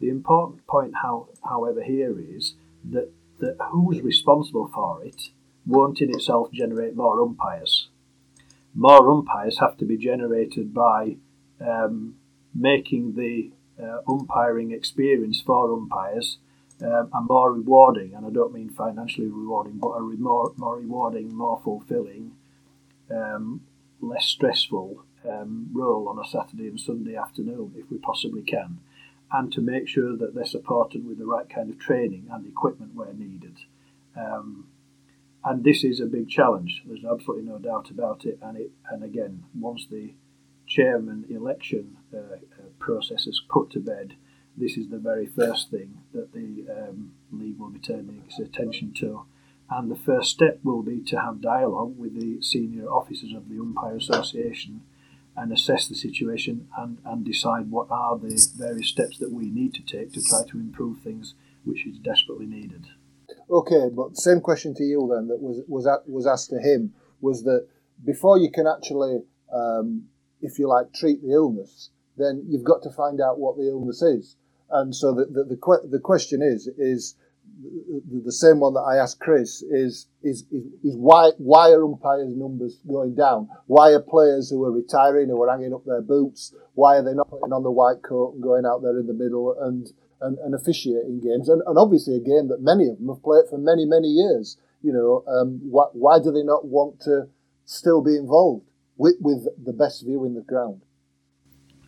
[0.00, 2.54] The important point, how, however, here is
[2.90, 5.30] that, that who's responsible for it
[5.64, 7.88] won't in itself generate more umpires.
[8.74, 11.16] More umpires have to be generated by
[11.60, 12.16] um,
[12.54, 13.50] making the
[13.82, 16.38] uh, umpiring experience for umpires
[16.82, 20.78] um, and more rewarding, and I don't mean financially rewarding, but a re- more, more
[20.78, 22.32] rewarding, more fulfilling,
[23.10, 23.60] um,
[24.00, 28.78] less stressful um, role on a Saturday and Sunday afternoon if we possibly can,
[29.30, 32.94] and to make sure that they're supported with the right kind of training and equipment
[32.94, 33.58] where needed.
[34.16, 34.66] Um,
[35.44, 36.82] and this is a big challenge.
[36.86, 38.38] There's absolutely no doubt about it.
[38.42, 40.14] And it, and again, once the
[40.66, 42.38] chairman election uh, uh,
[42.78, 44.14] process is put to bed,
[44.56, 48.92] this is the very first thing that the um, league will be turning its attention
[48.98, 49.24] to.
[49.70, 53.58] And the first step will be to have dialogue with the senior officers of the
[53.58, 54.82] Umpire Association
[55.34, 59.72] and assess the situation and, and decide what are the various steps that we need
[59.74, 62.88] to take to try to improve things which is desperately needed.
[63.52, 66.94] Okay, but the same question to you then that was was was asked to him
[67.20, 67.68] was that
[68.04, 69.20] before you can actually,
[69.52, 70.04] um,
[70.40, 74.00] if you like, treat the illness, then you've got to find out what the illness
[74.00, 74.36] is.
[74.70, 77.14] And so the the, the, the question is is
[78.24, 82.34] the same one that I asked Chris is, is is is why why are umpires
[82.34, 83.48] numbers going down?
[83.66, 86.54] Why are players who are retiring who are hanging up their boots?
[86.72, 89.12] Why are they not putting on the white coat and going out there in the
[89.12, 89.86] middle and
[90.22, 91.48] and, and officiating games?
[91.48, 94.56] And, and obviously a game that many of them have played for many many years.
[94.82, 97.28] You know, um, why, why do they not want to
[97.64, 98.66] still be involved
[98.96, 100.82] with with the best view in the ground?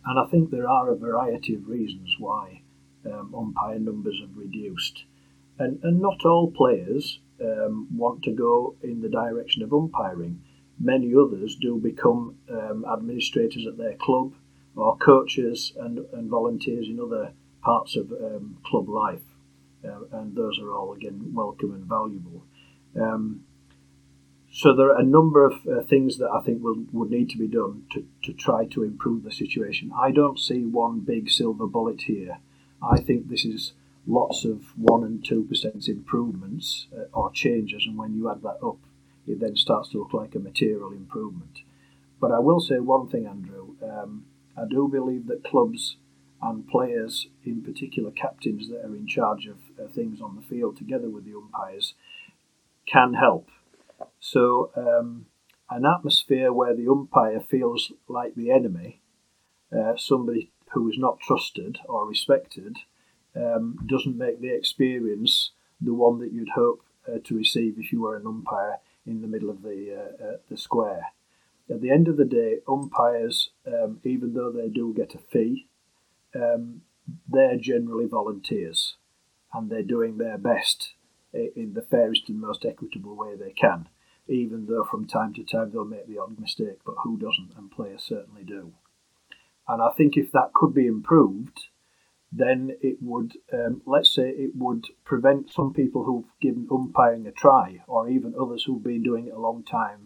[0.05, 2.61] And I think there are a variety of reasons why
[3.05, 5.05] um, umpire numbers have reduced.
[5.57, 10.41] And, and not all players um, want to go in the direction of umpiring.
[10.79, 14.33] Many others do become um, administrators at their club
[14.75, 17.31] or coaches and, and volunteers in other
[17.65, 19.23] parts of um, club life.
[19.83, 22.43] Uh, and those are all, again, welcome and valuable.
[22.95, 23.43] Um,
[24.51, 27.37] so there are a number of uh, things that I think will, would need to
[27.37, 29.91] be done to, to try to improve the situation.
[29.99, 32.37] I don't see one big silver bullet here.
[32.81, 33.73] I think this is
[34.07, 38.77] lots of 1 and 2% improvements uh, or changes, and when you add that up,
[39.27, 41.61] it then starts to look like a material improvement.
[42.21, 43.75] But I will say one thing, Andrew.
[43.83, 44.25] Um,
[44.55, 45.97] I do believe that clubs
[46.45, 50.77] and players, in particular captains that are in charge of uh, things on the field
[50.77, 51.95] together with the umpires,
[52.85, 53.49] can help.
[54.19, 55.25] So, um,
[55.69, 59.01] an atmosphere where the umpire feels like the enemy,
[59.75, 62.77] uh, somebody who is not trusted or respected,
[63.35, 65.51] um, doesn't make the experience
[65.81, 69.27] the one that you'd hope uh, to receive if you were an umpire in the
[69.27, 71.07] middle of the uh, uh, the square.
[71.69, 75.67] At the end of the day, umpires, um, even though they do get a fee,
[76.35, 76.81] um,
[77.27, 78.97] they're generally volunteers,
[79.53, 80.93] and they're doing their best
[81.33, 83.87] in the fairest and most equitable way they can.
[84.27, 87.51] Even though from time to time they'll make the odd mistake, but who doesn't?
[87.57, 88.73] And players certainly do.
[89.67, 91.67] And I think if that could be improved,
[92.31, 97.31] then it would, um, let's say, it would prevent some people who've given umpiring a
[97.31, 100.04] try, or even others who've been doing it a long time,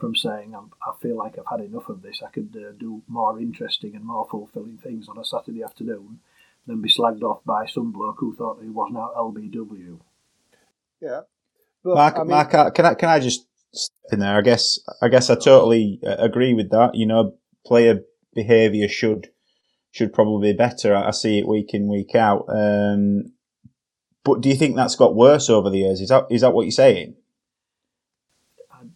[0.00, 2.22] from saying, I feel like I've had enough of this.
[2.26, 6.20] I could uh, do more interesting and more fulfilling things on a Saturday afternoon
[6.66, 10.00] than be slagged off by some bloke who thought he was now LBW.
[11.00, 11.20] Yeah.
[11.84, 14.36] But, Mark, I mean, Mark, can I can I just step in there?
[14.36, 16.94] I guess I guess I totally uh, agree with that.
[16.94, 18.00] You know, player
[18.34, 19.30] behaviour should
[19.90, 20.94] should probably be better.
[20.94, 22.44] I see it week in, week out.
[22.48, 23.32] Um,
[24.24, 26.00] but do you think that's got worse over the years?
[26.00, 27.16] Is that is that what you're saying?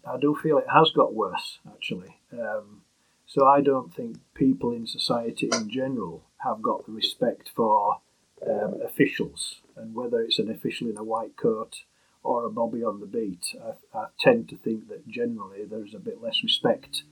[0.06, 2.16] I, do feel it has got worse, actually.
[2.32, 2.82] Um,
[3.26, 8.00] so I don't think people in society in general have got the respect for
[8.46, 11.84] um, officials, and whether it's an official in a white coat
[12.22, 15.98] or a bobby on the beat, I, I tend to think that generally there's a
[15.98, 17.02] bit less respect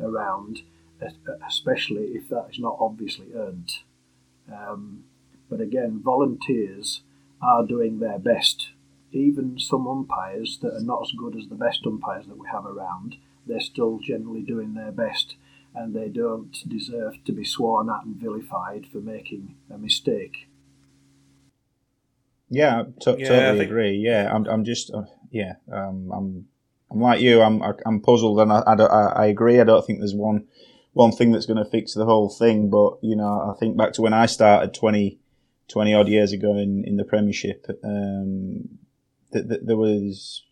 [0.00, 0.62] around
[1.46, 3.70] especially if that is not obviously earned.
[4.52, 5.04] Um,
[5.50, 7.02] but again, volunteers
[7.40, 8.70] are doing their best.
[9.12, 12.66] Even some umpires that are not as good as the best umpires that we have
[12.66, 13.16] around,
[13.46, 15.36] they're still generally doing their best
[15.74, 20.48] and they don't deserve to be sworn at and vilified for making a mistake.
[22.50, 23.70] Yeah, t- yeah totally think...
[23.70, 23.96] agree.
[23.96, 26.46] Yeah, I'm, I'm just, uh, yeah, um, I'm,
[26.90, 27.40] I'm like you.
[27.40, 29.58] I'm, I'm puzzled, and I, I, I agree.
[29.58, 30.46] I don't think there's one
[30.92, 32.68] one thing that's going to fix the whole thing.
[32.68, 35.18] But you know, I think back to when I started 20,
[35.68, 38.78] 20 odd years ago in, in the Premiership, um,
[39.32, 40.44] th- th- there was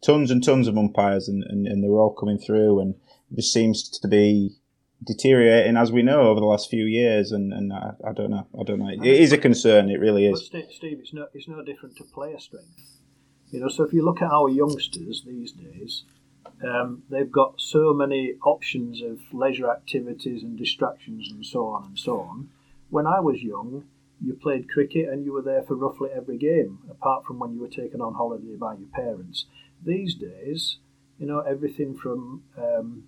[0.00, 2.94] tons and tons of umpires, and, and, and they were all coming through, and
[3.30, 4.56] it just seems to be
[5.04, 8.46] deteriorating as we know over the last few years, and, and I, I don't know,
[8.58, 8.88] I don't know.
[8.88, 9.90] It is a concern.
[9.90, 10.48] It really is.
[10.52, 13.00] But Steve, it's no, it's no different to player strength.
[13.50, 16.04] You know, so if you look at our youngsters these days,
[16.62, 21.98] um, they've got so many options of leisure activities and distractions and so on and
[21.98, 22.50] so on.
[22.90, 23.84] When I was young,
[24.20, 27.60] you played cricket and you were there for roughly every game, apart from when you
[27.60, 29.46] were taken on holiday by your parents.
[29.84, 30.78] These days,
[31.18, 33.04] you know, everything from um,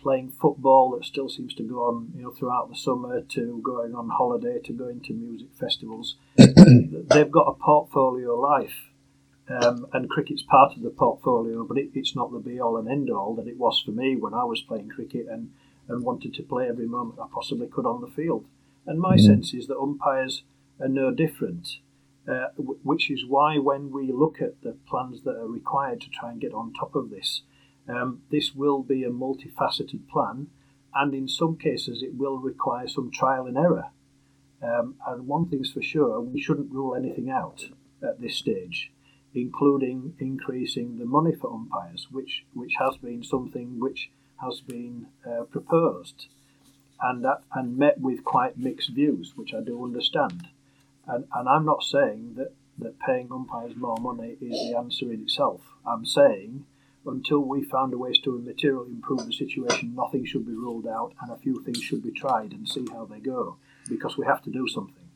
[0.00, 3.94] playing football that still seems to go on, you know, throughout the summer to going
[3.94, 6.16] on holiday to going to music festivals.
[6.36, 8.90] They've got a portfolio life.
[9.50, 12.86] Um, and cricket's part of the portfolio, but it, it's not the be all and
[12.86, 15.52] end all that it was for me when I was playing cricket and,
[15.88, 18.44] and wanted to play every moment I possibly could on the field.
[18.88, 19.20] And my mm.
[19.20, 20.44] sense is that umpires
[20.80, 21.76] are no different,
[22.26, 26.08] uh, w- which is why when we look at the plans that are required to
[26.08, 27.42] try and get on top of this,
[27.86, 30.46] um, this will be a multifaceted plan,
[30.94, 33.90] and in some cases it will require some trial and error.
[34.62, 37.68] Um, and one thing's for sure, we shouldn't rule anything out
[38.02, 38.90] at this stage,
[39.34, 44.10] including increasing the money for umpires, which, which has been something which
[44.40, 46.28] has been uh, proposed
[47.00, 50.48] and that, and met with quite mixed views, which I do understand.
[51.06, 55.22] And, and I'm not saying that, that paying umpires more money is the answer in
[55.22, 55.60] itself.
[55.86, 56.64] I'm saying
[57.06, 61.14] until we found a ways to materially improve the situation, nothing should be ruled out,
[61.22, 63.56] and a few things should be tried and see how they go,
[63.88, 65.08] because we have to do something.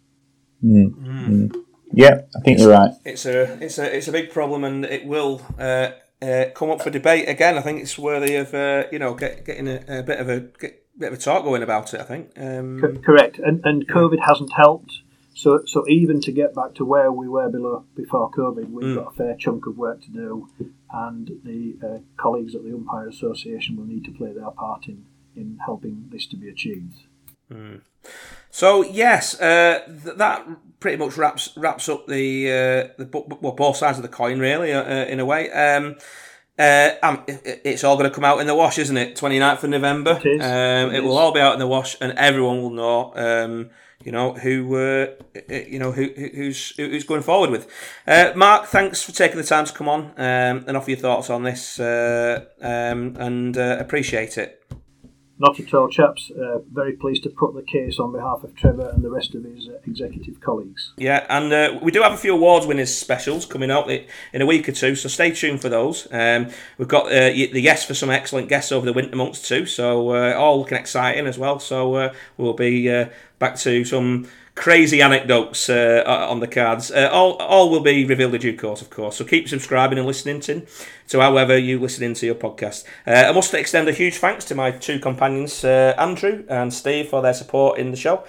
[0.65, 0.95] Mm.
[0.95, 1.65] Mm.
[1.93, 2.93] Yeah, I think you're right.
[3.05, 5.91] It's a it's a it's a big problem, and it will uh,
[6.23, 7.59] uh, come up for debate again.
[7.59, 10.41] I think it's worthy of uh, you know get, getting a, a, bit of a
[10.41, 12.01] get, bit of a talk going about it.
[12.01, 12.33] I think.
[12.37, 15.03] Um, correct, and and COVID hasn't helped.
[15.35, 18.97] So, so even to get back to where we were below before COVID, we've mm.
[18.97, 20.49] got a fair chunk of work to do,
[20.93, 25.07] and the uh, colleagues at the Umpire Association will need to play their part in,
[25.35, 27.05] in helping this to be achieved.
[27.51, 27.81] Mm.
[28.51, 30.47] So yes, uh, th- that
[30.81, 34.73] pretty much wraps wraps up the uh, the well, both sides of the coin, really,
[34.73, 35.51] uh, uh in a way.
[35.51, 35.97] Um,
[36.59, 39.17] uh, um, it's all going to come out in the wash, isn't it?
[39.17, 40.21] 29th of November.
[40.23, 43.13] It, um, it, it will all be out in the wash, and everyone will know.
[43.15, 43.71] Um,
[44.05, 45.07] you know who uh,
[45.49, 47.69] you know who who's who's going forward with.
[48.07, 51.31] Uh, Mark, thanks for taking the time to come on um, and offer your thoughts
[51.31, 54.62] on this, uh, um, and uh, appreciate it.
[55.43, 56.31] Not at all, chaps.
[56.31, 59.43] Uh, very pleased to put the case on behalf of Trevor and the rest of
[59.43, 60.93] his uh, executive colleagues.
[60.97, 64.47] Yeah, and uh, we do have a few awards winners specials coming up in a
[64.47, 66.07] week or two, so stay tuned for those.
[66.13, 66.49] Um,
[66.79, 70.11] we've got uh, the yes for some excellent guests over the winter months too, so
[70.11, 71.59] uh, all looking exciting as well.
[71.59, 72.87] So uh, we'll be
[73.41, 76.91] back to some crazy anecdotes uh, on the cards.
[76.91, 79.17] Uh, all, all will be revealed in due course, of course.
[79.17, 80.67] So keep subscribing and listening to,
[81.09, 82.85] to however you listen into your podcast.
[83.07, 87.09] Uh, I must extend a huge thanks to my two companions, uh, Andrew and Steve,
[87.09, 88.25] for their support in the show.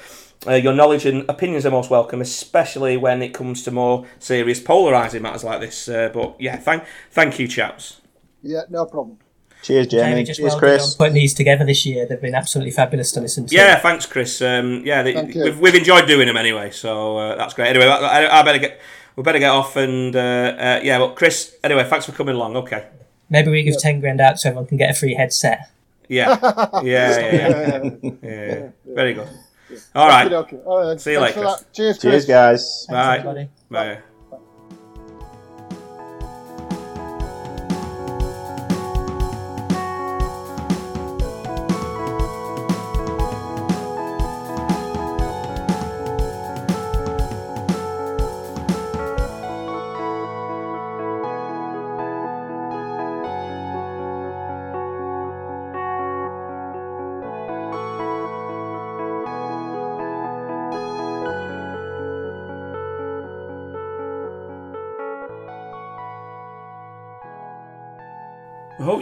[0.46, 4.60] Uh, your knowledge and opinions are most welcome, especially when it comes to more serious,
[4.60, 5.88] polarising matters like this.
[5.88, 8.02] Uh, but yeah, thank thank you, chaps.
[8.42, 9.20] Yeah, no problem.
[9.64, 10.04] Cheers, Jamie.
[10.04, 10.96] Jamie just Cheers, well Chris.
[10.96, 12.06] putting these together this year.
[12.06, 13.56] They've been absolutely fabulous to listen to.
[13.56, 14.42] Yeah, thanks, Chris.
[14.42, 17.70] Um, yeah, they, we've, we've enjoyed doing them anyway, so uh, that's great.
[17.70, 18.82] Anyway, I, I, better get
[19.16, 20.98] we better get off and uh, uh, yeah.
[20.98, 21.56] Well, Chris.
[21.64, 22.58] Anyway, thanks for coming along.
[22.58, 22.86] Okay.
[23.30, 25.72] Maybe we give ten grand out so everyone can get a free headset.
[26.10, 27.90] Yeah, yeah, yeah, yeah.
[28.04, 28.70] yeah, yeah.
[28.86, 29.30] Very good.
[29.96, 30.32] All right.
[30.32, 30.66] Okay, okay.
[30.66, 31.00] All right.
[31.00, 31.56] See you later.
[31.72, 32.02] Cheers, Chris.
[32.02, 32.86] Cheers, guys.
[32.90, 34.00] Thanks, Bye.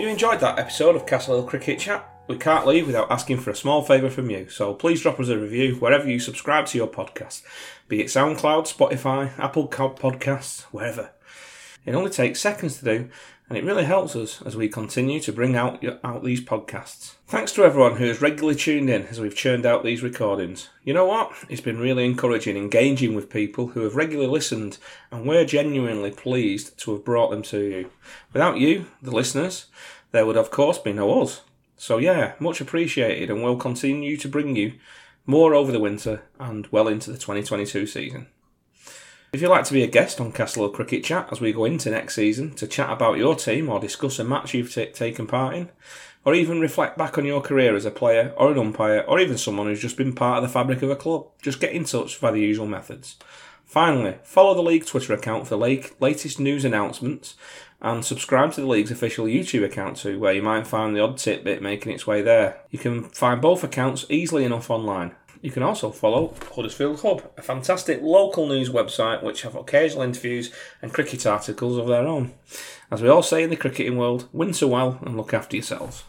[0.02, 2.04] You enjoyed that episode of Castle Hill Cricket Chat.
[2.28, 5.28] We can't leave without asking for a small favour from you, so please drop us
[5.28, 7.44] a review wherever you subscribe to your podcast,
[7.88, 11.12] be it SoundCloud, Spotify, Apple Podcasts, wherever.
[11.86, 13.10] It only takes seconds to do,
[13.52, 17.16] and it really helps us as we continue to bring out, out these podcasts.
[17.28, 20.70] Thanks to everyone who has regularly tuned in as we've churned out these recordings.
[20.86, 21.34] You know what?
[21.50, 24.78] It's been really encouraging engaging with people who have regularly listened,
[25.12, 27.92] and we're genuinely pleased to have brought them to you.
[28.32, 29.66] Without you, the listeners,
[30.12, 31.42] there would of course be no us.
[31.76, 34.76] So yeah, much appreciated, and we'll continue to bring you
[35.26, 38.28] more over the winter and well into the 2022 season.
[39.34, 41.90] If you'd like to be a guest on Castle Cricket Chat as we go into
[41.90, 45.56] next season to chat about your team or discuss a match you've t- taken part
[45.56, 45.70] in,
[46.26, 49.38] or even reflect back on your career as a player or an umpire or even
[49.38, 52.18] someone who's just been part of the fabric of a club, just get in touch
[52.18, 53.16] via the usual methods.
[53.64, 57.36] Finally, follow the league Twitter account for the latest news announcements
[57.82, 61.18] and subscribe to the league's official YouTube account too, where you might find the odd
[61.18, 62.60] tidbit making its way there.
[62.70, 65.16] You can find both accounts easily enough online.
[65.42, 70.54] You can also follow Huddersfield Hub, a fantastic local news website which have occasional interviews
[70.82, 72.34] and cricket articles of their own.
[72.92, 76.04] As we all say in the cricketing world, win so well and look after yourselves.